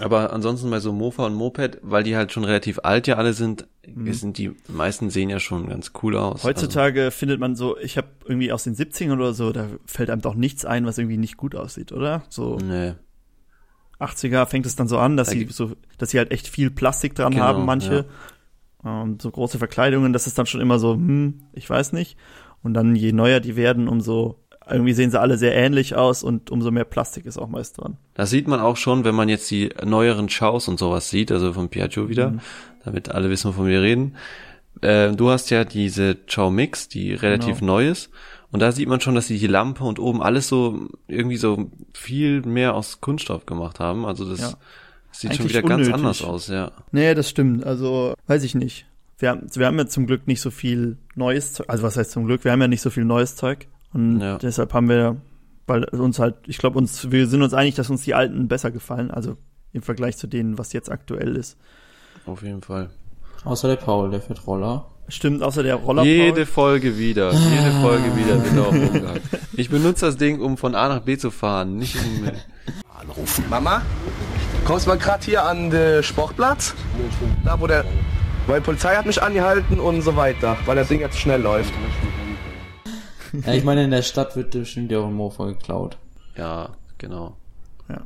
Aber 0.00 0.32
ansonsten 0.32 0.70
bei 0.70 0.80
so 0.80 0.92
Mofa 0.92 1.26
und 1.26 1.34
Moped, 1.34 1.78
weil 1.82 2.02
die 2.02 2.16
halt 2.16 2.32
schon 2.32 2.44
relativ 2.44 2.80
alt 2.82 3.06
ja 3.06 3.16
alle 3.16 3.32
sind, 3.32 3.66
Mhm. 3.86 4.12
sind 4.12 4.38
die 4.38 4.52
meisten 4.68 5.10
sehen 5.10 5.30
ja 5.30 5.40
schon 5.40 5.68
ganz 5.68 5.92
cool 6.02 6.16
aus. 6.16 6.44
Also 6.44 6.48
Heutzutage 6.48 7.10
findet 7.10 7.40
man 7.40 7.56
so, 7.56 7.76
ich 7.78 7.96
habe 7.96 8.08
irgendwie 8.24 8.52
aus 8.52 8.62
den 8.64 8.74
70ern 8.74 9.14
oder 9.16 9.32
so, 9.34 9.52
da 9.52 9.66
fällt 9.86 10.10
einem 10.10 10.22
doch 10.22 10.34
nichts 10.34 10.64
ein, 10.64 10.86
was 10.86 10.98
irgendwie 10.98 11.16
nicht 11.16 11.36
gut 11.36 11.54
aussieht, 11.56 11.90
oder? 11.92 12.22
So 12.28 12.54
Also, 12.54 12.66
nee. 12.66 12.94
80er 13.98 14.46
fängt 14.46 14.66
es 14.66 14.76
dann 14.76 14.88
so 14.88 14.98
an, 14.98 15.16
dass 15.16 15.28
Da 15.28 15.32
sie 15.32 15.46
so, 15.50 15.72
dass 15.98 16.10
sie 16.10 16.18
halt 16.18 16.30
echt 16.30 16.48
viel 16.48 16.70
Plastik 16.70 17.14
dran 17.14 17.32
Genau, 17.32 17.44
haben, 17.44 17.64
manche. 17.66 18.06
Und 18.82 19.20
so 19.20 19.30
große 19.30 19.58
Verkleidungen, 19.58 20.12
das 20.14 20.26
ist 20.26 20.38
dann 20.38 20.46
schon 20.46 20.60
immer 20.62 20.78
so, 20.78 20.94
hm, 20.94 21.42
ich 21.52 21.68
weiß 21.68 21.92
nicht. 21.92 22.16
Und 22.62 22.74
dann 22.74 22.94
je 22.96 23.12
neuer 23.12 23.40
die 23.40 23.56
werden, 23.56 23.88
umso 23.88 24.38
irgendwie 24.68 24.92
sehen 24.92 25.10
sie 25.10 25.20
alle 25.20 25.36
sehr 25.38 25.54
ähnlich 25.54 25.94
aus 25.96 26.22
und 26.22 26.50
umso 26.50 26.70
mehr 26.70 26.84
Plastik 26.84 27.26
ist 27.26 27.38
auch 27.38 27.48
meist 27.48 27.78
dran. 27.78 27.96
Das 28.14 28.30
sieht 28.30 28.46
man 28.48 28.60
auch 28.60 28.76
schon, 28.76 29.04
wenn 29.04 29.14
man 29.14 29.28
jetzt 29.28 29.50
die 29.50 29.70
neueren 29.84 30.28
Chows 30.28 30.68
und 30.68 30.78
sowas 30.78 31.10
sieht, 31.10 31.32
also 31.32 31.52
von 31.52 31.68
Piaggio 31.68 32.08
wieder, 32.08 32.34
damit 32.84 33.10
alle 33.10 33.30
wissen, 33.30 33.48
wovon 33.48 33.66
wir 33.66 33.82
reden. 33.82 34.16
Äh, 34.82 35.12
du 35.12 35.30
hast 35.30 35.50
ja 35.50 35.64
diese 35.64 36.16
Chow 36.32 36.50
Mix, 36.50 36.88
die 36.88 37.12
relativ 37.14 37.60
Genau. 37.60 37.74
neu 37.74 37.88
ist. 37.88 38.10
Und 38.52 38.60
da 38.60 38.72
sieht 38.72 38.88
man 38.88 39.00
schon, 39.00 39.14
dass 39.14 39.26
sie 39.28 39.38
die 39.38 39.46
Lampe 39.46 39.84
und 39.84 39.98
oben 39.98 40.22
alles 40.22 40.48
so 40.48 40.88
irgendwie 41.08 41.36
so 41.36 41.70
viel 41.92 42.42
mehr 42.42 42.74
aus 42.74 43.00
Kunststoff 43.00 43.46
gemacht 43.46 43.78
haben. 43.80 44.04
Also 44.04 44.28
das 44.28 44.40
Ja. 44.40 44.52
sieht 45.12 45.34
schon 45.34 45.40
Eigentlich 45.46 45.50
wieder 45.56 45.62
ganz 45.62 45.72
unnötig. 45.86 45.94
anders 45.94 46.22
aus, 46.24 46.48
ja. 46.48 46.72
Nee, 46.92 47.14
das 47.14 47.28
stimmt. 47.28 47.64
Also, 47.64 48.14
weiß 48.26 48.42
ich 48.44 48.54
nicht. 48.54 48.86
Wir 49.18 49.30
haben, 49.30 49.42
wir 49.54 49.66
haben 49.66 49.78
ja 49.78 49.86
zum 49.86 50.06
Glück 50.06 50.26
nicht 50.26 50.40
so 50.40 50.50
viel 50.50 50.96
neues 51.14 51.52
Zeug. 51.52 51.66
Also, 51.68 51.82
was 51.84 51.96
heißt 51.96 52.10
zum 52.10 52.24
Glück? 52.26 52.42
Wir 52.44 52.52
haben 52.52 52.60
ja 52.60 52.68
nicht 52.68 52.80
so 52.80 52.90
viel 52.90 53.04
neues 53.04 53.36
Zeug. 53.36 53.66
Und 53.92 54.20
Ja. 54.20 54.38
deshalb 54.38 54.72
haben 54.72 54.88
wir, 54.88 55.16
weil 55.66 55.84
uns 55.84 56.18
halt, 56.18 56.36
ich 56.46 56.58
glaube, 56.58 56.78
uns, 56.78 57.10
wir 57.10 57.26
sind 57.26 57.42
uns 57.42 57.54
einig, 57.54 57.74
dass 57.74 57.90
uns 57.90 58.02
die 58.02 58.14
alten 58.14 58.48
besser 58.48 58.70
gefallen. 58.70 59.10
Also, 59.10 59.36
im 59.72 59.82
Vergleich 59.82 60.16
zu 60.16 60.26
denen, 60.26 60.58
was 60.58 60.72
jetzt 60.72 60.90
aktuell 60.90 61.36
ist. 61.36 61.56
Auf 62.26 62.42
jeden 62.42 62.62
Fall. 62.62 62.90
Außer 63.44 63.68
der 63.68 63.76
Paul, 63.76 64.10
der 64.10 64.20
fährt 64.20 64.46
Roller. 64.46 64.86
Stimmt, 65.08 65.42
außer 65.42 65.62
der 65.62 65.76
Roller. 65.76 66.02
Jede 66.04 66.46
Folge 66.46 66.98
wieder, 66.98 67.32
jede 67.32 67.72
Folge 67.80 68.16
wieder 68.16 68.44
wird 68.44 68.66
rumgehackt. 68.66 69.22
Ich 69.56 69.68
benutze 69.68 70.06
das 70.06 70.16
Ding, 70.16 70.40
um 70.40 70.56
von 70.56 70.74
A 70.74 70.88
nach 70.88 71.00
B 71.00 71.18
zu 71.18 71.30
fahren, 71.30 71.76
nicht 71.76 71.96
um... 71.96 72.30
Anrufen. 72.98 73.44
Mama? 73.50 73.82
kommst 74.64 74.86
mal 74.86 74.96
gerade 74.98 75.24
hier 75.24 75.44
an 75.44 75.70
den 75.70 76.02
Sportplatz. 76.02 76.74
Da 77.44 77.60
wo 77.60 77.66
der. 77.66 77.84
Weil 78.46 78.60
die 78.60 78.64
Polizei 78.64 78.94
hat 78.94 79.04
mich 79.04 79.22
angehalten 79.22 79.80
und 79.80 80.02
so 80.02 80.16
weiter, 80.16 80.56
weil 80.64 80.76
das 80.76 80.88
Ding 80.88 81.00
jetzt 81.00 81.18
schnell 81.18 81.40
läuft. 81.42 81.72
Ja, 83.46 83.52
ich 83.54 83.64
meine, 83.64 83.84
in 83.84 83.90
der 83.90 84.02
Stadt 84.02 84.36
wird 84.36 84.50
bestimmt 84.50 84.90
ja 84.90 84.98
auch 85.00 85.06
ein 85.06 85.14
Mofa 85.14 85.46
geklaut. 85.46 85.96
Ja, 86.36 86.70
genau. 86.98 87.36
Ja. 87.88 88.02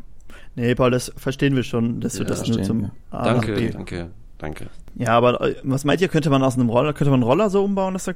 Nee, 0.55 0.75
Paul, 0.75 0.91
das 0.91 1.13
verstehen 1.17 1.57
wir 1.57 1.63
schon, 1.63 2.01
dass 2.01 2.15
du 2.15 2.23
Ja, 2.23 2.29
das 2.29 2.47
nur 2.49 2.63
zum 2.63 2.81
wir. 2.83 2.91
A 3.11 3.19
nach 3.19 3.25
Danke, 3.35 3.55
B. 3.55 3.71
danke, 3.71 4.11
danke. 4.39 4.67
Ja, 4.97 5.11
aber 5.17 5.41
äh, 5.41 5.57
was 5.63 5.85
meint 5.85 6.01
ihr, 6.01 6.09
könnte 6.09 6.31
man 6.31 6.43
aus 6.43 6.55
einem 6.57 6.69
Roller, 6.71 6.93
könnte 6.93 7.11
man 7.11 7.21
einen 7.21 7.29
Roller 7.29 7.51
so 7.51 7.65
umbauen, 7.65 7.95
dass 7.95 8.07
er 8.07 8.15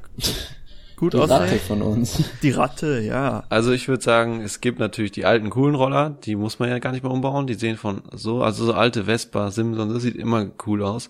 gut 0.95 1.13
Die 1.13 1.17
Ratte 1.17 1.43
aussieht? 1.43 1.61
von 1.61 1.81
uns. 1.81 2.23
Die 2.43 2.51
Ratte, 2.51 2.99
ja. 3.01 3.43
Also 3.49 3.71
ich 3.71 3.87
würde 3.87 4.03
sagen, 4.03 4.41
es 4.41 4.61
gibt 4.61 4.79
natürlich 4.79 5.11
die 5.11 5.25
alten 5.25 5.49
coolen 5.49 5.75
Roller, 5.75 6.11
die 6.23 6.35
muss 6.35 6.59
man 6.59 6.69
ja 6.69 6.79
gar 6.79 6.91
nicht 6.91 7.03
mehr 7.03 7.11
umbauen, 7.11 7.47
die 7.47 7.53
sehen 7.55 7.77
von 7.77 8.01
so, 8.13 8.41
also 8.43 8.65
so 8.65 8.73
alte 8.73 9.05
Vespa, 9.05 9.51
Simson, 9.51 9.93
das 9.93 10.01
sieht 10.03 10.15
immer 10.15 10.47
cool 10.67 10.83
aus. 10.83 11.09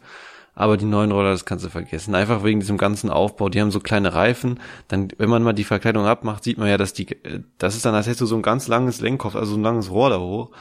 Aber 0.56 0.78
die 0.78 0.86
neuen 0.86 1.12
Roller, 1.12 1.32
das 1.32 1.46
kannst 1.46 1.64
du 1.64 1.70
vergessen. 1.70 2.16
Einfach 2.16 2.44
wegen 2.44 2.60
diesem 2.60 2.78
ganzen 2.78 3.10
Aufbau. 3.10 3.50
Die 3.50 3.62
haben 3.62 3.72
so 3.72 3.80
kleine 3.80 4.14
Reifen. 4.14 4.60
Dann, 4.88 5.08
wenn 5.18 5.30
man 5.30 5.44
mal 5.44 5.54
die 5.54 5.64
Verkleidung 5.64 6.06
abmacht, 6.06 6.44
sieht 6.44 6.58
man 6.58 6.68
ja, 6.68 6.78
dass 6.78 6.94
die, 6.94 7.08
das 7.58 7.76
ist 7.76 7.86
dann, 7.86 7.96
als 7.96 8.08
hättest 8.08 8.22
du 8.22 8.26
so 8.26 8.36
ein 8.36 8.42
ganz 8.42 8.68
langes 8.68 9.00
Lenkkopf, 9.00 9.36
also 9.36 9.54
so 9.54 9.58
ein 9.58 9.64
langes 9.64 9.90
Rohr 9.90 10.10
da 10.10 10.20
hoch. 10.20 10.52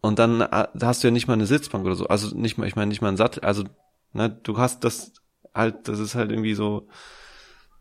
Und 0.00 0.18
dann 0.18 0.40
äh, 0.40 0.68
da 0.74 0.86
hast 0.86 1.02
du 1.02 1.08
ja 1.08 1.12
nicht 1.12 1.28
mal 1.28 1.34
eine 1.34 1.46
Sitzbank 1.46 1.84
oder 1.84 1.96
so. 1.96 2.06
Also 2.08 2.36
nicht 2.36 2.58
mal, 2.58 2.66
ich 2.66 2.76
meine 2.76 2.88
nicht 2.88 3.00
mal 3.02 3.08
einen 3.08 3.16
Sattel. 3.16 3.44
Also, 3.44 3.64
ne, 4.12 4.30
du 4.42 4.58
hast 4.58 4.84
das 4.84 5.12
halt, 5.54 5.88
das 5.88 5.98
ist 5.98 6.14
halt 6.14 6.30
irgendwie 6.30 6.54
so 6.54 6.88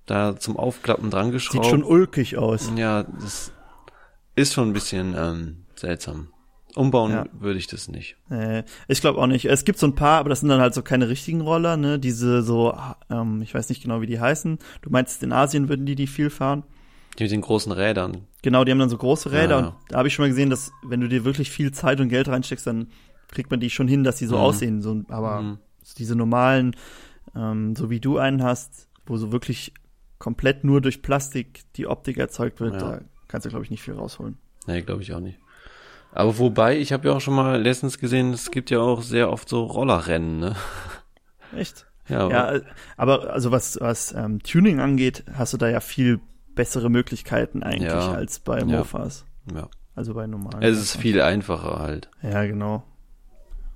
da 0.06 0.38
zum 0.38 0.58
Aufklappen 0.58 1.10
dran 1.10 1.32
geschraubt. 1.32 1.66
Sieht 1.66 1.72
schon 1.72 1.84
ulkig 1.84 2.38
aus. 2.38 2.72
Ja, 2.76 3.04
das 3.04 3.52
ist 4.36 4.54
schon 4.54 4.70
ein 4.70 4.74
bisschen 4.74 5.16
ähm, 5.18 5.66
seltsam. 5.76 6.30
Umbauen 6.76 7.12
Ja. 7.12 7.26
würde 7.32 7.58
ich 7.58 7.68
das 7.68 7.88
nicht. 7.88 8.18
Äh, 8.30 8.64
ich 8.88 9.00
glaube 9.02 9.20
auch 9.20 9.28
nicht. 9.28 9.46
Es 9.46 9.64
gibt 9.64 9.80
so 9.80 9.88
ein 9.88 9.96
paar, 9.96 10.20
aber 10.20 10.30
das 10.30 10.42
sind 10.42 10.50
dann 10.50 10.60
halt 10.60 10.74
so 10.74 10.82
keine 10.82 11.08
richtigen 11.10 11.42
Roller, 11.42 11.78
ne? 11.78 12.00
Diese 12.00 12.42
so, 12.44 12.78
ähm, 13.10 13.42
ich 13.42 13.54
weiß 13.54 13.70
nicht 13.70 13.82
genau, 13.82 14.02
wie 14.02 14.08
die 14.08 14.20
heißen. 14.20 14.60
Du 14.82 14.90
meinst, 14.90 15.24
in 15.24 15.32
Asien 15.32 15.70
würden 15.70 15.86
die 15.86 15.96
die 15.96 16.08
viel 16.08 16.30
fahren? 16.30 16.64
Die 17.18 17.24
mit 17.24 17.32
den 17.32 17.42
großen 17.42 17.72
Rädern. 17.72 18.28
Genau, 18.42 18.66
die 18.66 18.72
haben 18.72 18.80
dann 18.80 18.90
so 18.90 18.98
große 18.98 19.32
Räder 19.32 19.60
Ja, 19.60 19.68
und 19.68 19.76
da 19.88 19.98
habe 20.00 20.08
ich 20.10 20.14
schon 20.14 20.24
mal 20.24 20.30
gesehen, 20.30 20.50
dass 20.50 20.72
wenn 20.84 21.00
du 21.00 21.08
dir 21.08 21.24
wirklich 21.24 21.50
viel 21.50 21.72
Zeit 21.72 22.02
und 22.02 22.10
Geld 22.10 22.28
reinsteckst, 22.28 22.68
dann 22.68 22.88
kriegt 23.30 23.50
man 23.52 23.60
die 23.62 23.70
schon 23.70 23.88
hin, 23.88 24.04
dass 24.04 24.18
die 24.18 24.26
so 24.26 24.36
Mhm. 24.36 24.42
aussehen. 24.42 24.82
So, 24.82 25.02
aber 25.08 25.42
Mhm. 25.42 25.58
diese 25.98 26.16
normalen, 26.16 26.76
ähm, 27.36 27.76
so 27.78 27.90
wie 27.90 28.02
du 28.02 28.18
einen 28.18 28.44
hast, 28.44 28.90
wo 29.06 29.16
so 29.18 29.32
wirklich 29.32 29.74
komplett 30.20 30.64
nur 30.66 30.82
durch 30.82 31.02
Plastik 31.02 31.62
die 31.78 31.88
Optik 31.88 32.18
erzeugt 32.18 32.60
wird, 32.60 32.74
Ja. 32.74 32.80
da 32.80 33.02
kannst 33.30 33.46
du, 33.46 33.50
glaube 33.50 33.64
ich, 33.64 33.72
nicht 33.72 33.82
viel 33.84 33.94
rausholen. 33.94 34.38
Nee, 34.68 34.82
glaube 34.82 35.02
ich 35.04 35.14
auch 35.14 35.20
nicht. 35.22 35.40
Aber 36.16 36.38
wobei, 36.40 36.78
ich 36.78 36.94
habe 36.94 37.08
ja 37.10 37.14
auch 37.14 37.22
schon 37.22 37.36
mal 37.36 37.62
letztens 37.62 38.00
gesehen, 38.00 38.32
es 38.34 38.50
gibt 38.50 38.70
ja 38.72 38.80
auch 38.80 39.02
sehr 39.02 39.30
oft 39.32 39.50
so 39.50 39.64
Rollerrennen, 39.66 40.40
ne? 40.40 40.56
Echt? 41.56 41.86
Ja, 42.08 42.30
Ja, 42.30 42.52
äh, 42.54 42.62
aber 42.98 43.34
also 43.34 43.52
was, 43.52 43.78
was 43.82 44.14
ähm, 44.14 44.42
Tuning 44.42 44.80
angeht, 44.80 45.24
hast 45.34 45.54
du 45.54 45.58
da 45.58 45.68
ja 45.70 45.80
viel 45.82 46.20
bessere 46.56 46.90
Möglichkeiten 46.90 47.64
eigentlich 47.64 47.92
Ja. 47.92 48.14
als 48.14 48.40
bei 48.40 48.60
Ja. 48.60 48.66
Mofas. 48.66 49.26
ja. 49.54 49.68
Also 49.96 50.14
bei 50.14 50.26
normalen. 50.28 50.62
Es 50.64 50.78
ist 50.78 50.96
Mofas. 50.96 51.02
viel 51.02 51.22
einfacher 51.22 51.80
halt. 51.80 52.10
Ja, 52.22 52.46
genau. 52.46 52.84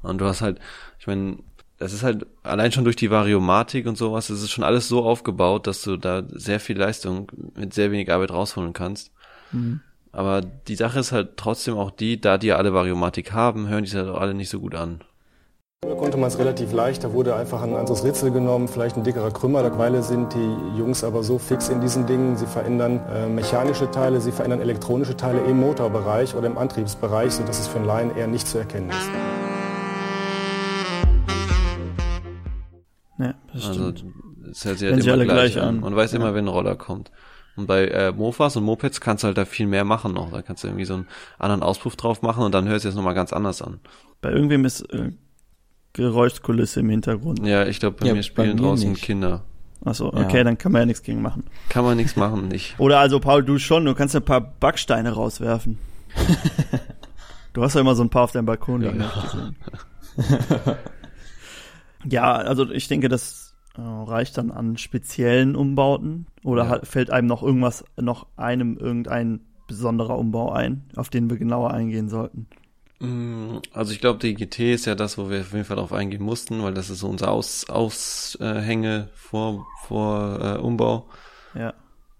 Und 0.01 0.19
du 0.21 0.25
hast 0.25 0.41
halt, 0.41 0.59
ich 0.97 1.07
meine, 1.07 1.39
das 1.77 1.91
ist 1.93 2.03
halt 2.03 2.25
allein 2.43 2.71
schon 2.71 2.83
durch 2.85 2.95
die 2.95 3.11
Variomatik 3.11 3.85
und 3.85 3.97
sowas, 3.97 4.29
es 4.29 4.41
ist 4.43 4.51
schon 4.51 4.63
alles 4.63 4.87
so 4.87 5.03
aufgebaut, 5.03 5.67
dass 5.67 5.81
du 5.81 5.97
da 5.97 6.23
sehr 6.29 6.59
viel 6.61 6.77
Leistung 6.77 7.29
mit 7.55 7.73
sehr 7.73 7.91
wenig 7.91 8.11
Arbeit 8.11 8.31
rausholen 8.31 8.71
kannst. 8.73 9.11
Mhm. 9.51 9.81
Aber 10.11 10.41
die 10.41 10.75
Sache 10.75 10.99
ist 10.99 11.11
halt 11.11 11.37
trotzdem 11.37 11.77
auch 11.77 11.91
die, 11.91 12.19
da 12.19 12.37
die 12.37 12.47
ja 12.47 12.55
alle 12.57 12.73
Variomatik 12.73 13.31
haben, 13.33 13.67
hören 13.67 13.83
die 13.83 13.89
sich 13.89 13.99
halt 13.99 14.09
auch 14.09 14.19
alle 14.19 14.33
nicht 14.33 14.49
so 14.49 14.59
gut 14.59 14.73
an. 14.75 15.01
Da 15.81 15.93
konnte 15.95 16.17
man 16.17 16.27
es 16.27 16.37
relativ 16.37 16.73
leicht, 16.73 17.03
da 17.05 17.13
wurde 17.13 17.35
einfach 17.35 17.61
ein 17.61 17.73
anderes 17.73 18.03
Ritzel 18.03 18.31
genommen, 18.31 18.67
vielleicht 18.67 18.97
ein 18.97 19.03
dickerer 19.05 19.31
Krümmer. 19.31 19.61
Mittlerweile 19.63 20.03
sind 20.03 20.33
die 20.33 20.77
Jungs 20.77 21.03
aber 21.05 21.23
so 21.23 21.37
fix 21.37 21.69
in 21.69 21.79
diesen 21.79 22.05
Dingen, 22.05 22.35
sie 22.35 22.47
verändern 22.47 22.99
äh, 23.13 23.27
mechanische 23.27 23.89
Teile, 23.89 24.19
sie 24.19 24.33
verändern 24.33 24.59
elektronische 24.59 25.15
Teile 25.15 25.39
im 25.45 25.59
Motorbereich 25.61 26.35
oder 26.35 26.47
im 26.47 26.57
Antriebsbereich, 26.57 27.31
sodass 27.33 27.59
es 27.59 27.67
für 27.67 27.77
einen 27.77 27.87
Laien 27.87 28.17
eher 28.17 28.27
nicht 28.27 28.45
zu 28.47 28.57
erkennen 28.57 28.89
ist. 28.89 29.09
Ja, 33.19 33.33
das 33.53 33.67
Also 33.67 33.91
stimmt. 33.91 34.05
es 34.51 34.65
hört 34.65 34.77
sich 34.79 34.87
Wenn 34.87 34.93
halt 34.95 35.03
sie 35.03 35.09
immer 35.09 35.17
alle 35.17 35.25
gleich, 35.25 35.53
gleich 35.53 35.63
an. 35.63 35.75
an. 35.75 35.79
Man 35.81 35.95
weiß 35.95 36.13
immer, 36.13 36.27
Ja. 36.27 36.33
wenn 36.33 36.45
ein 36.45 36.49
Roller 36.49 36.75
kommt. 36.75 37.11
Und 37.59 37.67
bei 37.67 37.87
äh, 37.87 38.11
Mofas 38.13 38.55
und 38.55 38.63
Mopeds 38.63 39.01
kannst 39.01 39.23
du 39.23 39.27
halt 39.27 39.37
da 39.37 39.45
viel 39.45 39.67
mehr 39.67 39.83
machen 39.83 40.13
noch. 40.13 40.31
Da 40.31 40.41
kannst 40.41 40.63
du 40.63 40.67
irgendwie 40.67 40.85
so 40.85 40.93
einen 40.95 41.07
anderen 41.37 41.61
Auspuff 41.61 41.95
drauf 41.97 42.21
machen 42.21 42.43
und 42.43 42.53
dann 42.53 42.67
hört 42.67 42.77
es 42.77 42.83
jetzt 42.85 42.95
nochmal 42.95 43.13
ganz 43.13 43.33
anders 43.33 43.61
an. 43.61 43.79
Bei 44.21 44.31
irgendwem 44.31 44.63
ist 44.65 44.81
äh, 44.93 45.11
Geräuschkulisse 45.93 46.79
im 46.79 46.89
Hintergrund. 46.89 47.45
Ja, 47.45 47.65
ich 47.65 47.79
glaube, 47.79 47.97
bei 47.99 48.07
Ja, 48.07 48.13
mir 48.13 48.19
bei 48.19 48.23
spielen 48.23 48.49
mir 48.55 48.55
draußen 48.55 48.91
nicht. 48.91 49.03
Kinder. 49.03 49.43
Achso, 49.83 50.11
Ja. 50.15 50.23
okay, 50.25 50.43
dann 50.43 50.57
kann 50.57 50.71
man 50.71 50.81
ja 50.81 50.85
nichts 50.85 51.03
gegen 51.03 51.21
machen. 51.21 51.43
Kann 51.69 51.83
man 51.85 51.97
nichts 51.97 52.15
machen, 52.15 52.47
nicht. 52.47 52.75
Oder 52.79 52.99
also, 52.99 53.19
Paul, 53.19 53.43
du 53.43 53.57
schon, 53.59 53.85
du 53.85 53.93
kannst 53.95 54.15
ein 54.15 54.23
paar 54.23 54.41
Backsteine 54.41 55.11
rauswerfen. 55.11 55.77
du 57.53 57.61
hast 57.63 57.75
ja 57.75 57.81
immer 57.81 57.95
so 57.95 58.03
ein 58.03 58.09
paar 58.09 58.23
auf 58.23 58.31
deinem 58.31 58.45
Balkon. 58.45 58.81
Ja. 58.81 58.91
ich 58.91 59.21
gesehen. 59.31 59.55
ja, 62.05 62.33
also 62.35 62.69
ich 62.71 62.87
denke, 62.87 63.09
das 63.09 63.47
äh, 63.47 63.48
reicht 63.81 64.37
dann 64.37 64.51
an 64.51 64.77
speziellen 64.77 65.55
Umbauten. 65.55 66.27
Oder 66.43 66.65
Ja. 66.65 66.79
fällt 66.83 67.09
einem 67.11 67.27
noch 67.27 67.43
irgendwas, 67.43 67.83
noch 67.99 68.27
einem 68.37 68.77
irgendein 68.77 69.41
besonderer 69.67 70.17
Umbau 70.17 70.51
ein, 70.51 70.89
auf 70.95 71.09
den 71.09 71.29
wir 71.29 71.37
genauer 71.37 71.71
eingehen 71.71 72.09
sollten. 72.09 72.47
Mm, 72.99 73.59
Also 73.73 73.93
ich 73.93 73.99
glaube, 74.01 74.19
die 74.19 74.33
GT 74.35 74.73
ist 74.73 74.85
ja 74.85 74.95
das, 74.95 75.17
wo 75.17 75.29
wir 75.29 75.41
auf 75.41 75.53
jeden 75.53 75.65
Fall 75.65 75.77
drauf 75.77 75.93
eingehen 75.93 76.21
mussten, 76.23 76.61
weil 76.63 76.73
das 76.73 76.89
ist 76.89 76.99
so 76.99 77.07
unser 77.07 77.31
Aus, 77.31 77.69
Aushänge 77.69 79.09
vor, 79.13 79.67
vor 79.83 80.39
äh, 80.41 80.59
Umbau. 80.59 81.07
Ja. 81.53 81.73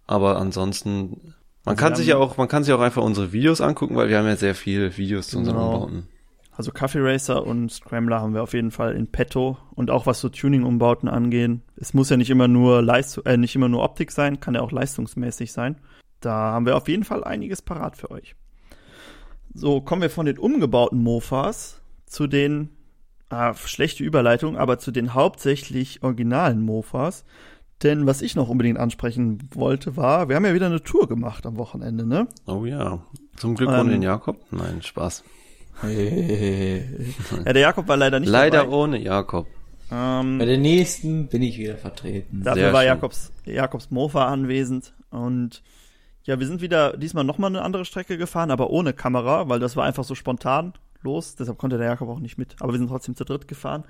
Aber 0.08 0.38
ansonsten, 0.40 1.36
man 1.66 1.76
Also 1.76 1.76
kann 1.76 1.96
sich 1.96 2.08
ja 2.08 2.18
auch, 2.18 2.38
man 2.38 2.48
kann 2.48 2.64
sich 2.64 2.74
auch 2.74 2.80
einfach 2.82 3.04
unsere 3.04 3.32
Videos 3.34 3.62
angucken, 3.62 3.96
weil 3.96 4.10
wir 4.10 4.18
haben 4.18 4.28
ja 4.28 4.36
sehr 4.36 4.56
viele 4.56 4.98
Videos 4.98 5.28
zu 5.30 5.38
unseren 5.38 5.56
Genau. 5.56 5.66
Umbauten. 5.66 6.08
Also 6.60 6.74
Coffee 6.74 7.00
Racer 7.00 7.48
und 7.48 7.72
Scrambler 7.72 8.20
haben 8.20 8.34
wir 8.34 8.44
auf 8.44 8.52
jeden 8.52 8.72
Fall 8.72 8.94
in 8.94 9.08
petto 9.08 9.58
und 9.76 9.90
auch 9.90 10.08
was 10.08 10.20
so 10.20 10.28
Tuning-Umbauten 10.28 11.08
angehen. 11.08 11.62
Es 11.78 11.94
muss 11.94 12.10
ja 12.10 12.18
nicht 12.18 12.30
immer 12.30 12.50
nur 12.50 12.82
Leistung, 12.82 13.26
äh, 13.28 13.38
nicht 13.38 13.56
immer 13.56 13.70
nur 13.70 13.82
Optik 13.82 14.12
sein, 14.12 14.42
kann 14.42 14.56
ja 14.56 14.60
auch 14.60 14.74
leistungsmäßig 14.74 15.54
sein. 15.54 15.78
Da 16.20 16.34
haben 16.34 16.66
wir 16.66 16.76
auf 16.76 16.90
jeden 16.90 17.06
Fall 17.06 17.24
einiges 17.24 17.62
parat 17.62 17.96
für 17.96 18.12
euch. 18.12 18.36
So, 19.54 19.80
kommen 19.80 20.02
wir 20.02 20.10
von 20.10 20.26
den 20.26 20.38
umgebauten 20.38 21.02
Mofas 21.02 21.80
zu 22.06 22.28
den, 22.28 22.72
ah, 23.30 23.54
schlechte 23.54 24.04
Überleitung, 24.04 24.58
aber 24.58 24.80
zu 24.80 24.92
den 24.92 25.14
hauptsächlich 25.14 26.04
originalen 26.04 26.60
Mofas. 26.60 27.24
Denn 27.84 28.06
was 28.06 28.22
ich 28.22 28.36
noch 28.36 28.50
unbedingt 28.50 28.80
ansprechen 28.80 29.48
wollte, 29.54 29.96
war, 29.96 30.28
wir 30.28 30.36
haben 30.36 30.46
ja 30.46 30.54
wieder 30.54 30.66
eine 30.66 30.84
Tour 30.84 31.08
gemacht 31.08 31.46
am 31.46 31.56
Wochenende, 31.56 32.06
ne? 32.06 32.28
Oh 32.48 32.66
ja. 32.66 33.00
Zum 33.38 33.56
Glück 33.56 33.70
Ähm, 33.70 33.80
ohne 33.80 33.92
den 33.92 34.02
Jakob? 34.02 34.42
Nein, 34.52 34.82
Spaß. 34.82 35.24
Ja, 35.84 37.54
der 37.54 37.60
Jakob 37.62 37.88
war 37.88 37.98
leider 37.98 38.20
nicht 38.20 38.30
Leider 38.30 38.60
dabei. 38.60 38.72
ohne 38.76 38.98
Jakob. 39.02 39.48
Ähm, 39.92 40.38
Bei 40.38 40.46
der 40.46 40.58
nächsten 40.58 41.28
bin 41.28 41.42
ich 41.42 41.58
wieder 41.58 41.78
vertreten. 41.78 42.42
Dafür 42.44 42.62
Sehr 42.64 42.74
war 42.74 42.82
schön. 42.82 42.88
Jakobs, 42.88 43.32
Jakobs 43.46 43.90
Mofa 43.92 44.28
anwesend 44.28 44.94
und 45.10 45.64
ja, 46.24 46.40
wir 46.40 46.46
sind 46.46 46.62
wieder 46.62 46.96
diesmal 46.98 47.24
nochmal 47.24 47.50
eine 47.50 47.64
andere 47.64 47.86
Strecke 47.86 48.18
gefahren, 48.18 48.52
aber 48.52 48.70
ohne 48.70 48.94
Kamera, 48.94 49.50
weil 49.50 49.60
das 49.60 49.76
war 49.76 49.86
einfach 49.86 50.04
so 50.04 50.14
spontan 50.16 50.74
los, 51.02 51.36
deshalb 51.36 51.58
konnte 51.58 51.78
der 51.78 51.88
Jakob 51.88 52.10
auch 52.10 52.20
nicht 52.20 52.38
mit, 52.38 52.56
aber 52.60 52.74
wir 52.74 52.78
sind 52.78 52.90
trotzdem 52.90 53.16
zu 53.16 53.24
dritt 53.24 53.48
gefahren. 53.48 53.84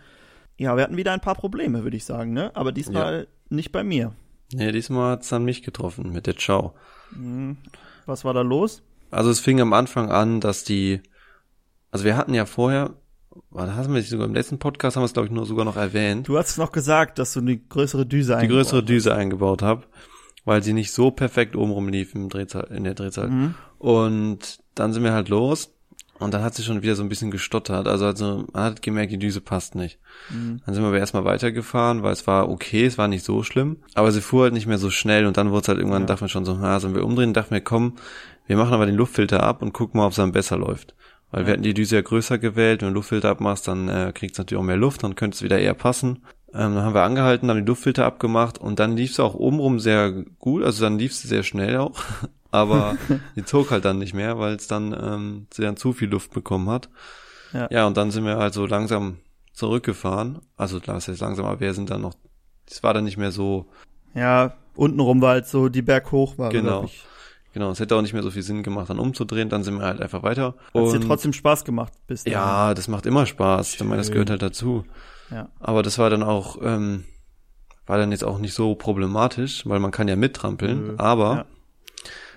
Ja, 0.58 0.76
wir 0.78 0.84
hatten 0.84 0.96
wieder 0.98 1.12
ein 1.12 1.22
paar 1.22 1.36
Probleme, 1.36 1.84
würde 1.84 1.98
ich 1.98 2.06
sagen, 2.06 2.34
ne? 2.34 2.52
Aber 2.54 2.72
diesmal 2.72 3.28
nicht 3.50 3.72
bei 3.72 3.84
mir. 3.84 4.14
Nee, 4.54 4.72
diesmal 4.72 5.12
hat's 5.14 5.30
dann 5.30 5.44
mich 5.44 5.64
getroffen 5.64 6.12
mit 6.12 6.28
der 6.28 6.36
Ciao. 6.38 6.74
Hm, 7.14 7.58
Was 8.06 8.24
war 8.26 8.34
da 8.34 8.42
los? 8.42 8.84
Also 9.12 9.30
es 9.32 9.40
fing 9.40 9.60
am 9.60 9.74
Anfang 9.74 10.12
an, 10.12 10.40
dass 10.42 10.64
die, 10.64 11.02
also 11.92 12.06
wir 12.06 12.16
hatten 12.18 12.34
ja 12.34 12.46
vorher, 12.46 12.96
warte, 13.50 13.76
haben 13.76 13.94
wir 13.94 14.02
sogar 14.04 14.26
im 14.28 14.34
letzten 14.34 14.60
Podcast 14.60 14.96
haben 14.96 15.04
wir 15.04 15.06
es 15.08 15.14
glaube 15.14 15.28
ich 15.28 15.34
nur 15.34 15.46
sogar 15.46 15.66
noch 15.66 15.78
erwähnt, 15.78 16.28
Du 16.28 16.38
hast 16.38 16.58
noch 16.58 16.72
gesagt, 16.72 17.20
dass 17.20 17.34
du 17.34 17.40
eine 17.40 17.58
größere 17.58 18.06
Düse 18.06 18.38
die 18.42 18.48
größere 18.48 18.84
Düse 18.84 19.14
eingebaut 19.16 19.62
habe, 19.62 19.84
weil 20.46 20.64
sie 20.64 20.74
nicht 20.74 20.92
so 20.92 21.12
perfekt 21.12 21.56
obenrum 21.56 21.90
lief 21.90 22.16
im 22.16 22.30
Drehzahl, 22.30 22.68
in 22.72 22.84
der 22.84 22.94
Drehzahl. 22.96 23.30
Mhm. 23.30 23.56
Und 23.78 24.60
dann 24.76 24.94
sind 24.94 25.04
wir 25.04 25.14
halt 25.14 25.30
los 25.30 25.74
und 26.20 26.34
dann 26.34 26.42
hat 26.44 26.54
sie 26.54 26.64
schon 26.64 26.82
wieder 26.82 26.96
so 26.96 27.04
ein 27.04 27.08
bisschen 27.10 27.32
gestottert. 27.32 27.88
Also, 27.88 28.06
also 28.06 28.46
man 28.52 28.64
hat 28.64 28.82
gemerkt, 28.82 29.12
die 29.12 29.18
Düse 29.20 29.40
passt 29.42 29.76
nicht. 29.76 30.00
Mhm. 30.30 30.62
Dann 30.66 30.74
sind 30.76 30.84
wir 30.84 30.90
aber 30.90 31.00
erstmal 31.00 31.24
weitergefahren, 31.24 32.04
weil 32.04 32.12
es 32.14 32.28
war 32.28 32.50
okay, 32.50 32.86
es 32.86 32.98
war 32.98 33.08
nicht 33.08 33.24
so 33.24 33.42
schlimm. 33.44 33.78
Aber 33.94 34.12
sie 34.12 34.20
fuhr 34.22 34.44
halt 34.44 34.54
nicht 34.54 34.68
mehr 34.68 34.78
so 34.78 34.90
schnell 34.90 35.26
und 35.26 35.38
dann 35.38 35.52
wurde 35.52 35.62
es 35.62 35.68
halt 35.70 35.78
irgendwann, 35.78 36.02
Ja. 36.04 36.08
dachte 36.08 36.24
man 36.24 36.30
schon 36.30 36.46
so, 36.46 36.56
na, 36.56 36.80
sollen 36.80 36.96
wir 36.96 37.06
umdrehen? 37.06 37.34
Dachten 37.34 37.52
wir, 37.52 37.62
komm, 37.62 37.96
wir 38.48 38.58
machen 38.58 38.74
aber 38.74 38.86
den 38.86 38.96
Luftfilter 38.96 39.44
ab 39.44 39.62
und 39.62 39.72
gucken 39.72 40.00
mal, 40.00 40.06
ob 40.08 40.12
es 40.12 40.18
dann 40.18 40.32
besser 40.34 40.58
läuft. 40.58 40.94
Weil 41.32 41.46
wir 41.46 41.54
hatten 41.54 41.64
die 41.64 41.74
Düse 41.76 41.96
ja 41.96 42.02
größer 42.02 42.40
gewählt, 42.40 42.82
wenn 42.82 42.90
du 42.90 42.96
Luftfilter 42.96 43.30
abmachst, 43.30 43.68
dann 43.68 43.88
äh, 43.88 44.12
kriegst 44.16 44.38
du 44.38 44.42
natürlich 44.42 44.60
auch 44.62 44.66
mehr 44.66 44.78
Luft, 44.78 45.04
dann 45.04 45.16
könnte 45.16 45.36
es 45.36 45.44
wieder 45.44 45.60
eher 45.60 45.76
passen. 45.76 46.24
Ähm, 46.54 46.74
dann 46.74 46.82
haben 46.84 46.96
wir 46.96 47.04
angehalten, 47.04 47.50
haben 47.50 47.58
den 47.58 47.68
Luftfilter 47.68 48.06
abgemacht 48.06 48.58
und 48.58 48.80
dann 48.80 48.98
lief 48.98 49.12
es 49.12 49.20
auch 49.20 49.36
obenrum 49.36 49.80
sehr 49.80 50.12
gut, 50.40 50.64
also 50.64 50.84
dann 50.84 50.98
lief 50.98 51.12
es 51.12 51.22
sehr 51.22 51.44
schnell 51.44 51.78
auch, 51.78 52.00
aber 52.52 52.98
die 53.36 53.46
zog 53.46 53.70
halt 53.70 53.86
dann 53.86 54.00
nicht 54.00 54.16
mehr, 54.16 54.40
weil 54.40 54.56
es 54.56 54.68
dann, 54.68 54.92
ähm, 55.00 55.48
sie 55.54 55.62
dann 55.62 55.78
zu 55.78 55.94
viel 55.94 56.10
Luft 56.10 56.32
bekommen 56.34 56.70
hat. 56.70 56.90
Ja. 57.54 57.68
Ja, 57.70 57.86
und 57.88 57.96
dann 57.98 58.10
sind 58.10 58.26
wir 58.26 58.38
halt 58.38 58.54
so 58.56 58.66
langsam 58.66 59.18
zurückgefahren. 59.54 60.40
Also 60.58 60.80
klar, 60.80 60.98
es 60.98 61.08
ist 61.08 61.20
langsam, 61.22 61.46
aber 61.46 61.60
wir 61.60 61.74
sind 61.76 61.90
dann 61.92 62.02
noch, 62.02 62.14
es 62.68 62.82
war 62.82 62.94
dann 62.96 63.04
nicht 63.04 63.18
mehr 63.18 63.32
so, 63.32 63.68
Ja, 64.16 64.54
untenrum 64.76 65.22
war 65.22 65.32
halt 65.34 65.48
so 65.48 65.70
die 65.70 65.82
Berghoch 65.84 66.38
war, 66.40 66.50
Genau. 66.50 66.86
ich. 66.86 67.04
Genau, 67.54 67.72
es 67.72 67.80
hätte 67.80 67.96
auch 67.96 68.02
nicht 68.02 68.14
mehr 68.14 68.24
so 68.24 68.32
viel 68.32 68.44
Sinn 68.44 68.64
gemacht, 68.64 68.90
dann 68.90 69.00
umzudrehen, 69.00 69.50
dann 69.50 69.64
sind 69.64 69.76
wir 69.80 69.86
halt 69.86 70.02
einfach 70.02 70.24
weiter. 70.24 70.56
Hat's 70.74 70.92
dir 70.92 71.00
Und- 71.00 71.08
trotzdem 71.08 71.34
Spaß 71.34 71.66
gemacht 71.66 71.94
bis 72.08 72.24
dahin? 72.24 72.34
Ja, 72.40 72.74
das 72.74 72.88
macht 72.88 73.06
immer 73.06 73.26
Spaß. 73.26 73.76
Ich 73.76 73.84
meine, 73.84 73.98
das 73.98 74.12
gehört 74.12 74.30
halt 74.30 74.42
dazu. 74.42 74.86
Ja. 75.32 75.50
Aber 75.60 75.84
das 75.84 75.98
war 76.00 76.10
dann 76.10 76.24
auch, 76.24 76.58
ähm, 76.62 77.04
war 77.86 77.98
dann 77.98 78.12
jetzt 78.12 78.24
auch 78.24 78.38
nicht 78.40 78.54
so 78.54 78.76
problematisch, 78.76 79.66
weil 79.68 79.80
man 79.80 79.92
kann 79.92 80.08
ja 80.08 80.16
mittrampeln. 80.16 80.88
Nö. 80.88 80.94
Aber 80.98 81.36
Ja. 81.36 81.46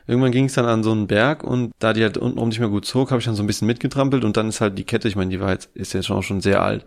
irgendwann 0.07 0.33
ging 0.33 0.47
es 0.47 0.55
dann 0.55 0.65
an 0.67 0.83
so 0.83 0.93
einen 0.93 1.07
Berg 1.07 1.45
und 1.45 1.73
da 1.79 1.93
die 1.93 2.03
halt 2.03 2.17
untenrum 2.19 2.49
nicht 2.49 2.59
mehr 2.61 2.69
gut 2.69 2.85
zog, 2.87 3.11
habe 3.11 3.19
ich 3.21 3.25
dann 3.27 3.35
so 3.35 3.43
ein 3.43 3.47
bisschen 3.47 3.67
mitgetrampelt 3.67 4.25
und 4.25 4.37
dann 4.37 4.49
ist 4.49 4.61
halt 4.61 4.79
die 4.79 4.85
Kette, 4.85 5.09
ich 5.09 5.17
meine, 5.17 5.31
die 5.31 5.41
war 5.41 5.51
jetzt, 5.51 5.71
ist 5.75 5.93
jetzt 5.93 6.07
schon 6.07 6.17
auch 6.17 6.23
schon 6.23 6.41
sehr 6.41 6.63
alt, 6.63 6.85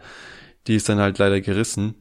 die 0.67 0.75
ist 0.75 0.89
dann 0.89 0.99
halt 0.99 1.17
leider 1.19 1.41
gerissen 1.41 1.95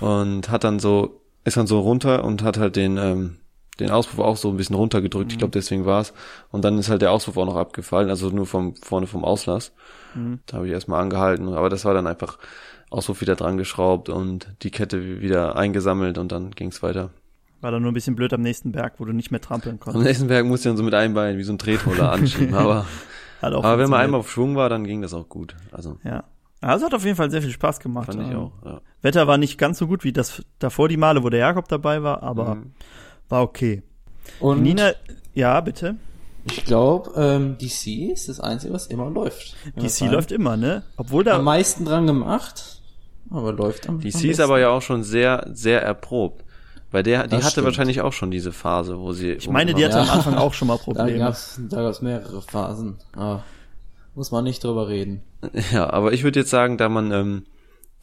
und 0.00 0.50
hat 0.50 0.64
dann 0.64 0.78
so, 0.78 1.20
ist 1.44 1.56
dann 1.56 1.66
so 1.66 1.80
runter 1.80 2.24
und 2.24 2.42
hat 2.42 2.58
halt 2.58 2.76
den, 2.76 2.96
ähm, 2.98 3.36
den 3.80 3.90
Auspuff 3.90 4.18
auch 4.18 4.36
so 4.36 4.50
ein 4.50 4.56
bisschen 4.56 4.76
runtergedrückt. 4.76 5.26
Mhm. 5.26 5.32
Ich 5.32 5.38
glaube, 5.38 5.52
deswegen 5.52 5.86
war's. 5.86 6.12
Und 6.50 6.64
dann 6.64 6.78
ist 6.78 6.88
halt 6.90 7.02
der 7.02 7.12
Auspuff 7.12 7.36
auch 7.36 7.46
noch 7.46 7.56
abgefallen, 7.56 8.10
also 8.10 8.28
nur 8.30 8.46
vom 8.46 8.74
vorne 8.76 9.06
vom 9.06 9.24
Auslass. 9.24 9.72
Mhm. 10.14 10.40
Da 10.46 10.58
habe 10.58 10.66
ich 10.66 10.72
erstmal 10.72 11.00
angehalten, 11.02 11.48
aber 11.48 11.68
das 11.70 11.84
war 11.84 11.94
dann 11.94 12.06
einfach 12.06 12.38
Auspuff 12.90 13.20
wieder 13.22 13.34
dran 13.36 13.56
geschraubt 13.56 14.08
und 14.10 14.48
die 14.62 14.70
Kette 14.70 15.20
wieder 15.22 15.56
eingesammelt 15.56 16.18
und 16.18 16.30
dann 16.32 16.50
ging's 16.50 16.82
weiter. 16.82 17.10
War 17.62 17.70
dann 17.70 17.80
nur 17.82 17.90
ein 17.92 17.94
bisschen 17.94 18.16
blöd 18.16 18.32
am 18.34 18.42
nächsten 18.42 18.72
Berg, 18.72 18.94
wo 18.98 19.04
du 19.04 19.12
nicht 19.12 19.30
mehr 19.30 19.40
trampeln 19.40 19.76
Am 19.76 19.80
konntest. 19.80 20.04
nächsten 20.04 20.26
Berg 20.28 20.44
musste 20.46 20.68
ich 20.68 20.70
dann 20.72 20.76
so 20.76 20.82
mit 20.82 20.94
einem 20.94 21.14
Bein 21.14 21.38
wie 21.38 21.42
so 21.44 21.52
ein 21.52 21.58
Tretroller 21.58 22.12
anschieben, 22.12 22.54
aber, 22.54 22.84
aber 23.40 23.78
wenn 23.78 23.88
man 23.88 24.00
einmal 24.00 24.20
auf 24.20 24.30
Schwung 24.30 24.56
war, 24.56 24.68
dann 24.68 24.84
ging 24.84 25.00
das 25.00 25.14
auch 25.14 25.28
gut. 25.28 25.54
Also 25.70 25.96
Ja. 26.04 26.24
Also 26.60 26.86
hat 26.86 26.94
auf 26.94 27.04
jeden 27.04 27.16
Fall 27.16 27.30
sehr 27.30 27.42
viel 27.42 27.50
Spaß 27.50 27.80
gemacht. 27.80 28.06
fand 28.06 28.22
ich 28.22 28.28
Ähm, 28.30 28.36
auch. 28.36 28.52
Ja. 28.64 28.80
Wetter 29.00 29.26
war 29.26 29.36
nicht 29.38 29.58
ganz 29.58 29.78
so 29.78 29.86
gut 29.88 30.04
wie 30.04 30.12
das 30.12 30.42
davor 30.60 30.88
die 30.88 30.96
Male, 30.96 31.22
wo 31.24 31.28
der 31.30 31.40
Jakob 31.40 31.66
dabei 31.68 32.02
war, 32.02 32.22
aber 32.22 32.56
Mhm. 32.56 32.72
War 33.32 33.42
okay. 33.42 33.82
Und 34.40 34.62
Nina, 34.62 34.92
ja, 35.34 35.60
bitte. 35.60 35.96
ich 36.44 36.64
glaube, 36.64 37.10
ähm, 37.16 37.56
DC 37.58 38.10
ist 38.12 38.28
das 38.28 38.38
Einzige, 38.40 38.72
was 38.72 38.86
immer 38.86 39.10
läuft. 39.10 39.56
DC 39.76 40.10
läuft 40.10 40.30
immer, 40.32 40.56
ne? 40.56 40.82
Obwohl 40.96 41.24
da 41.24 41.36
am 41.36 41.44
meisten 41.44 41.84
dran 41.84 42.06
gemacht, 42.06 42.80
aber 43.30 43.52
läuft 43.52 43.88
am 43.88 43.98
Die 44.00 44.12
am 44.14 44.20
C 44.20 44.28
ist 44.30 44.40
aber 44.40 44.60
ja 44.60 44.68
auch 44.70 44.82
schon 44.82 45.02
sehr, 45.02 45.48
sehr 45.52 45.82
erprobt. 45.82 46.44
Weil 46.90 47.02
der, 47.02 47.22
die 47.22 47.30
Das 47.30 47.40
hatte 47.44 47.52
stimmt. 47.52 47.64
wahrscheinlich 47.68 48.02
auch 48.02 48.12
schon 48.12 48.30
diese 48.30 48.52
Phase, 48.52 48.98
wo 48.98 49.12
sie. 49.12 49.30
Ich 49.32 49.48
meine, 49.48 49.72
die 49.72 49.82
hatte 49.82 49.96
Ja. 49.96 50.02
am 50.02 50.10
Anfang 50.10 50.34
auch 50.34 50.52
schon 50.52 50.68
mal 50.68 50.76
Da 50.78 50.82
Probleme. 50.84 51.18
gab's, 51.18 51.58
da 51.70 51.80
gab's 51.82 52.02
mehrere 52.02 52.42
Phasen. 52.42 52.96
Aber 53.16 53.44
muss 54.14 54.30
man 54.30 54.44
nicht 54.44 54.62
drüber 54.62 54.88
reden. 54.88 55.22
Ja, 55.72 55.88
aber 55.90 56.12
ich 56.12 56.22
würde 56.22 56.40
jetzt 56.40 56.50
sagen, 56.50 56.76
da 56.76 56.90
man 56.90 57.10
ähm, 57.10 57.44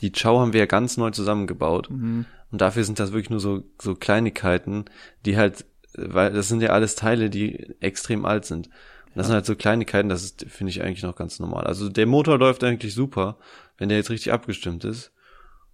die 0.01 0.11
Chow 0.11 0.39
haben 0.39 0.53
wir 0.53 0.61
ja 0.61 0.65
ganz 0.65 0.97
neu 0.97 1.11
zusammengebaut 1.11 1.89
Mhm. 1.91 2.25
Und 2.52 2.62
dafür 2.62 2.84
sind 2.84 3.00
das 3.00 3.12
wirklich 3.12 3.30
nur 3.30 3.39
so 3.39 3.64
so 3.82 3.95
Kleinigkeiten, 3.95 4.86
die 5.26 5.38
halt, 5.38 5.66
weil 5.95 6.32
das 6.34 6.47
sind 6.47 6.62
ja 6.62 6.70
alles 6.70 6.95
Teile, 6.95 7.30
die 7.30 7.76
extrem 7.80 8.26
alt 8.26 8.45
sind. 8.45 8.68
Und 8.68 9.16
das 9.16 9.28
sind 9.28 9.36
halt 9.36 9.45
so 9.45 9.56
Kleinigkeiten, 9.56 10.10
das 10.10 10.36
finde 10.47 10.72
ich 10.72 10.82
eigentlich 10.82 11.04
noch 11.04 11.16
ganz 11.16 11.39
normal. 11.39 11.66
Also 11.66 11.89
der 11.89 12.06
Motor 12.06 12.38
läuft 12.38 12.64
eigentlich 12.64 12.93
super, 12.93 13.38
wenn 13.78 13.89
der 13.89 13.97
jetzt 13.97 14.10
richtig 14.10 14.32
abgestimmt 14.32 14.84
ist. 14.84 15.12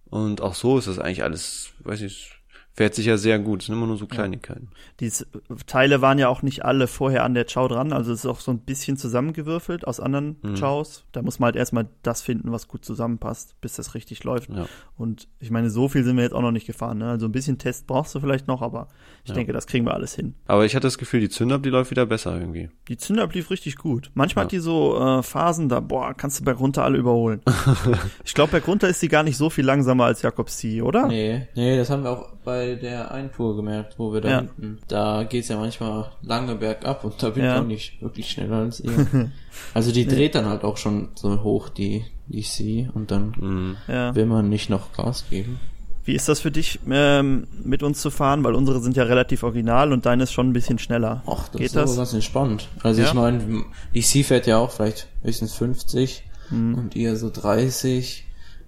Und 0.06 0.40
auch 0.40 0.54
so 0.54 0.78
ist 0.78 0.86
das 0.86 0.98
eigentlich 0.98 1.22
alles, 1.22 1.72
weiß 1.80 2.00
ich, 2.02 2.35
fährt 2.76 2.94
sich 2.94 3.06
ja 3.06 3.16
sehr 3.16 3.38
gut. 3.38 3.60
Es 3.62 3.66
sind 3.66 3.74
immer 3.74 3.86
nur 3.86 3.96
so 3.96 4.06
Kleinigkeiten. 4.06 4.68
Die 5.00 5.06
S- 5.06 5.26
Teile 5.66 6.02
waren 6.02 6.18
ja 6.18 6.28
auch 6.28 6.42
nicht 6.42 6.64
alle 6.64 6.86
vorher 6.86 7.24
an 7.24 7.32
der 7.34 7.46
Chow 7.46 7.68
dran, 7.68 7.92
also 7.92 8.12
es 8.12 8.20
ist 8.20 8.26
auch 8.26 8.40
so 8.40 8.50
ein 8.52 8.58
bisschen 8.60 8.96
zusammengewürfelt 8.98 9.86
aus 9.86 9.98
anderen 9.98 10.36
Mhm. 10.42 10.54
Chows. 10.56 11.04
Da 11.12 11.22
muss 11.22 11.38
man 11.38 11.46
halt 11.46 11.56
erstmal 11.56 11.88
das 12.02 12.20
finden, 12.22 12.52
was 12.52 12.68
gut 12.68 12.84
zusammenpasst, 12.84 13.60
bis 13.60 13.74
das 13.76 13.94
richtig 13.94 14.22
läuft. 14.24 14.50
Ja. 14.50 14.66
Und 14.96 15.26
ich 15.40 15.50
meine, 15.50 15.70
so 15.70 15.88
viel 15.88 16.04
sind 16.04 16.16
wir 16.16 16.22
jetzt 16.24 16.34
auch 16.34 16.42
noch 16.42 16.52
nicht 16.52 16.66
gefahren. 16.66 16.98
Ne? 16.98 17.08
Also 17.08 17.26
ein 17.26 17.32
bisschen 17.32 17.58
Test 17.58 17.86
brauchst 17.86 18.14
du 18.14 18.20
vielleicht 18.20 18.46
noch, 18.46 18.60
aber 18.62 18.88
ich 19.24 19.30
Ja. 19.30 19.34
denke, 19.36 19.52
das 19.54 19.66
kriegen 19.66 19.86
wir 19.86 19.94
alles 19.94 20.14
hin. 20.14 20.34
Aber 20.46 20.64
ich 20.66 20.74
hatte 20.74 20.86
das 20.86 20.98
Gefühl, 20.98 21.20
die 21.20 21.28
Zündab, 21.30 21.62
die 21.62 21.70
läuft 21.70 21.90
wieder 21.90 22.04
besser 22.06 22.38
irgendwie. 22.38 22.68
Die 22.88 22.96
Zünder 22.98 23.26
lief 23.28 23.50
richtig 23.50 23.76
gut. 23.76 24.10
Manchmal 24.14 24.42
Ja. 24.42 24.46
hat 24.46 24.52
die 24.52 24.58
so 24.58 24.98
äh, 25.00 25.22
Phasen, 25.22 25.68
da 25.68 25.80
boah, 25.80 26.12
kannst 26.14 26.40
du 26.40 26.44
bergunter 26.44 26.84
alle 26.84 26.98
überholen. 26.98 27.40
ich 28.24 28.34
glaube, 28.34 28.50
bergunter 28.52 28.88
ist 28.88 29.00
sie 29.00 29.08
gar 29.08 29.22
nicht 29.22 29.36
so 29.36 29.48
viel 29.50 29.64
langsamer 29.64 30.04
als 30.04 30.22
Jakob 30.22 30.50
C, 30.50 30.82
oder? 30.82 31.06
Nee, 31.06 31.48
nee, 31.54 31.76
das 31.76 31.90
haben 31.90 32.02
wir 32.04 32.10
auch 32.10 32.32
bei 32.44 32.65
der 32.74 33.12
Eintour 33.12 33.54
gemerkt, 33.54 33.94
wo 33.98 34.12
wir 34.12 34.20
da 34.20 34.28
Ja. 34.28 34.38
hinten, 34.40 34.78
da 34.88 35.22
geht's 35.22 35.46
ja 35.46 35.56
manchmal 35.58 36.10
lange 36.22 36.56
bergab 36.56 37.04
und 37.04 37.22
da 37.22 37.30
bin 37.30 37.44
Ja. 37.44 37.54
ich 37.54 37.60
auch 37.62 37.66
nicht 37.66 38.02
wirklich 38.02 38.28
schneller 38.28 38.56
als 38.56 38.80
ihr. 38.80 38.90
also 39.74 39.92
die 39.92 40.06
dreht 40.06 40.34
dann 40.34 40.46
halt 40.46 40.64
auch 40.64 40.76
schon 40.78 41.10
so 41.14 41.42
hoch, 41.44 41.68
die, 41.68 42.04
die 42.26 42.42
C, 42.42 42.90
und 42.94 43.12
dann 43.12 43.32
Mhm. 43.38 43.76
Ja. 43.86 44.12
will 44.16 44.26
man 44.26 44.48
nicht 44.48 44.68
noch 44.68 44.92
Gas 44.92 45.24
geben. 45.30 45.60
Wie 46.04 46.14
ist 46.14 46.28
das 46.28 46.40
für 46.40 46.50
dich, 46.52 46.78
ähm, 46.90 47.48
mit 47.64 47.82
uns 47.82 48.00
zu 48.00 48.10
fahren? 48.10 48.44
Weil 48.44 48.54
unsere 48.54 48.80
sind 48.80 48.96
ja 48.96 49.02
relativ 49.04 49.42
original 49.42 49.92
und 49.92 50.06
deine 50.06 50.22
ist 50.22 50.32
schon 50.32 50.48
ein 50.50 50.52
bisschen 50.52 50.78
schneller. 50.78 51.22
Ach, 51.26 51.48
das 51.48 51.56
Geht 51.58 51.66
ist 51.66 51.76
aber 51.76 51.86
das? 51.86 51.96
ganz 51.96 52.12
entspannt. 52.12 52.68
Also 52.82 53.02
Ja? 53.02 53.08
ich 53.08 53.14
meine, 53.14 53.64
die 53.94 54.02
C 54.02 54.22
fährt 54.22 54.46
ja 54.46 54.58
auch 54.58 54.70
vielleicht 54.70 55.08
höchstens 55.22 55.54
50 55.54 56.22
Mhm. 56.50 56.74
und 56.76 56.94
ihr 56.94 57.16
so 57.16 57.28
30 57.28 58.25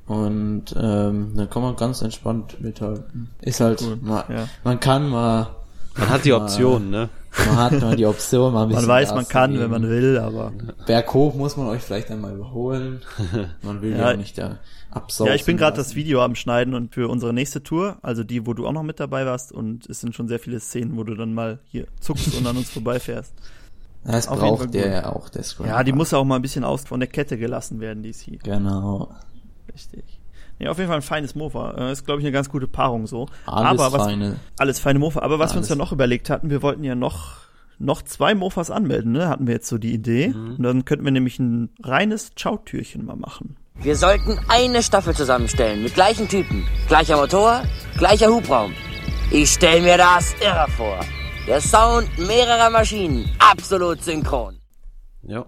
und 0.08 0.64
ähm, 0.76 1.32
dann 1.36 1.48
kann 1.50 1.62
man 1.62 1.76
ganz 1.76 2.02
entspannt 2.02 2.60
mithalten. 2.60 3.28
Ist 3.40 3.60
halt, 3.60 3.82
Cool, 3.82 3.98
man, 4.00 4.24
ja. 4.28 4.48
man 4.64 4.80
kann 4.80 5.08
mal, 5.08 5.48
Man 5.96 6.08
hat 6.08 6.24
die 6.24 6.30
Mal- 6.32 6.42
Option, 6.42 6.90
ne? 6.90 7.08
man 7.46 7.56
hat 7.56 7.80
mal 7.80 7.94
die 7.94 8.06
Option, 8.06 8.52
mal 8.52 8.62
ein 8.62 8.68
Man 8.68 8.76
bisschen 8.76 8.88
weiß, 8.88 9.08
Gas 9.10 9.14
man 9.16 9.28
kann, 9.28 9.50
geben. 9.52 9.64
wenn 9.64 9.70
man 9.70 9.88
will, 9.88 10.18
aber 10.18 10.52
Berghoch 10.86 11.34
muss 11.34 11.56
man 11.56 11.66
euch 11.68 11.82
vielleicht 11.82 12.10
einmal 12.10 12.34
überholen. 12.34 13.02
Man 13.62 13.82
will 13.82 13.92
ja, 13.92 13.98
Ja. 13.98 14.12
auch 14.12 14.16
nicht 14.16 14.38
da 14.38 14.58
absaufen 14.90 15.28
ja, 15.28 15.34
ich 15.34 15.44
bin 15.44 15.58
gerade 15.58 15.76
das. 15.76 15.94
Video 15.94 16.22
am 16.22 16.34
Schneiden 16.34 16.72
und 16.74 16.94
für 16.94 17.08
unsere 17.08 17.34
nächste 17.34 17.62
Tour, 17.62 17.98
also 18.00 18.24
die, 18.24 18.46
wo 18.46 18.54
du 18.54 18.66
auch 18.66 18.72
noch 18.72 18.82
mit 18.82 18.98
dabei 18.98 19.26
warst 19.26 19.52
und 19.52 19.86
es 19.90 20.00
sind 20.00 20.14
schon 20.14 20.26
sehr 20.28 20.38
viele 20.38 20.58
Szenen, 20.60 20.96
wo 20.96 21.04
du 21.04 21.14
dann 21.14 21.34
mal 21.34 21.58
hier 21.68 21.86
zuckst 22.00 22.34
und 22.34 22.46
an 22.46 22.56
uns 22.56 22.70
vorbeifährst. 22.70 23.34
Das 24.04 24.28
auf 24.28 24.38
braucht 24.38 24.72
der 24.72 24.88
ja 24.90 25.06
auch, 25.12 25.28
der 25.28 25.42
Scrum. 25.42 25.66
Ja, 25.66 25.82
die 25.82 25.92
muss 25.92 26.14
auch 26.14 26.24
mal 26.24 26.36
ein 26.36 26.42
bisschen 26.42 26.64
aus 26.64 26.84
von 26.84 27.00
der 27.00 27.08
Kette 27.08 27.36
gelassen 27.36 27.80
werden, 27.80 28.02
die 28.04 28.10
ist 28.10 28.20
hier. 28.22 28.38
Genau. 28.38 29.10
Richtig. 29.72 30.20
Ja, 30.58 30.70
auf 30.70 30.78
jeden 30.78 30.88
Fall 30.88 30.98
ein 30.98 31.02
feines 31.02 31.34
Mofa. 31.34 31.72
Äh, 31.78 31.92
ist, 31.92 32.04
glaube 32.04 32.20
ich, 32.20 32.26
eine 32.26 32.32
ganz 32.32 32.48
gute 32.48 32.66
Paarung 32.66 33.06
so. 33.06 33.28
Alles 33.46 33.80
Aber 33.80 33.96
was, 33.96 34.06
feine. 34.06 34.40
Alles 34.58 34.80
feine 34.80 34.98
Mofa. 34.98 35.20
Aber 35.20 35.38
was 35.38 35.52
wir 35.52 35.58
uns 35.58 35.66
Alles. 35.66 35.78
ja 35.78 35.84
noch 35.84 35.92
überlegt 35.92 36.30
hatten, 36.30 36.50
wir 36.50 36.62
wollten 36.62 36.82
ja 36.82 36.94
noch, 36.94 37.36
noch 37.78 38.02
zwei 38.02 38.34
Mofas 38.34 38.70
anmelden, 38.70 39.12
ne? 39.12 39.28
Hatten 39.28 39.46
wir 39.46 39.54
jetzt 39.54 39.68
so 39.68 39.78
die 39.78 39.92
Idee. 39.92 40.28
Mhm. 40.28 40.56
Und 40.56 40.62
dann 40.62 40.84
könnten 40.84 41.04
wir 41.04 41.12
nämlich 41.12 41.38
ein 41.38 41.70
reines 41.82 42.32
Ciao-Türchen 42.34 43.04
mal 43.04 43.16
machen. 43.16 43.56
Wir 43.80 43.94
sollten 43.94 44.36
eine 44.48 44.82
Staffel 44.82 45.14
zusammenstellen 45.14 45.84
mit 45.84 45.94
gleichen 45.94 46.28
Typen, 46.28 46.66
gleicher 46.88 47.16
Motor, 47.16 47.62
gleicher 47.96 48.26
Hubraum. 48.26 48.72
Ich 49.30 49.50
stell 49.50 49.82
mir 49.82 49.96
das 49.96 50.34
irre 50.40 50.66
vor. 50.76 50.98
Der 51.46 51.60
Sound 51.60 52.08
mehrerer 52.18 52.70
Maschinen, 52.70 53.30
absolut 53.38 54.02
synchron. 54.02 54.58
Ja. 55.22 55.46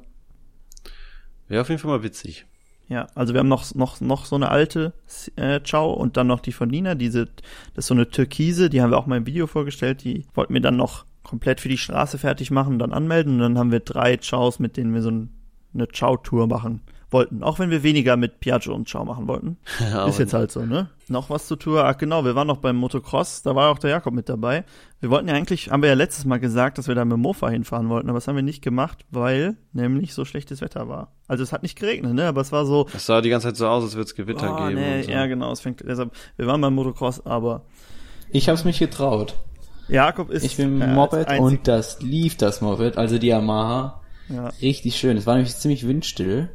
Wäre 1.49 1.62
auf 1.62 1.68
jeden 1.68 1.81
Fall 1.81 1.91
mal 1.91 2.05
witzig. 2.05 2.47
Ja, 2.91 3.07
also 3.14 3.32
wir 3.32 3.38
haben 3.38 3.49
noch, 3.49 3.72
noch, 3.76 4.01
noch 4.01 4.24
so 4.24 4.34
eine 4.34 4.49
alte 4.49 4.93
äh, 5.36 5.61
Ciao 5.62 5.93
und 5.93 6.16
dann 6.16 6.26
noch 6.26 6.41
die 6.41 6.51
von 6.51 6.68
Nina, 6.68 6.97
diese, 6.97 7.26
das 7.74 7.84
ist 7.84 7.86
so 7.86 7.95
eine 7.95 8.11
Türkise, 8.11 8.68
die 8.68 8.82
haben 8.82 8.91
wir 8.91 8.99
auch 8.99 9.07
mal 9.07 9.16
im 9.16 9.26
Video 9.26 9.47
vorgestellt, 9.47 10.03
die 10.03 10.26
wollten 10.34 10.55
wir 10.55 10.61
dann 10.61 10.76
noch 10.76 11.05
komplett 11.22 11.61
für 11.61 11.68
die 11.68 11.78
Straße 11.78 12.18
fertig 12.18 12.51
machen 12.51 12.72
und 12.74 12.78
dann 12.80 12.93
anmelden 12.93 13.34
und 13.34 13.38
dann 13.38 13.59
haben 13.59 13.70
wir 13.70 13.78
drei 13.78 14.16
Chows, 14.16 14.59
mit 14.59 14.76
denen 14.76 14.93
wir 14.93 15.03
so 15.03 15.11
ein, 15.12 15.30
eine 15.72 15.86
Ciao-Tour 15.86 16.49
machen 16.49 16.80
wollten. 17.13 17.43
Auch 17.43 17.59
wenn 17.59 17.71
wir 17.71 17.83
weniger 17.83 18.17
mit 18.17 18.41
Piaggio 18.41 18.75
und 18.75 18.89
Ciao 18.89 19.05
machen 19.05 19.27
wollten. 19.29 19.57
Ja, 19.81 20.07
ist 20.07 20.19
jetzt 20.19 20.35
halt 20.35 20.51
so, 20.51 20.65
ne? 20.65 20.89
Noch 21.09 21.29
was 21.31 21.47
zur 21.47 21.59
Tour. 21.59 21.85
Ach 21.85 21.97
genau, 21.99 22.25
wir 22.25 22.35
waren 22.37 22.47
noch 22.47 22.59
beim 22.59 22.77
Motocross, 22.77 23.43
da 23.43 23.55
war 23.57 23.71
auch 23.71 23.79
der 23.79 23.91
Jakob 23.91 24.15
mit 24.15 24.29
dabei. 24.29 24.65
Wir 25.01 25.11
wollten 25.11 25.27
ja 25.29 25.35
eigentlich, 25.35 25.71
haben 25.71 25.83
wir 25.83 25.89
ja 25.89 25.95
letztes 25.97 26.25
Mal 26.25 26.39
gesagt, 26.39 26.79
dass 26.79 26.87
wir 26.87 26.95
da 26.95 27.05
mit 27.05 27.19
Mofa 27.19 27.49
hinfahren 27.49 27.89
wollten, 27.89 28.09
aber 28.09 28.19
das 28.19 28.29
haben 28.29 28.37
wir 28.37 28.43
nicht 28.43 28.63
gemacht, 28.63 29.05
weil 29.11 29.57
nämlich 29.73 30.15
so 30.15 30.25
schlechtes 30.25 30.61
Wetter 30.61 30.89
war. 30.89 31.13
Also 31.27 31.43
es 31.43 31.53
hat 31.53 31.63
nicht 31.63 31.79
geregnet, 31.79 32.15
ne? 32.15 32.27
Aber 32.29 32.41
es 32.41 32.53
war 32.53 32.65
so, 32.67 32.87
Es 32.95 33.07
sah 33.07 33.21
die 33.21 33.31
ganze 33.31 33.49
Zeit 33.49 33.57
so 33.57 33.67
aus, 33.67 33.83
als 33.83 33.95
würde 33.95 34.05
es 34.05 34.15
Gewitter 34.15 34.55
Oh, 34.55 34.69
geben. 34.69 34.81
nee, 34.81 34.99
und 34.99 35.05
so. 35.07 35.11
Ja, 35.11 35.27
genau, 35.27 35.51
es 35.53 35.61
fängt 35.61 35.81
deshalb. 35.81 36.13
Wir 36.37 36.47
waren 36.47 36.61
beim 36.61 36.75
Motocross, 36.75 37.27
aber 37.27 37.65
Ich 38.31 38.49
hab's 38.49 38.65
mich 38.65 38.79
getraut. 38.79 39.35
Jakob 39.89 40.31
ist 40.31 40.45
Ich 40.45 40.57
bin 40.57 40.81
äh, 40.81 40.87
Moped 40.87 41.29
und 41.41 41.67
das 41.67 42.01
lief 42.01 42.37
das 42.37 42.61
Moped, 42.61 42.97
also 42.97 43.19
die 43.19 43.27
Yamaha. 43.29 44.01
Ja. 44.29 44.53
Richtig 44.63 44.95
schön. 44.97 45.17
Es 45.17 45.27
war 45.27 45.35
nämlich 45.35 45.57
ziemlich 45.57 45.89
windstill. 45.89 46.51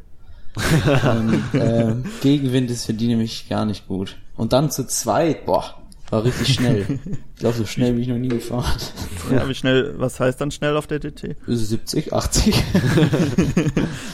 und, 1.18 1.44
ähm, 1.54 2.06
Gegenwind 2.22 2.72
ist 2.72 2.86
für 2.86 2.94
die 2.94 3.08
nämlich 3.08 3.50
gar 3.50 3.66
nicht 3.66 3.88
gut. 3.88 4.18
Und 4.38 4.54
dann 4.54 4.72
zu 4.72 4.86
zweit, 4.88 5.46
boah, 5.46 5.76
war 6.10 6.24
richtig 6.24 6.54
schnell. 6.54 6.86
ich 7.34 7.40
glaube, 7.40 7.58
so 7.58 7.66
schnell 7.66 7.94
bin 7.94 8.02
ich 8.04 8.08
noch 8.08 8.18
nie 8.18 8.28
gefahren. 8.30 8.80
Ja, 9.32 9.50
wie 9.50 9.56
schnell, 9.56 9.96
was 9.98 10.20
heißt 10.20 10.40
dann 10.40 10.52
schnell 10.52 10.78
auf 10.78 10.86
der 10.86 11.00
DT? 11.00 11.36
70, 11.48 12.14
80. 12.14 12.64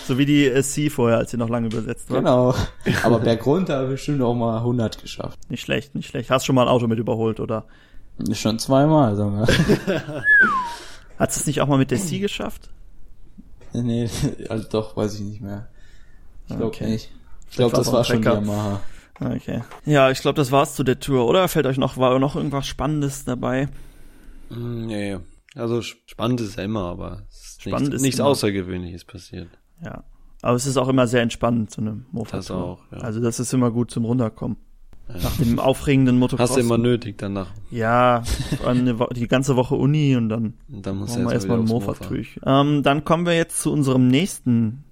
So 0.08 0.18
wie 0.18 0.26
die 0.26 0.46
äh, 0.46 0.64
C 0.64 0.90
vorher, 0.90 1.18
als 1.18 1.32
sie 1.32 1.38
noch 1.38 1.50
lange 1.50 1.68
übersetzt 1.68 2.10
war. 2.10 2.20
genau. 2.20 2.56
Aber 3.04 3.20
bergunter 3.20 3.76
habe 3.76 3.86
ich 3.88 3.92
bestimmt 3.96 4.22
auch 4.22 4.34
mal 4.34 4.60
100 4.60 5.02
geschafft. 5.02 5.38
Nicht 5.50 5.64
schlecht, 5.64 5.96
nicht 5.96 6.08
schlecht. 6.08 6.30
Hast 6.30 6.46
schon 6.46 6.56
mal 6.56 6.62
ein 6.62 6.68
Auto 6.70 6.88
mit 6.88 6.98
überholt, 6.98 7.42
oder? 7.42 7.66
Schon 8.32 8.58
zweimal, 8.58 9.18
sagen 9.18 9.38
wir. 9.86 10.24
Hast 11.20 11.36
du 11.36 11.40
es 11.42 11.46
nicht 11.46 11.60
auch 11.60 11.68
mal 11.68 11.78
mit 11.78 11.92
der 11.92 11.98
C 12.00 12.20
geschafft? 12.20 12.70
nee, 13.74 14.10
also 14.48 14.68
doch, 14.70 14.96
weiß 14.96 15.16
ich 15.16 15.22
nicht 15.22 15.42
mehr. 15.42 15.68
Ich 16.48 16.56
glaube 16.56 16.66
Okay. 16.66 16.88
nicht. 16.90 17.12
Ich 17.50 17.56
glaube, 17.58 17.76
das 17.76 17.92
war 17.92 18.04
schon. 18.04 18.22
Yamaha. 18.24 18.82
Okay. 19.20 19.62
Ja, 19.86 20.10
ich 20.10 20.20
glaube, 20.22 20.36
das 20.38 20.52
war's 20.52 20.76
zu 20.76 20.84
der 20.84 21.00
Tour, 21.00 21.28
oder? 21.28 21.48
Fällt 21.48 21.68
euch 21.68 21.78
noch, 21.78 21.98
war 21.98 22.18
noch 22.18 22.36
irgendwas 22.36 22.66
Spannendes 22.66 23.24
dabei? 23.26 23.68
Mm, 24.50 24.86
Nee, 24.88 25.18
also 25.56 25.80
sp- 25.86 26.02
spannend 26.08 26.42
ist 26.42 26.58
ja 26.58 26.64
immer, 26.64 26.86
aber 26.86 27.24
es 27.30 27.38
ist 27.52 27.62
Spannend 27.62 27.82
nichts, 27.82 27.96
ist 27.98 28.02
nichts 28.02 28.20
immer. 28.20 28.30
Außergewöhnliches 28.30 29.06
passiert. 29.06 29.50
Ja. 29.84 30.04
Aber 30.42 30.56
es 30.56 30.66
ist 30.66 30.78
auch 30.78 30.88
immer 30.88 31.06
sehr 31.08 31.22
entspannend, 31.22 31.70
so 31.72 31.82
eine 31.82 32.04
Mofa-Tour. 32.12 32.38
Das 32.40 32.52
auch, 32.52 32.80
ja. 32.92 32.98
Also 33.00 33.20
das 33.22 33.40
ist 33.40 33.54
immer 33.54 33.70
gut 33.70 33.92
zum 33.92 34.06
Runterkommen. 34.06 34.58
Nach 35.08 35.36
dem 35.38 35.60
aufregenden 35.60 36.18
Motocross. 36.18 36.50
Hast 36.52 36.56
du 36.58 36.62
immer 36.62 36.78
nötig 36.78 37.18
danach. 37.18 37.52
Ja, 37.70 38.24
vor 38.58 38.70
allem 38.70 38.80
eine 38.80 38.98
Wo 39.00 39.08
die 39.08 39.28
ganze 39.28 39.56
Woche 39.58 39.76
Uni 39.76 40.16
und 40.16 40.30
dann 40.30 40.54
Und 40.72 40.86
dann 40.88 40.98
du 41.06 41.26
wir 41.26 41.34
erstmal 41.34 41.60
ein 41.60 41.66
Mofa 41.66 41.88
Mofa. 41.92 42.06
durch. 42.08 42.40
Ähm, 42.46 42.82
dann 42.82 43.04
kommen 43.04 43.26
wir 43.26 43.36
jetzt 43.36 43.62
zu 43.62 43.72
unserem 43.74 44.08
nächsten, 44.08 44.84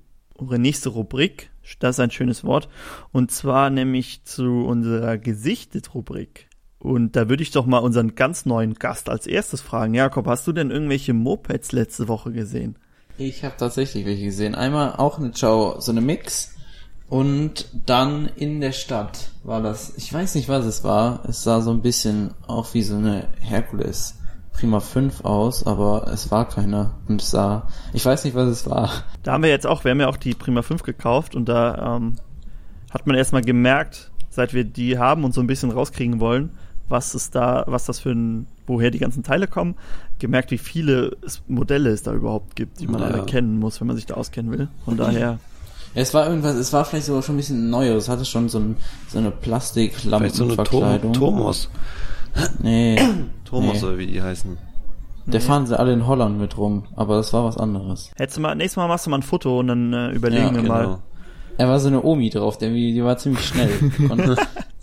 unsere 0.42 0.60
nächste 0.60 0.90
Rubrik. 0.90 1.50
Das 1.80 1.96
ist 1.96 2.00
ein 2.00 2.12
schönes 2.12 2.44
Wort. 2.44 2.70
Und 3.12 3.32
zwar 3.32 3.70
nämlich 3.70 4.24
zu 4.24 4.66
unserer 4.66 5.18
Gesichtet-Rubrik. 5.18 6.48
Und 6.80 7.16
da 7.16 7.30
würde 7.30 7.44
ich 7.44 7.52
doch 7.52 7.66
mal 7.66 7.80
unseren 7.80 8.16
ganz 8.16 8.46
neuen 8.46 8.76
Gast 8.76 9.10
als 9.10 9.28
erstes 9.28 9.62
fragen. 9.62 9.94
Jakob, 9.94 10.28
hast 10.28 10.48
du 10.48 10.54
denn 10.54 10.72
irgendwelche 10.72 11.14
Mopeds 11.14 11.74
letzte 11.74 12.08
Woche 12.08 12.32
gesehen? 12.32 12.78
Ich 13.18 13.44
habe 13.44 13.56
tatsächlich 13.58 14.06
welche 14.06 14.26
gesehen. 14.26 14.56
Einmal 14.56 14.96
auch 14.96 15.20
eine 15.20 15.32
Ciao, 15.32 15.80
so 15.82 15.92
eine 15.92 16.02
Mix. 16.02 16.56
Und 17.10 17.68
dann 17.86 18.30
in 18.36 18.62
der 18.62 18.72
Stadt 18.72 19.32
war 19.44 19.62
das, 19.62 19.94
ich 19.98 20.14
weiß 20.14 20.36
nicht, 20.36 20.48
was 20.48 20.66
es 20.66 20.84
war. 20.84 21.24
Es 21.28 21.44
sah 21.44 21.60
so 21.60 21.72
ein 21.72 21.82
bisschen 21.82 22.32
auch 22.48 22.74
wie 22.74 22.84
so 22.84 22.96
eine 22.96 23.28
Herkules 23.40 24.19
Prima 24.60 24.80
5 24.80 25.24
aus, 25.26 25.66
aber 25.66 26.08
es 26.14 26.32
war 26.32 26.48
keiner. 26.48 26.92
Und 27.08 27.22
es 27.22 27.32
sah, 27.32 27.68
ich 27.94 28.06
weiß 28.06 28.24
nicht, 28.26 28.36
was 28.36 28.48
es 28.50 28.70
war. 28.70 28.90
Da 29.24 29.34
haben 29.34 29.44
wir 29.44 29.50
jetzt 29.50 29.66
auch, 29.68 29.84
wir 29.84 29.92
haben 29.92 30.00
ja 30.02 30.08
auch 30.10 30.18
die 30.18 30.34
Prima 30.34 30.62
5 30.62 30.84
gekauft 30.84 31.36
und 31.36 31.48
da 31.48 31.96
ähm, 31.98 32.16
hat 32.92 33.08
man 33.08 33.16
erstmal 33.16 33.42
gemerkt, 33.42 34.12
seit 34.30 34.54
wir 34.54 34.64
die 34.64 34.98
haben 34.98 35.24
und 35.24 35.34
so 35.34 35.42
ein 35.42 35.48
bisschen 35.48 35.72
rauskriegen 35.72 36.20
wollen, 36.20 36.52
was 36.90 37.16
ist 37.16 37.36
da, 37.36 37.64
was 37.68 37.86
das 37.86 38.00
für 38.00 38.12
ein, 38.12 38.48
woher 38.68 38.92
die 38.92 39.00
ganzen 39.00 39.24
Teile 39.24 39.48
kommen, 39.48 39.76
gemerkt, 40.18 40.52
wie 40.52 40.58
viele 40.58 41.16
Modelle 41.48 41.90
es 41.92 42.04
da 42.04 42.14
überhaupt 42.14 42.56
gibt, 42.56 42.80
die 42.80 42.88
man 42.88 43.02
Ja. 43.02 43.08
alle 43.08 43.26
kennen 43.26 43.60
muss, 43.60 43.80
wenn 43.80 43.88
man 43.88 43.96
sich 43.96 44.08
da 44.08 44.16
auskennen 44.16 44.52
will. 44.52 44.68
Von 44.86 44.98
daher, 44.98 45.40
Es 45.96 46.14
war 46.14 46.28
irgendwas, 46.28 46.56
es 46.56 46.74
war 46.74 46.86
vielleicht 46.86 47.06
sogar 47.08 47.22
schon 47.24 47.36
ein 47.36 47.38
bisschen 47.38 47.70
neuer. 47.70 47.96
Es 47.96 48.10
hatte 48.10 48.26
schon 48.26 48.50
so, 48.50 48.60
ein, 48.60 48.76
so 49.08 49.18
eine 49.20 49.32
Vielleicht 49.32 49.74
so 49.74 49.80
eine 49.82 50.56
Tom 50.56 50.66
Plastiklampenverkleidung. 50.66 51.14
Nee. 52.62 52.98
Tomos 53.46 53.82
nee. 53.82 53.88
oder 53.88 53.98
wie 53.98 54.08
die 54.08 54.22
heißen. 54.22 54.58
Der 55.26 55.42
fahren 55.42 55.68
sie 55.68 55.78
alle 55.78 55.94
in 55.94 56.08
Holland 56.08 56.40
mit 56.40 56.58
rum, 56.58 56.86
aber 56.96 57.18
das 57.18 57.34
war 57.34 57.46
was 57.46 57.58
anderes. 57.58 58.12
hättest 58.16 58.38
du 58.38 58.42
mal, 58.42 58.56
nächstes 58.56 58.78
Mal 58.78 58.88
machst 58.88 59.06
du 59.06 59.12
mal 59.12 59.18
ein 59.20 59.24
Foto 59.24 59.60
und 59.60 59.68
dann 59.68 59.94
äh, 59.94 60.10
überlegen 60.12 60.46
Ja, 60.48 60.54
wir 60.54 60.62
Genau. 60.62 60.74
mal. 60.74 61.00
Er 61.58 61.68
war 61.68 61.80
so 61.80 61.88
eine 61.88 62.02
Omi 62.04 62.30
drauf, 62.30 62.58
der, 62.58 62.70
die 62.72 63.04
war 63.04 63.18
ziemlich 63.18 63.46
schnell. 63.46 63.70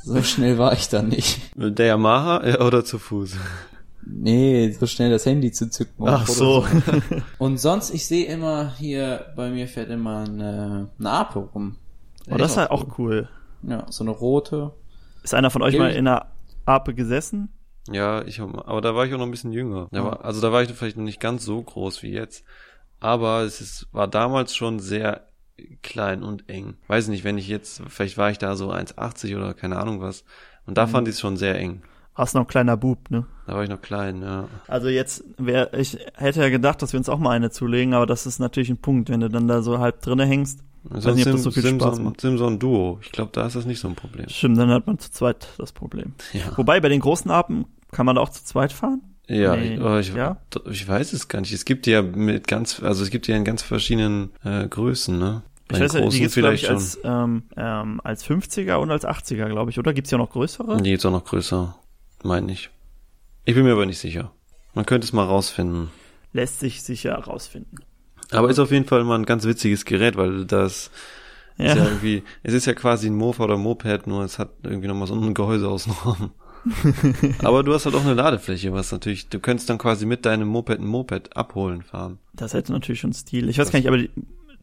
So 0.06 0.22
schnell 0.22 0.56
war 0.56 0.72
ich 0.72 0.88
dann 0.88 1.08
nicht. 1.08 1.56
Mit 1.56 1.80
der 1.80 1.86
Yamaha 1.86 2.44
äh, 2.44 2.58
oder 2.62 2.84
zu 2.84 3.00
Fuß? 3.00 3.32
Nee, 4.06 4.70
so 4.70 4.86
schnell 4.86 5.10
das 5.10 5.26
Handy 5.26 5.50
zu 5.50 5.68
zücken. 5.68 6.06
Ach 6.06 6.24
so. 6.28 6.60
machen. 6.60 7.02
Und 7.38 7.58
sonst, 7.58 7.92
ich 7.92 8.06
sehe 8.06 8.26
immer 8.26 8.72
hier, 8.78 9.26
bei 9.34 9.50
mir 9.50 9.66
fährt 9.66 9.90
immer 9.90 10.18
eine, 10.18 10.90
eine 10.96 11.10
Ape 11.10 11.40
rum. 11.40 11.74
Oh, 12.30 12.36
das 12.36 12.52
ist 12.52 12.56
halt 12.56 12.70
auch 12.70 12.86
cool. 12.98 13.28
Ja, 13.64 13.84
so 13.90 14.04
eine 14.04 14.12
rote. 14.12 14.70
Ist 15.24 15.34
einer 15.34 15.50
von 15.50 15.62
euch 15.62 15.72
Gib 15.72 15.80
mal 15.80 15.90
in 15.90 16.06
einer 16.06 16.26
Ape 16.66 16.94
gesessen? 16.94 17.48
Ja, 17.90 18.22
ich 18.22 18.40
hab, 18.40 18.68
aber 18.68 18.80
da 18.80 18.94
war 18.94 19.06
ich 19.06 19.14
auch 19.14 19.18
noch 19.18 19.26
ein 19.26 19.30
bisschen 19.30 19.52
jünger. 19.52 19.88
Da 19.92 20.04
war, 20.04 20.24
also 20.24 20.40
da 20.40 20.52
war 20.52 20.62
ich 20.62 20.70
vielleicht 20.72 20.96
noch 20.96 21.04
nicht 21.04 21.20
ganz 21.20 21.44
so 21.44 21.62
groß 21.62 22.02
wie 22.02 22.10
jetzt. 22.10 22.44
Aber 22.98 23.42
es 23.42 23.60
ist, 23.60 23.88
war 23.92 24.08
damals 24.08 24.54
schon 24.54 24.80
sehr 24.80 25.28
klein 25.82 26.22
und 26.22 26.48
eng. 26.48 26.74
Weiß 26.88 27.08
nicht, 27.08 27.24
wenn 27.24 27.38
ich 27.38 27.48
jetzt, 27.48 27.82
vielleicht 27.88 28.18
war 28.18 28.30
ich 28.30 28.38
da 28.38 28.56
so 28.56 28.72
1,80 28.72 29.36
oder 29.36 29.54
keine 29.54 29.78
Ahnung 29.78 30.00
was. 30.00 30.24
Und 30.66 30.76
da 30.76 30.86
fand 30.86 31.06
ich 31.08 31.14
es 31.14 31.20
schon 31.20 31.36
sehr 31.36 31.58
eng. 31.58 31.82
Warst 32.16 32.34
noch 32.34 32.42
ein 32.42 32.48
kleiner 32.48 32.76
Bub, 32.76 33.10
ne? 33.10 33.26
Da 33.46 33.54
war 33.54 33.62
ich 33.62 33.68
noch 33.68 33.82
klein, 33.82 34.22
ja. 34.22 34.48
Also 34.66 34.88
jetzt 34.88 35.22
wär, 35.36 35.72
ich 35.74 35.98
hätte 36.14 36.40
ja 36.40 36.48
gedacht, 36.48 36.80
dass 36.80 36.92
wir 36.92 36.98
uns 36.98 37.10
auch 37.10 37.18
mal 37.18 37.30
eine 37.30 37.50
zulegen, 37.50 37.94
aber 37.94 38.06
das 38.06 38.26
ist 38.26 38.38
natürlich 38.38 38.70
ein 38.70 38.78
Punkt, 38.78 39.10
wenn 39.10 39.20
du 39.20 39.28
dann 39.28 39.46
da 39.46 39.60
so 39.62 39.78
halb 39.78 40.00
drinne 40.00 40.24
hängst. 40.24 40.64
Nicht, 40.90 41.26
ob 41.26 41.32
das 41.32 41.42
so 41.42 41.50
viel 41.50 41.62
Spaß 41.62 41.70
Simson, 41.70 42.04
macht. 42.04 42.20
Simson 42.20 42.58
Duo. 42.58 42.98
Ich 43.02 43.12
glaube, 43.12 43.30
da 43.32 43.46
ist 43.46 43.56
das 43.56 43.66
nicht 43.66 43.80
so 43.80 43.88
ein 43.88 43.94
Problem. 43.94 44.28
Stimmt, 44.28 44.58
dann 44.58 44.70
hat 44.70 44.86
man 44.86 44.98
zu 44.98 45.10
zweit 45.10 45.48
das 45.58 45.72
Problem. 45.72 46.14
Ja. 46.32 46.56
Wobei 46.56 46.80
bei 46.80 46.88
den 46.88 47.00
großen 47.00 47.30
Apen 47.30 47.66
kann 47.92 48.06
man 48.06 48.18
auch 48.18 48.28
zu 48.28 48.44
zweit 48.44 48.72
fahren? 48.72 49.02
Ja, 49.28 49.56
Nee, 49.56 49.74
ich, 49.74 50.08
ich, 50.08 50.14
ja? 50.14 50.36
ich 50.70 50.86
weiß 50.86 51.12
es 51.12 51.26
gar 51.28 51.40
nicht. 51.40 51.52
Es 51.52 51.64
gibt 51.64 51.86
ja 51.86 52.02
mit 52.02 52.46
ganz, 52.46 52.80
also 52.80 53.02
es 53.02 53.10
gibt 53.10 53.26
ja 53.26 53.36
in 53.36 53.44
ganz 53.44 53.62
verschiedenen 53.62 54.30
äh, 54.44 54.68
Größen, 54.68 55.18
ne? 55.18 55.42
Bei 55.68 55.78
Ich 55.78 55.82
weiß 55.82 55.94
ja, 55.94 56.08
die 56.08 56.18
gibt's 56.20 56.34
glaube 56.36 56.54
ich 56.54 56.70
als, 56.70 57.00
ähm, 57.02 57.42
ähm, 57.56 58.00
als 58.04 58.24
50er 58.24 58.76
und 58.76 58.92
als 58.92 59.04
80er, 59.04 59.48
glaube 59.48 59.72
ich, 59.72 59.78
oder? 59.80 59.92
Gibt's 59.92 60.12
ja 60.12 60.18
noch 60.18 60.30
größere? 60.30 60.76
Die 60.76 60.90
gibt's 60.90 61.04
auch 61.04 61.10
noch 61.10 61.24
größer, 61.24 61.76
meine 62.22 62.52
ich. 62.52 62.70
Ich 63.44 63.54
bin 63.54 63.64
mir 63.64 63.72
aber 63.72 63.86
nicht 63.86 63.98
sicher. 63.98 64.30
Man 64.74 64.86
könnte 64.86 65.06
es 65.06 65.12
mal 65.12 65.24
rausfinden. 65.24 65.88
Lässt 66.32 66.60
sich 66.60 66.82
sicher 66.82 67.12
herausfinden. 67.12 67.78
Aber 68.32 68.50
ist 68.50 68.58
auf 68.58 68.70
jeden 68.72 68.86
Fall 68.86 69.04
mal 69.04 69.18
ein 69.18 69.26
ganz 69.26 69.44
witziges 69.44 69.84
Gerät, 69.84 70.16
weil 70.16 70.44
das 70.46 70.90
Ja. 71.58 71.66
ist 71.72 71.76
ja 71.76 71.84
irgendwie, 71.84 72.22
es 72.42 72.54
ist 72.54 72.66
ja 72.66 72.74
quasi 72.74 73.06
ein 73.08 73.14
Mofa 73.16 73.44
oder 73.44 73.56
Moped, 73.56 74.06
nur 74.06 74.22
es 74.24 74.38
hat 74.38 74.50
irgendwie 74.64 74.88
nochmal 74.88 75.06
so 75.06 75.14
ein 75.14 75.32
Gehäuse 75.34 75.68
außenrum. 75.68 76.30
Aber 77.44 77.62
du 77.62 77.72
hast 77.72 77.86
halt 77.86 77.94
auch 77.94 78.04
eine 78.04 78.14
Ladefläche, 78.14 78.72
was 78.72 78.90
natürlich, 78.90 79.28
du 79.28 79.38
könntest 79.38 79.70
dann 79.70 79.78
quasi 79.78 80.04
mit 80.06 80.26
deinem 80.26 80.48
Moped 80.48 80.80
ein 80.80 80.86
Moped 80.86 81.36
abholen 81.36 81.82
fahren. 81.82 82.18
Das 82.34 82.54
hätte 82.54 82.72
natürlich 82.72 83.00
schon 83.00 83.12
Stil. 83.12 83.48
Ich 83.48 83.58
weiß 83.58 83.66
Das- 83.66 83.72
gar 83.72 83.78
nicht, 83.78 83.88
aber 83.88 83.98
die, 83.98 84.10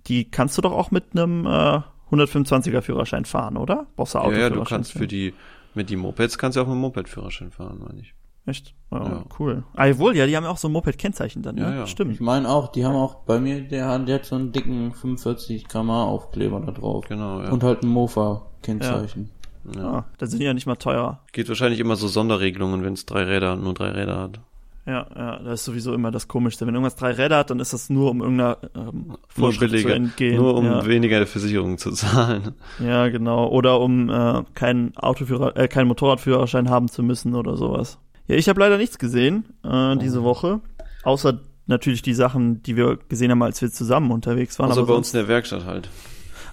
die 0.07 0.26
kannst 0.30 0.57
du 0.57 0.61
doch 0.61 0.74
auch 0.74 0.91
mit 0.91 1.05
einem 1.14 1.45
äh, 1.45 1.80
125er 2.11 2.82
Führerschein 2.82 3.26
fahren, 3.26 3.55
oder? 3.57 3.88
Brauchst 3.95 4.14
du 4.16 4.18
Ja, 4.20 4.24
ja, 4.24 4.28
Autoführerschein? 4.30 4.64
du 4.64 4.70
kannst 4.70 4.91
für 4.91 5.07
die, 5.07 5.34
mit 5.74 5.89
die 5.89 5.95
Mopeds 5.95 6.38
kannst 6.38 6.57
du 6.57 6.61
auch 6.61 6.68
mit 6.68 6.76
dem 6.76 6.82
Moped-Führerschein 6.82 7.51
fahren, 7.51 7.80
meine 7.88 8.01
ich. 8.01 8.14
Echt? 8.45 8.73
Ja, 8.91 9.03
Ja. 9.03 9.23
cool. 9.39 9.63
Ah, 9.73 9.85
jawohl, 9.85 10.15
ja, 10.17 10.25
die 10.25 10.35
haben 10.35 10.43
ja 10.43 10.49
auch 10.49 10.57
so 10.57 10.67
ein 10.67 10.73
Moped-Kennzeichen 10.73 11.41
dann, 11.43 11.57
Ja, 11.57 11.69
ne? 11.69 11.75
ja. 11.77 11.83
Ich 11.85 11.91
Stimmt. 11.91 12.19
meine 12.19 12.49
auch, 12.49 12.67
die 12.71 12.85
haben 12.85 12.95
auch 12.95 13.15
bei 13.25 13.39
mir, 13.39 13.61
der 13.61 13.87
hat, 13.87 14.07
der 14.07 14.15
hat 14.15 14.25
so 14.25 14.35
einen 14.35 14.51
dicken 14.51 14.91
45 14.93 15.67
kmh 15.67 16.03
Aufkleber 16.05 16.59
da 16.59 16.71
drauf. 16.73 17.05
Genau, 17.07 17.41
ja. 17.41 17.49
Und 17.51 17.63
halt 17.63 17.83
ein 17.83 17.87
Mofa-Kennzeichen. 17.89 19.29
ja. 19.75 19.83
Ah, 19.83 20.05
da 20.17 20.25
sind 20.25 20.39
die 20.39 20.45
ja 20.45 20.53
nicht 20.53 20.65
mal 20.67 20.75
teurer. 20.75 21.21
Geht 21.31 21.47
wahrscheinlich 21.47 21.79
immer 21.79 21.95
so 21.95 22.07
Sonderregelungen, 22.07 22.83
wenn 22.83 22.93
es 22.93 23.05
drei 23.05 23.23
Räder, 23.23 23.55
nur 23.55 23.73
drei 23.73 23.89
Räder 23.91 24.19
hat. 24.19 24.39
Ja, 24.85 25.07
ja, 25.15 25.39
das 25.39 25.61
ist 25.61 25.65
sowieso 25.65 25.93
immer 25.93 26.11
das 26.11 26.27
Komischste. 26.27 26.67
Wenn 26.67 26.73
irgendwas 26.73 26.97
drei 26.97 27.11
Räder 27.11 27.37
hat, 27.37 27.49
dann 27.49 27.61
ist 27.61 27.71
das 27.71 27.89
nur 27.89 28.11
um 28.11 28.19
irgendeiner 28.21 28.57
ähm, 28.75 29.15
Vorschrift 29.29 29.79
zu 29.79 29.87
entgehen. 29.87 30.35
nur 30.35 30.55
um 30.55 30.65
ja. 30.65 30.85
weniger 30.85 31.19
der 31.19 31.27
Versicherung 31.27 31.77
zu 31.77 31.91
zahlen. 31.91 32.53
ja, 32.79 33.07
genau. 33.07 33.47
Oder 33.47 33.79
um 33.79 34.09
äh, 34.09 34.43
keinen 34.55 34.97
Autoführer, 34.97 35.55
äh, 35.55 35.69
keinen 35.69 35.87
Motorradführerschein 35.87 36.69
haben 36.69 36.89
zu 36.89 37.01
müssen 37.01 37.33
oder 37.33 37.55
sowas. 37.55 37.97
Ja, 38.28 38.36
ich 38.36 38.47
habe 38.49 38.59
leider 38.59 38.78
nichts 38.78 38.97
gesehen 38.99 39.45
äh, 39.63 39.97
diese 39.97 40.21
Oh. 40.21 40.24
Woche. 40.24 40.61
Außer 41.03 41.39
natürlich 41.65 42.01
die 42.01 42.13
Sachen, 42.13 42.63
die 42.63 42.76
wir 42.76 42.97
gesehen 43.09 43.32
haben, 43.32 43.41
als 43.43 43.61
wir 43.61 43.71
zusammen 43.71 44.11
unterwegs 44.11 44.59
waren. 44.59 44.69
Also 44.69 44.82
aber 44.82 44.89
bei 44.93 44.97
uns 44.97 45.13
in 45.13 45.19
der 45.19 45.28
Werkstatt 45.28 45.65
halt. 45.65 45.89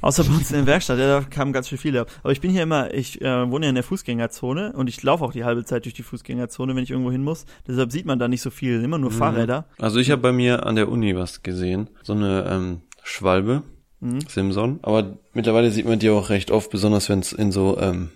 Außer 0.02 0.24
bei 0.24 0.32
uns 0.32 0.50
in 0.50 0.56
der 0.56 0.66
Werkstatt, 0.66 0.98
ja, 0.98 1.20
da 1.20 1.26
kamen 1.26 1.52
ganz 1.52 1.68
schön 1.68 1.76
viele. 1.78 2.06
Aber 2.22 2.32
ich 2.32 2.40
bin 2.40 2.50
hier 2.50 2.62
immer, 2.62 2.92
ich 2.94 3.20
äh, 3.20 3.50
wohne 3.50 3.66
ja 3.66 3.68
in 3.68 3.74
der 3.74 3.84
Fußgängerzone 3.84 4.72
und 4.72 4.88
ich 4.88 5.02
laufe 5.02 5.22
auch 5.24 5.32
die 5.32 5.44
halbe 5.44 5.64
Zeit 5.64 5.84
durch 5.84 5.94
die 5.94 6.02
Fußgängerzone, 6.02 6.74
wenn 6.74 6.82
ich 6.82 6.90
irgendwo 6.90 7.10
hin 7.12 7.22
muss. 7.22 7.44
Deshalb 7.68 7.92
sieht 7.92 8.06
man 8.06 8.18
da 8.18 8.26
nicht 8.26 8.40
so 8.40 8.48
viel, 8.50 8.82
immer 8.82 8.96
nur 8.98 9.10
Fahrräder. 9.10 9.66
Also 9.78 9.98
ich 9.98 10.10
habe 10.10 10.22
bei 10.22 10.32
mir 10.32 10.64
an 10.66 10.76
der 10.76 10.88
Uni 10.88 11.14
was 11.16 11.42
gesehen. 11.42 11.90
So 12.02 12.14
eine 12.14 12.46
ähm, 12.48 12.80
Schwalbe, 13.02 13.62
Mhm. 14.02 14.20
Simson. 14.26 14.78
Aber 14.80 15.18
mittlerweile 15.34 15.70
sieht 15.70 15.84
man 15.86 15.98
die 15.98 16.08
auch 16.08 16.30
recht 16.30 16.50
oft, 16.50 16.70
besonders 16.70 17.10
wenn 17.10 17.18
es 17.18 17.34
in 17.34 17.52
so 17.52 17.76
ähm, 17.78 18.08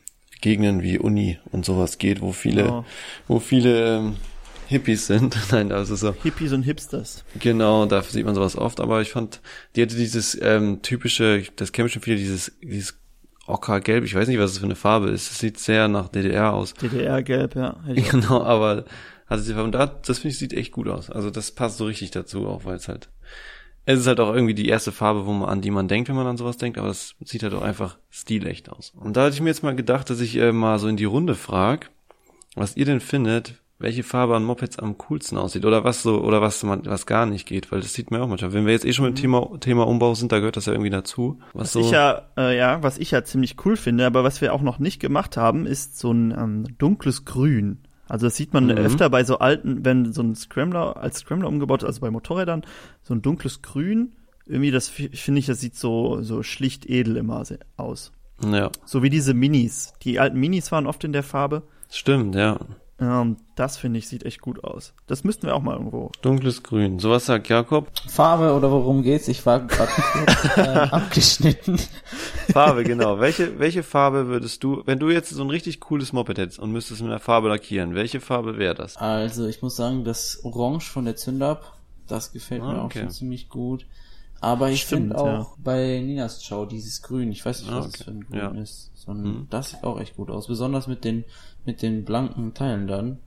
Gegenden 0.45 0.83
wie 0.83 0.99
Uni 0.99 1.39
und 1.53 1.65
sowas 1.65 1.97
geht, 1.99 2.21
wo 2.21 2.33
viele, 2.33 2.71
Oh. 2.71 2.85
wo 3.29 3.41
viele 3.41 3.97
ähm, 3.97 4.17
Hippies 4.69 5.07
sind. 5.07 5.37
Nein, 5.51 5.73
also 5.73 5.97
so. 5.97 6.15
Hippies 6.23 6.53
und 6.53 6.63
Hipsters. 6.63 7.25
Genau, 7.41 7.87
da 7.87 8.03
sieht 8.03 8.27
man 8.27 8.35
sowas 8.35 8.57
oft, 8.57 8.79
aber 8.81 9.01
ich 9.01 9.11
fand, 9.11 9.41
die 9.75 9.83
hatte 9.83 9.97
dieses 9.97 10.39
ähm, 10.41 10.81
typische, 10.83 11.43
das 11.57 11.73
kennen 11.73 11.89
schon 11.89 12.03
viele, 12.03 12.17
dieses, 12.19 12.53
dieses 12.63 12.99
Ockergelb, 13.47 14.05
ich 14.05 14.15
weiß 14.15 14.29
nicht, 14.29 14.39
was 14.39 14.53
es 14.53 14.59
für 14.59 14.65
eine 14.65 14.75
Farbe 14.77 15.11
ist. 15.11 15.31
Es 15.31 15.39
sieht 15.39 15.59
sehr 15.59 15.89
nach 15.89 16.09
DDR 16.09 16.53
aus. 16.55 16.75
DDR-Gelb, 16.75 17.57
ja. 17.57 17.73
Auch- 17.75 17.95
Genau, 18.11 18.43
aber 18.43 18.85
also 19.27 19.69
da, 19.71 19.87
das 19.87 20.19
finde 20.19 20.33
ich 20.33 20.39
sieht 20.39 20.53
echt 20.53 20.73
gut 20.73 20.89
aus. 20.89 21.09
Also 21.11 21.31
das 21.31 21.51
passt 21.51 21.79
so 21.79 21.87
richtig 21.87 22.11
dazu, 22.11 22.47
auch 22.47 22.65
weil 22.67 22.77
es 22.77 22.89
halt, 22.89 23.09
es 23.87 24.01
ist 24.01 24.07
halt 24.07 24.21
auch 24.21 24.35
irgendwie 24.35 24.55
die 24.55 24.69
erste 24.69 24.93
Farbe, 24.93 25.27
wo 25.27 25.33
man 25.33 25.49
an 25.49 25.61
die 25.61 25.71
man 25.71 25.89
denkt, 25.89 26.09
wenn 26.09 26.17
man 26.17 26.27
an 26.27 26.37
sowas 26.37 26.57
denkt, 26.57 26.79
aber 26.79 26.89
es 26.89 27.15
sieht 27.25 27.43
halt 27.43 27.55
auch 27.55 27.63
einfach 27.63 27.99
stilecht 28.11 28.71
aus. 28.71 28.93
Und 28.97 29.17
da 29.17 29.25
hatte 29.25 29.35
ich 29.35 29.41
mir 29.41 29.51
jetzt 29.51 29.63
mal 29.63 29.77
gedacht, 29.77 30.09
dass 30.11 30.21
ich 30.21 30.37
äh, 30.37 30.53
mal 30.53 30.79
so 30.79 30.89
in 30.89 30.97
die 30.97 31.05
Runde 31.05 31.35
frag, 31.35 31.91
was 32.55 32.77
ihr 32.77 32.85
denn 32.85 33.01
findet, 33.01 33.61
welche 33.79 34.05
Farbe 34.05 34.37
an 34.37 34.45
Mopeds 34.45 34.79
am 34.79 34.97
coolsten 34.99 35.37
aussieht 35.37 35.65
oder 35.67 35.85
was 35.85 36.03
so 36.03 36.23
oder 36.23 36.41
was 36.41 36.63
man 36.63 36.87
was 36.87 37.07
gar 37.07 37.27
nicht 37.27 37.47
geht, 37.47 37.73
weil 37.73 37.81
das 37.81 37.93
sieht 37.93 38.11
man 38.11 38.21
ja 38.21 38.25
auch 38.25 38.29
manchmal. 38.29 38.53
Wenn 38.53 38.65
wir 38.67 38.73
jetzt 38.73 38.85
eh 38.85 38.93
schon 38.93 39.05
mit 39.05 39.19
dem 39.19 39.21
Thema 39.21 39.59
Thema 39.61 39.87
Umbau 39.87 40.15
sind, 40.15 40.33
da 40.33 40.39
gehört 40.39 40.57
das 40.57 40.67
ja 40.67 40.73
irgendwie 40.73 40.91
dazu. 40.91 41.39
Was, 41.53 41.55
Mhm. 41.55 41.61
Was 41.61 41.73
so 41.73 41.81
ich 41.81 41.91
ja, 41.91 42.23
äh, 42.39 42.57
ja, 42.57 42.83
was 42.83 42.99
ich 42.99 43.11
ja 43.11 43.25
ziemlich 43.25 43.57
cool 43.67 43.77
finde, 43.77 44.07
aber 44.07 44.25
was 44.25 44.41
wir 44.41 44.55
auch 44.55 44.63
noch 44.63 44.79
nicht 44.79 45.01
gemacht 45.01 45.37
haben, 45.37 45.67
ist 45.67 45.99
so 45.99 46.13
ein 46.13 46.31
ähm, 46.31 46.67
dunkles 46.79 47.25
Grün. 47.25 47.84
Also 48.09 48.27
das 48.27 48.37
sieht 48.37 48.53
man 48.53 48.65
Mhm. 48.67 48.71
öfter 48.73 49.09
bei 49.11 49.25
so 49.25 49.39
alten, 49.39 49.85
wenn 49.85 50.13
so 50.13 50.23
ein 50.23 50.35
Scrambler 50.35 50.97
als 50.97 51.19
Scrambler 51.19 51.49
umgebaut 51.49 51.83
ist, 51.83 51.87
also 51.87 52.01
bei 52.01 52.11
Motorrädern, 52.11 52.63
so 53.03 53.15
ein 53.15 53.23
dunkles 53.23 53.63
Grün 53.63 54.13
irgendwie 54.47 54.71
das 54.71 54.89
finde 54.91 55.39
ich, 55.39 55.47
das 55.47 55.61
sieht 55.61 55.75
so, 55.75 56.21
so 56.23 56.43
schlicht 56.43 56.85
edel 56.85 57.17
immer 57.17 57.43
aus. 57.79 58.13
Ja, 58.45 58.71
So 58.85 59.03
wie 59.03 59.09
diese 59.11 59.33
Minis. 59.33 59.95
Die 60.03 60.21
alten 60.21 60.39
Minis 60.39 60.71
waren 60.71 60.87
oft 60.87 61.03
in 61.05 61.13
der 61.13 61.23
Farbe. 61.23 61.63
stimmt, 61.91 62.35
ja. 62.35 62.59
Ähm, 63.01 63.39
das 63.57 63.77
finde 63.77 63.99
ich, 63.99 64.07
sieht 64.09 64.25
echt 64.25 64.41
gut 64.41 64.63
aus. 64.63 64.95
Das 65.09 65.25
müssten 65.25 65.47
wir 65.49 65.57
auch 65.57 65.63
mal 65.63 65.77
irgendwo. 65.77 66.13
Dunkles 66.23 66.63
Grün. 66.63 67.01
So 67.01 67.11
was 67.11 67.27
sagt 67.27 67.49
Jakob? 67.49 67.89
Farbe 68.09 68.53
oder 68.55 68.71
worum 68.71 69.03
geht's? 69.03 69.27
Ich 69.27 69.45
war 69.45 69.61
gerade 69.67 69.91
äh, 70.57 70.61
abgeschnitten. 70.61 71.77
Farbe, 72.53 72.85
genau. 72.85 73.19
Welche, 73.19 73.59
welche 73.59 73.83
Farbe 73.83 74.29
würdest 74.29 74.63
du, 74.63 74.83
wenn 74.87 75.01
du 75.01 75.11
jetzt 75.11 75.31
so 75.31 75.43
ein 75.43 75.51
richtig 75.51 75.81
cooles 75.81 76.13
Moped 76.13 76.39
hättest 76.39 76.61
und 76.61 76.71
müsstest 76.71 77.03
mit 77.03 77.11
einer 77.11 77.19
Farbe 77.21 77.49
lackieren, 77.49 77.95
welche 77.97 78.21
Farbe 78.21 78.59
wäre 78.59 78.75
das? 78.77 78.97
Also 78.97 79.47
ich 79.49 79.61
muss 79.61 79.75
sagen, 79.75 80.05
das 80.05 80.41
Orange 80.45 80.89
von 80.89 81.05
der 81.05 81.17
Zündab, 81.17 81.77
das 82.07 82.33
gefällt 82.33 82.63
Ah, 82.63 82.73
mir 82.73 82.81
auch 82.81 82.85
okay. 82.87 83.01
schon 83.01 83.11
ziemlich 83.11 83.49
gut. 83.49 83.87
Aber 84.45 84.71
ich 84.71 84.85
finde 84.85 85.17
auch 85.19 85.57
bei 85.59 86.01
Ninas 86.05 86.47
Chow 86.47 86.67
dieses 86.69 87.01
Grün, 87.03 87.33
ich 87.33 87.45
weiß 87.45 87.63
nicht, 87.63 87.73
Ah, 87.73 87.79
was 87.79 87.87
es 87.87 87.95
okay. 87.95 88.05
für 88.05 88.11
ein 88.11 88.21
Grün 88.27 88.39
Ja. 88.39 88.49
ist, 88.63 88.91
sondern 88.95 89.27
Hm. 89.27 89.47
das 89.51 89.71
sieht 89.71 89.85
auch 89.85 89.99
echt 90.01 90.17
gut 90.17 90.31
aus. 90.31 90.47
Besonders 90.49 90.87
mit 90.87 91.05
den, 91.05 91.25
mit 91.65 91.81
den 91.83 92.05
blanken 92.05 92.53
Teilen 92.55 92.87
dann. 92.87 93.19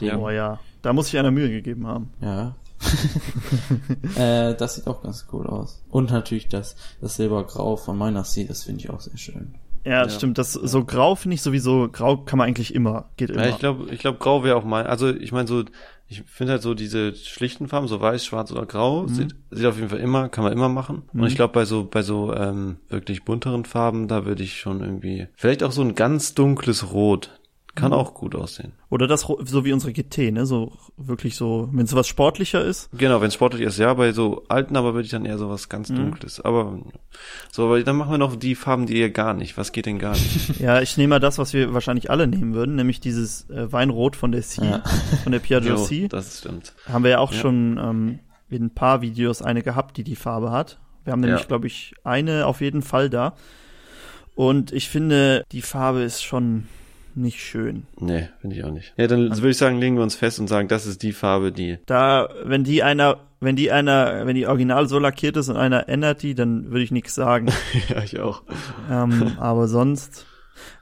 Den, 0.00 0.16
Oh 0.16 0.30
ja, 0.30 0.58
da 0.80 0.92
muss 0.92 1.08
ich 1.08 1.18
einer 1.18 1.30
Mühe 1.30 1.50
gegeben 1.50 1.86
haben. 1.86 2.10
Ja. 2.20 2.54
äh, 4.16 4.54
das 4.54 4.74
sieht 4.74 4.86
auch 4.86 5.02
ganz 5.02 5.26
cool 5.32 5.46
aus. 5.46 5.82
Und 5.90 6.10
natürlich 6.10 6.48
das, 6.48 6.76
das 7.00 7.16
Silbergrau 7.16 7.76
von 7.76 7.96
meiner 7.96 8.24
See, 8.24 8.44
das 8.44 8.64
finde 8.64 8.80
ich 8.80 8.90
auch 8.90 9.00
sehr 9.00 9.16
schön. 9.16 9.54
Ja, 9.84 10.02
Ja. 10.02 10.08
stimmt. 10.08 10.38
Das 10.38 10.52
so 10.52 10.84
grau 10.84 11.14
finde 11.14 11.34
ich 11.34 11.42
sowieso. 11.42 11.88
Grau 11.90 12.16
kann 12.18 12.38
man 12.38 12.48
eigentlich 12.48 12.74
immer. 12.74 13.06
Geht 13.16 13.30
immer. 13.30 13.44
Ja, 13.44 13.50
ich 13.50 13.58
glaube, 13.58 13.90
ich 13.92 14.00
glaube, 14.00 14.18
Grau 14.18 14.44
wäre 14.44 14.56
auch 14.56 14.64
mein. 14.64 14.86
Also 14.86 15.08
ich 15.10 15.32
meine 15.32 15.48
so, 15.48 15.64
ich 16.12 16.22
finde 16.26 16.52
halt 16.52 16.62
so 16.62 16.74
diese 16.74 17.14
schlichten 17.14 17.68
Farben, 17.68 17.88
so 17.88 18.00
weiß, 18.00 18.24
schwarz 18.24 18.52
oder 18.52 18.66
grau, 18.66 19.06
sieht, 19.06 19.34
sieht 19.50 19.66
auf 19.66 19.76
jeden 19.76 19.88
Fall 19.88 20.00
immer, 20.00 20.28
kann 20.28 20.44
man 20.44 20.52
immer 20.52 20.68
machen. 20.68 21.02
Und 21.12 21.26
ich 21.26 21.34
glaube, 21.34 21.54
bei 21.54 21.64
so, 21.64 21.84
bei 21.84 22.02
so 22.02 22.34
ähm, 22.34 22.76
wirklich 22.88 23.24
bunteren 23.24 23.64
Farben, 23.64 24.08
da 24.08 24.26
würde 24.26 24.42
ich 24.42 24.60
schon 24.60 24.80
irgendwie, 24.80 25.26
vielleicht 25.34 25.62
auch 25.62 25.72
so 25.72 25.82
ein 25.82 25.94
ganz 25.94 26.34
dunkles 26.34 26.92
Rot, 26.92 27.30
kann 27.74 27.92
auch 27.94 28.12
gut 28.12 28.34
aussehen. 28.34 28.72
Oder 28.90 29.06
das 29.06 29.22
so 29.22 29.64
wie 29.64 29.72
unsere 29.72 29.92
GT, 29.94 30.30
ne? 30.30 30.44
So 30.44 30.72
wirklich 30.98 31.36
so, 31.36 31.70
wenn 31.72 31.86
es 31.86 31.94
was 31.94 32.06
sportlicher 32.06 32.62
ist. 32.62 32.90
Genau, 32.92 33.20
wenn 33.22 33.28
es 33.28 33.34
sportlich 33.34 33.62
ist, 33.62 33.78
ja, 33.78 33.94
bei 33.94 34.12
so 34.12 34.44
alten, 34.48 34.76
aber 34.76 34.92
würde 34.92 35.06
ich 35.06 35.10
dann 35.10 35.24
eher 35.24 35.38
so 35.38 35.48
was 35.48 35.68
ganz 35.70 35.88
Dunkles. 35.88 36.40
Aber 36.40 36.78
so, 37.50 37.64
aber 37.64 37.82
dann 37.82 37.96
machen 37.96 38.10
wir 38.10 38.18
noch 38.18 38.36
die 38.36 38.54
Farben, 38.54 38.84
die 38.86 38.98
ihr 39.00 39.08
gar 39.10 39.32
nicht. 39.32 39.56
Was 39.56 39.72
geht 39.72 39.86
denn 39.86 39.98
gar 39.98 40.12
nicht? 40.12 40.58
Ja, 40.60 40.80
ich 40.82 40.96
nehme 40.98 41.08
mal 41.14 41.18
das, 41.20 41.38
was 41.38 41.54
wir 41.54 41.72
wahrscheinlich 41.72 42.10
alle 42.10 42.26
nehmen 42.26 42.52
würden, 42.54 42.74
nämlich 42.76 43.00
dieses 43.00 43.48
äh, 43.48 43.72
Weinrot 43.72 44.16
von 44.16 44.32
der 44.32 44.42
C, 44.42 44.62
Ja. 44.64 44.82
von 45.22 45.32
der 45.32 45.38
Piaggio 45.38 45.76
C. 45.76 46.08
das 46.08 46.40
stimmt. 46.40 46.74
Haben 46.86 47.04
wir 47.04 47.12
ja 47.12 47.18
auch 47.20 47.32
Ja. 47.32 47.38
schon 47.40 47.78
ähm, 47.82 48.18
in 48.50 48.64
ein 48.66 48.74
paar 48.74 49.00
Videos 49.00 49.40
eine 49.40 49.62
gehabt, 49.62 49.96
die 49.96 50.04
die 50.04 50.16
Farbe 50.16 50.50
hat. 50.50 50.78
Wir 51.04 51.12
haben 51.14 51.20
nämlich, 51.20 51.40
Ja. 51.40 51.46
glaube 51.46 51.66
ich, 51.68 51.94
eine 52.04 52.46
auf 52.46 52.60
jeden 52.60 52.82
Fall 52.82 53.08
da. 53.08 53.34
Und 54.34 54.72
ich 54.72 54.88
finde, 54.88 55.44
die 55.52 55.62
Farbe 55.62 56.02
ist 56.02 56.22
schon 56.22 56.66
nicht 57.14 57.40
schön. 57.40 57.86
Nee, 57.98 58.28
finde 58.40 58.56
ich 58.56 58.64
auch 58.64 58.70
nicht. 58.72 58.94
Ja, 58.96 59.06
dann 59.06 59.30
würde 59.30 59.50
ich 59.50 59.56
sagen, 59.56 59.78
legen 59.78 59.96
wir 59.96 60.02
uns 60.02 60.14
fest 60.14 60.40
und 60.40 60.48
sagen, 60.48 60.68
das 60.68 60.86
ist 60.86 61.02
die 61.02 61.12
Farbe, 61.12 61.52
die. 61.52 61.78
Da, 61.86 62.28
wenn 62.44 62.64
die 62.64 62.82
einer, 62.82 63.18
wenn 63.40 63.56
die 63.56 63.70
einer, 63.72 64.26
wenn 64.26 64.34
die 64.36 64.46
original 64.46 64.88
so 64.88 64.98
lackiert 64.98 65.36
ist 65.36 65.48
und 65.48 65.56
einer 65.56 65.88
ändert 65.88 66.22
die, 66.22 66.34
dann 66.34 66.66
würde 66.70 66.82
ich 66.82 66.90
nichts 66.90 67.14
sagen. 67.14 67.48
ja, 67.88 68.02
ich 68.02 68.20
auch. 68.20 68.42
ähm, 68.90 69.32
aber 69.38 69.68
sonst, 69.68 70.26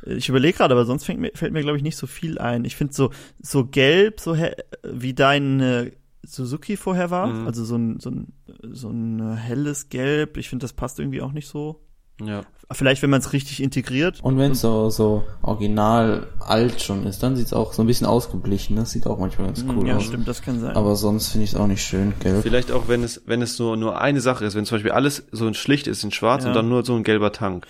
ich 0.05 0.29
überlege 0.29 0.59
gerade, 0.59 0.75
aber 0.75 0.85
sonst 0.85 1.05
fällt 1.05 1.19
mir, 1.19 1.31
fällt 1.35 1.53
mir 1.53 1.63
glaube 1.63 1.77
ich 1.79 1.83
nicht 1.83 1.97
so 1.97 2.07
viel 2.07 2.39
ein. 2.39 2.65
Ich 2.65 2.77
finde 2.77 2.93
so 2.95 3.11
so 3.41 3.65
gelb, 3.67 4.21
so 4.21 4.37
wie 4.85 5.15
dein 5.15 5.61
äh, 5.61 5.91
Suzuki 6.23 6.77
vorher 6.77 7.11
war, 7.11 7.29
Mhm. 7.29 7.47
also 7.47 7.65
so 7.65 7.77
ein 7.77 7.99
so 7.99 8.11
ein 8.11 8.33
so 8.73 8.91
ein 8.91 9.21
äh, 9.21 9.37
helles 9.37 9.89
Gelb. 9.89 10.37
Ich 10.37 10.49
finde, 10.49 10.65
das 10.65 10.75
passt 10.75 10.99
irgendwie 11.01 11.23
auch 11.23 11.33
nicht 11.33 11.49
so. 11.49 11.81
Ja. 12.23 12.43
Vielleicht, 12.73 13.03
wenn 13.03 13.11
man 13.11 13.19
es 13.21 13.33
richtig 13.33 13.61
integriert. 13.61 14.21
Und 14.23 14.39
wenn 14.39 14.53
es 14.53 14.61
so, 14.61 14.91
so 14.91 15.25
original 15.43 16.29
alt 16.39 16.81
schon 16.81 17.05
ist, 17.05 17.21
dann 17.23 17.35
sieht's 17.35 17.53
auch 17.53 17.73
so 17.73 17.83
ein 17.83 17.87
bisschen 17.89 18.07
ausgeblichen. 18.07 18.77
Das 18.77 18.91
sieht 18.93 19.09
auch 19.09 19.19
manchmal 19.19 19.49
ganz 19.49 19.65
cool 19.69 19.81
Hm, 19.81 19.87
ja, 19.87 19.97
aus. 19.97 20.05
stimmt, 20.05 20.29
das 20.29 20.41
kann 20.41 20.61
sein. 20.61 20.77
Aber 20.77 20.95
sonst 20.95 21.29
finde 21.33 21.45
ich 21.45 21.51
es 21.55 21.57
auch 21.59 21.67
nicht 21.67 21.83
schön, 21.83 22.13
gelb. 22.21 22.43
Vielleicht 22.43 22.71
auch, 22.71 22.87
wenn 22.87 23.03
es, 23.03 23.23
wenn 23.27 23.43
es 23.43 23.59
nur, 23.59 23.77
nur 23.77 24.01
eine 24.01 24.21
Sache 24.21 24.45
ist, 24.45 24.55
wenn 24.55 24.65
zum 24.67 24.77
Beispiel 24.77 24.93
alles 24.93 25.25
so 25.33 25.47
ein 25.49 25.55
schlicht 25.55 25.89
ist 25.89 26.05
in 26.05 26.13
schwarz 26.13 26.45
Ja. 26.45 26.51
und 26.51 26.55
dann 26.55 26.69
nur 26.69 26.85
so 26.85 26.95
ein 26.95 27.03
gelber 27.03 27.33
Tank. 27.33 27.67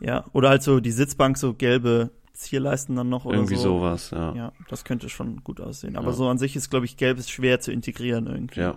ja, 0.00 0.24
oder 0.34 0.50
halt 0.50 0.62
so 0.62 0.80
die 0.80 0.90
Sitzbank, 0.90 1.38
so 1.38 1.54
gelbe 1.54 2.10
Zierleisten 2.34 2.96
dann 2.96 3.08
noch 3.08 3.24
oder 3.24 3.36
Irgendwie 3.36 3.54
so. 3.56 3.78
sowas, 3.78 4.10
ja. 4.10 4.34
Ja, 4.34 4.52
das 4.68 4.84
könnte 4.84 5.08
schon 5.08 5.42
gut 5.44 5.60
aussehen. 5.62 5.96
Aber 5.96 6.08
Ja. 6.08 6.12
so 6.12 6.28
an 6.28 6.36
sich 6.38 6.56
ist, 6.56 6.68
glaube 6.70 6.84
ich, 6.86 6.96
gelb 6.98 7.18
ist 7.18 7.30
schwer 7.30 7.60
zu 7.60 7.72
integrieren 7.72 8.26
irgendwie. 8.26 8.60
Ja. 8.60 8.74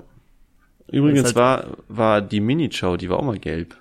Übrigens 0.87 1.25
halt- 1.25 1.35
war, 1.35 1.65
war 1.89 2.21
die 2.21 2.39
Mini-Chow, 2.39 2.95
die 2.97 3.09
war 3.09 3.17
auch 3.17 3.23
mal 3.25 3.39
gelb. 3.39 3.75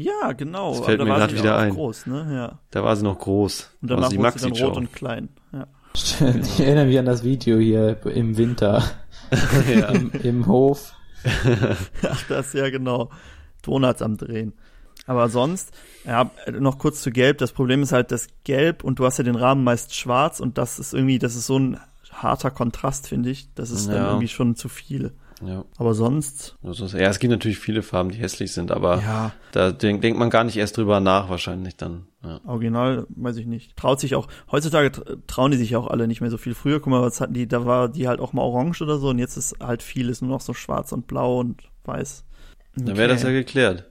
Ja, 0.00 0.32
genau. 0.32 0.70
Das 0.76 0.84
fällt 0.86 1.00
Aber 1.00 1.10
mir 1.12 1.20
war 1.20 1.28
sie 1.28 1.36
wieder 1.38 1.56
auch 1.56 1.60
ein. 1.60 1.74
groß, 1.74 2.06
ne? 2.06 2.28
Ja. 2.32 2.58
Da 2.70 2.84
war 2.84 2.94
sie 2.94 3.02
noch 3.02 3.18
groß. 3.18 3.70
Und 3.82 3.90
danach 3.90 4.04
also 4.04 4.16
die 4.16 4.22
wurde 4.22 4.38
sie 4.38 4.50
dann 4.50 4.64
rot 4.68 4.76
und 4.76 4.92
klein. 4.92 5.28
Ja. 5.52 5.66
Ich 5.94 6.60
erinnere 6.60 6.86
mich 6.86 6.98
an 6.98 7.06
das 7.06 7.24
Video 7.24 7.58
hier 7.58 7.98
im 8.06 8.36
Winter. 8.36 8.82
Ja. 9.68 9.88
Im, 9.88 10.10
Im 10.22 10.46
Hof. 10.46 10.94
Ach, 12.08 12.22
das 12.28 12.52
ja 12.54 12.70
genau. 12.70 13.10
Donuts 13.62 14.00
am 14.00 14.16
Drehen. 14.16 14.54
Aber 15.06 15.28
sonst, 15.28 15.70
ja, 16.06 16.30
noch 16.52 16.78
kurz 16.78 17.02
zu 17.02 17.10
Gelb. 17.10 17.38
Das 17.38 17.52
Problem 17.52 17.82
ist 17.82 17.92
halt 17.92 18.10
das 18.12 18.28
Gelb 18.44 18.84
und 18.84 18.98
du 18.98 19.04
hast 19.04 19.18
ja 19.18 19.24
den 19.24 19.34
Rahmen 19.36 19.64
meist 19.64 19.94
schwarz 19.94 20.40
und 20.40 20.56
das 20.58 20.78
ist 20.78 20.94
irgendwie, 20.94 21.18
das 21.18 21.34
ist 21.34 21.46
so 21.46 21.58
ein 21.58 21.78
harter 22.12 22.50
Kontrast, 22.50 23.08
finde 23.08 23.28
ich. 23.30 23.52
Das 23.54 23.70
ist 23.70 23.88
dann 23.88 23.96
Ja. 23.96 24.06
irgendwie 24.08 24.28
schon 24.28 24.54
zu 24.56 24.68
viel. 24.68 25.12
Ja. 25.40 25.64
Aber 25.76 25.94
sonst, 25.94 26.56
Also, 26.64 26.86
ja, 26.98 27.08
es 27.08 27.18
gibt 27.20 27.30
natürlich 27.30 27.58
viele 27.60 27.82
Farben, 27.82 28.10
die 28.10 28.18
hässlich 28.18 28.52
sind, 28.52 28.72
aber 28.72 29.00
ja, 29.00 29.32
da 29.52 29.70
denk, 29.70 30.02
denkt 30.02 30.18
man 30.18 30.30
gar 30.30 30.42
nicht 30.44 30.56
erst 30.56 30.76
drüber 30.76 30.98
nach, 31.00 31.28
wahrscheinlich 31.30 31.76
dann. 31.76 32.06
Ja. 32.24 32.40
original, 32.44 33.06
weiß 33.10 33.36
ich 33.36 33.46
nicht. 33.46 33.76
Traut 33.76 34.00
sich 34.00 34.16
auch, 34.16 34.26
heutzutage 34.50 34.88
tr- 34.88 35.18
trauen 35.28 35.52
die 35.52 35.56
sich 35.56 35.76
auch 35.76 35.86
alle 35.86 36.08
nicht 36.08 36.20
mehr 36.20 36.30
so 36.30 36.36
viel. 36.38 36.54
Früher, 36.54 36.80
guck 36.80 36.90
mal, 36.90 37.00
was 37.02 37.20
hatten 37.20 37.34
die, 37.34 37.46
da 37.46 37.64
war 37.64 37.88
die 37.88 38.08
halt 38.08 38.18
auch 38.18 38.32
mal 38.32 38.42
orange 38.42 38.82
oder 38.82 38.98
so 38.98 39.10
und 39.10 39.20
jetzt 39.20 39.36
ist 39.36 39.54
halt 39.60 39.84
vieles 39.84 40.20
nur 40.20 40.30
noch 40.30 40.40
so 40.40 40.52
schwarz 40.54 40.90
und 40.90 41.06
blau 41.06 41.38
und 41.38 41.62
weiß. 41.84 42.24
Dann 42.74 42.96
wäre 42.96 43.08
das 43.08 43.22
ja 43.22 43.28
Okay. 43.28 43.38
geklärt. 43.38 43.84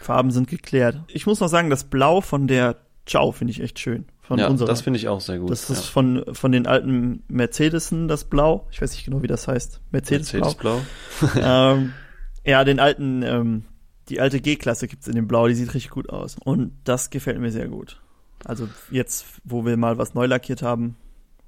Farben 0.00 0.30
sind 0.30 0.48
geklärt. 0.48 1.00
Ich 1.08 1.26
muss 1.26 1.40
noch 1.40 1.48
sagen, 1.48 1.70
das 1.70 1.84
Blau 1.84 2.20
von 2.20 2.46
der 2.46 2.76
Ciao 3.06 3.32
finde 3.32 3.50
ich 3.52 3.60
echt 3.60 3.78
schön. 3.80 4.04
Von 4.22 4.38
ja, 4.38 4.46
unserer. 4.46 4.68
das 4.68 4.82
finde 4.82 4.98
ich 4.98 5.08
auch 5.08 5.20
sehr 5.20 5.38
gut. 5.38 5.50
Das 5.50 5.68
ist 5.68 5.84
ja. 5.84 5.90
von, 5.90 6.24
von 6.32 6.52
den 6.52 6.68
alten 6.68 7.24
Mercedesen, 7.26 8.06
das 8.06 8.24
Blau. 8.24 8.68
Ich 8.70 8.80
weiß 8.80 8.92
nicht 8.92 9.04
genau, 9.04 9.22
wie 9.22 9.26
das 9.26 9.48
heißt. 9.48 9.80
Mercedes, 9.90 10.32
Mercedes-Blau. 10.32 10.80
ähm, 11.36 11.92
ja, 12.44 12.62
den 12.62 12.78
alten, 12.78 13.22
ähm, 13.22 13.64
die 14.08 14.20
alte 14.20 14.40
G-Klasse 14.40 14.86
gibt's 14.86 15.08
in 15.08 15.16
dem 15.16 15.26
Blau, 15.26 15.48
die 15.48 15.54
sieht 15.54 15.74
richtig 15.74 15.90
gut 15.90 16.08
aus. 16.08 16.36
Und 16.44 16.72
das 16.84 17.10
gefällt 17.10 17.40
mir 17.40 17.50
sehr 17.50 17.66
gut. 17.66 18.00
Also 18.44 18.68
jetzt, 18.90 19.26
wo 19.44 19.64
wir 19.64 19.76
mal 19.76 19.98
was 19.98 20.14
neu 20.14 20.26
lackiert 20.26 20.62
haben, 20.62 20.96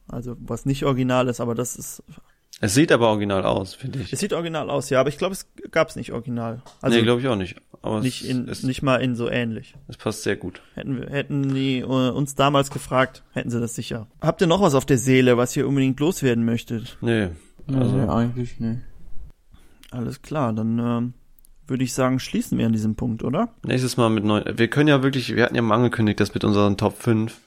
also 0.09 0.37
was 0.39 0.67
nicht 0.67 0.85
original 0.85 1.29
ist, 1.29 1.41
aber 1.41 1.55
das 1.55 1.77
ist, 1.77 2.03
Es 2.61 2.75
sieht 2.75 2.93
aber 2.93 3.09
original 3.09 3.45
aus, 3.45 3.75
finde 3.75 4.01
ich. 4.01 4.13
es 4.13 4.21
sieht 4.21 4.33
original 4.33 4.69
aus, 4.69 4.91
ja, 4.91 5.01
aber 5.01 5.09
ich 5.09 5.19
glaube, 5.19 5.33
es 5.33 5.49
gab's 5.71 5.97
nicht 5.97 6.13
original. 6.13 6.63
Also 6.81 6.97
nee, 6.97 7.03
glaube 7.03 7.21
ich 7.21 7.29
auch 7.29 7.37
nicht. 7.37 7.57
Aber 7.85 8.01
nicht 8.01 8.23
es, 8.23 8.29
in, 8.31 8.49
es, 8.49 8.63
nicht 8.63 8.81
mal 8.83 8.97
in 9.03 9.15
so 9.15 9.29
ähnlich. 9.29 9.75
es 9.89 9.99
passt 9.99 10.23
sehr 10.23 10.37
gut. 10.37 10.63
Hätten, 10.75 10.99
wir, 11.01 11.11
hätten 11.11 11.55
die 11.55 11.81
äh, 11.81 11.85
uns 11.85 12.35
damals 12.35 12.71
gefragt, 12.71 13.23
hätten 13.33 13.51
sie 13.51 13.61
das 13.61 13.75
sicher. 13.75 14.07
Habt 14.23 14.41
ihr 14.41 14.47
noch 14.47 14.63
was 14.63 14.75
auf 14.75 14.87
der 14.87 14.97
Seele, 14.97 15.37
was 15.37 15.55
ihr 15.55 15.69
unbedingt 15.69 16.01
loswerden 16.01 16.47
möchtet? 16.47 16.97
Nee. 17.03 17.29
Also 17.67 17.81
Also, 17.81 18.09
eigentlich, 18.11 18.59
ne. 18.59 18.83
Alles 19.91 20.23
klar, 20.23 20.53
dann 20.55 20.79
ähm, 20.79 21.15
würde 21.67 21.85
ich 21.85 21.93
sagen, 21.93 22.21
schließen 22.21 22.57
wir 22.59 22.65
an 22.67 22.73
diesem 22.73 22.95
Punkt, 22.97 23.23
oder? 23.23 23.55
nächstes 23.65 23.97
Mal 23.99 24.09
mit 24.09 24.25
neuen. 24.25 24.59
Wir 24.59 24.69
können 24.69 24.89
ja 24.89 25.03
wirklich, 25.03 25.35
wir 25.37 25.45
hatten 25.45 25.55
ja 25.55 25.63
mal 25.63 25.77
angekündigt, 25.77 26.21
das 26.21 26.33
mit 26.35 26.43
unseren 26.45 26.77
Top 26.77 26.97
5. 27.01 27.39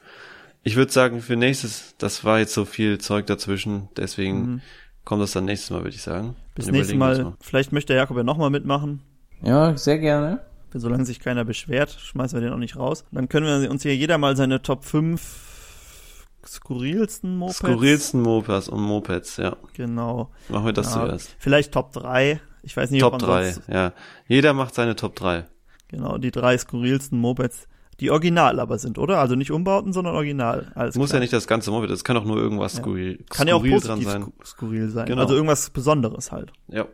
Ich 0.63 0.75
würde 0.75 0.91
sagen, 0.91 1.21
für 1.21 1.35
nächstes, 1.35 1.95
das 1.97 2.23
war 2.23 2.39
jetzt 2.39 2.53
so 2.53 2.65
viel 2.65 2.99
Zeug 2.99 3.25
dazwischen, 3.25 3.89
deswegen 3.97 4.39
Mhm. 4.39 4.61
kommt 5.03 5.21
das 5.23 5.31
dann 5.31 5.45
nächstes 5.45 5.71
Mal, 5.71 5.79
würde 5.79 5.95
ich 5.95 6.01
sagen. 6.01 6.35
Bis 6.55 6.69
nächstes 6.69 6.95
Mal, 6.95 7.23
uns 7.25 7.38
vielleicht 7.41 7.71
möchte 7.71 7.93
der 7.93 7.97
Jakob 8.03 8.17
ja 8.17 8.23
nochmal 8.23 8.49
mitmachen. 8.51 9.01
Ja, 9.41 9.75
sehr 9.77 9.99
gerne. 9.99 10.41
Solange 10.73 11.05
sich 11.05 11.19
keiner 11.19 11.45
beschwert, 11.45 11.91
schmeißen 11.91 12.38
wir 12.39 12.45
den 12.45 12.53
auch 12.53 12.57
nicht 12.59 12.75
raus. 12.75 13.05
Dann 13.11 13.29
können 13.29 13.61
wir 13.61 13.71
uns 13.71 13.83
hier 13.83 13.95
jeder 13.95 14.17
mal 14.17 14.35
seine 14.35 14.61
Top 14.61 14.83
5 14.83 16.25
skurrilsten 16.45 17.38
Mopeds. 17.38 17.57
Skurrilsten 17.59 18.21
Mopeds 18.21 18.69
und 18.69 18.81
Mopeds, 18.81 19.38
ja. 19.38 19.55
Genau. 19.73 20.29
Machen 20.49 20.65
wir 20.65 20.73
das 20.73 20.93
Ja, 20.93 21.05
zuerst. 21.05 21.35
Vielleicht 21.39 21.71
Top 21.73 21.91
3. 21.93 22.39
Ich 22.63 22.75
weiß 22.75 22.91
nicht, 22.91 23.01
Top 23.01 23.13
ob 23.13 23.21
man 23.21 23.29
3, 23.29 23.51
sonst, 23.51 23.69
ja. 23.69 23.93
Jeder 24.27 24.53
macht 24.53 24.75
seine 24.75 24.95
Top 24.95 25.15
3. 25.15 25.45
genau, 25.88 26.17
die 26.17 26.31
drei 26.31 26.57
skurrilsten 26.57 27.17
Mopeds, 27.19 27.67
die 28.01 28.11
original 28.11 28.59
aber 28.59 28.77
sind, 28.77 28.97
oder? 28.97 29.19
Also 29.19 29.35
nicht 29.35 29.51
Umbauten, 29.51 29.93
sondern 29.93 30.15
original. 30.15 30.71
Alles 30.75 30.95
Es 30.95 30.99
muss 30.99 31.09
klar. 31.09 31.19
ja 31.19 31.21
nicht 31.21 31.33
das 31.33 31.47
ganze 31.47 31.71
Moped, 31.71 31.89
es 31.91 32.03
kann 32.03 32.15
doch 32.15 32.25
nur 32.25 32.38
irgendwas 32.38 32.73
Ja. 32.73 32.79
skurril, 32.81 33.23
Kann 33.29 33.47
ja 33.47 33.55
auch 33.55 33.59
skurril 33.61 33.79
dran 33.79 33.99
positiv 33.99 34.11
sein. 34.11 34.23
sku- 34.23 34.45
skurril 34.45 34.89
sein. 34.89 35.05
Genau. 35.05 35.21
Also 35.21 35.33
irgendwas 35.35 35.69
Besonderes 35.69 36.31
halt. 36.31 36.51
Ja. 36.67 36.85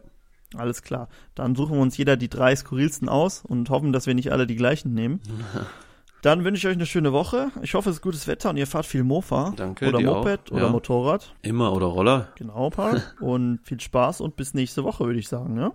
Alles 0.55 0.81
klar. 0.81 1.07
Dann 1.35 1.55
suchen 1.55 1.75
wir 1.75 1.81
uns 1.81 1.97
jeder 1.97 2.17
die 2.17 2.29
drei 2.29 2.55
skurrilsten 2.55 3.09
aus 3.09 3.43
und 3.47 3.69
hoffen, 3.69 3.91
dass 3.93 4.07
wir 4.07 4.13
nicht 4.15 4.31
alle 4.31 4.47
die 4.47 4.55
gleichen 4.55 4.93
nehmen. 4.93 5.21
Dann 6.21 6.45
wünsche 6.45 6.59
ich 6.59 6.67
euch 6.67 6.77
eine 6.77 6.85
schöne 6.85 7.11
Woche. 7.11 7.51
Ich 7.63 7.73
hoffe, 7.73 7.89
es 7.89 7.97
ist 7.97 8.01
gutes 8.01 8.27
Wetter 8.27 8.49
und 8.49 8.55
ihr 8.55 8.65
fahrt 8.65 8.85
viel 8.85 9.03
Mofa. 9.03 9.51
Danke, 9.57 9.89
Oder 9.89 9.99
Moped 9.99 10.51
auch. 10.51 10.55
oder 10.55 10.65
Ja. 10.67 10.71
Motorrad. 10.71 11.33
Immer 11.41 11.73
oder 11.73 11.87
Roller. 11.87 12.29
Genau, 12.35 12.69
Paul. 12.69 13.01
und 13.19 13.59
viel 13.63 13.81
Spaß 13.81 14.21
und 14.21 14.37
bis 14.37 14.53
nächste 14.53 14.85
Woche, 14.85 15.05
würde 15.05 15.19
ich 15.19 15.27
sagen. 15.27 15.53
Ne? 15.53 15.73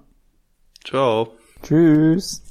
Ciao. 0.85 1.35
Tschüss. 1.63 2.48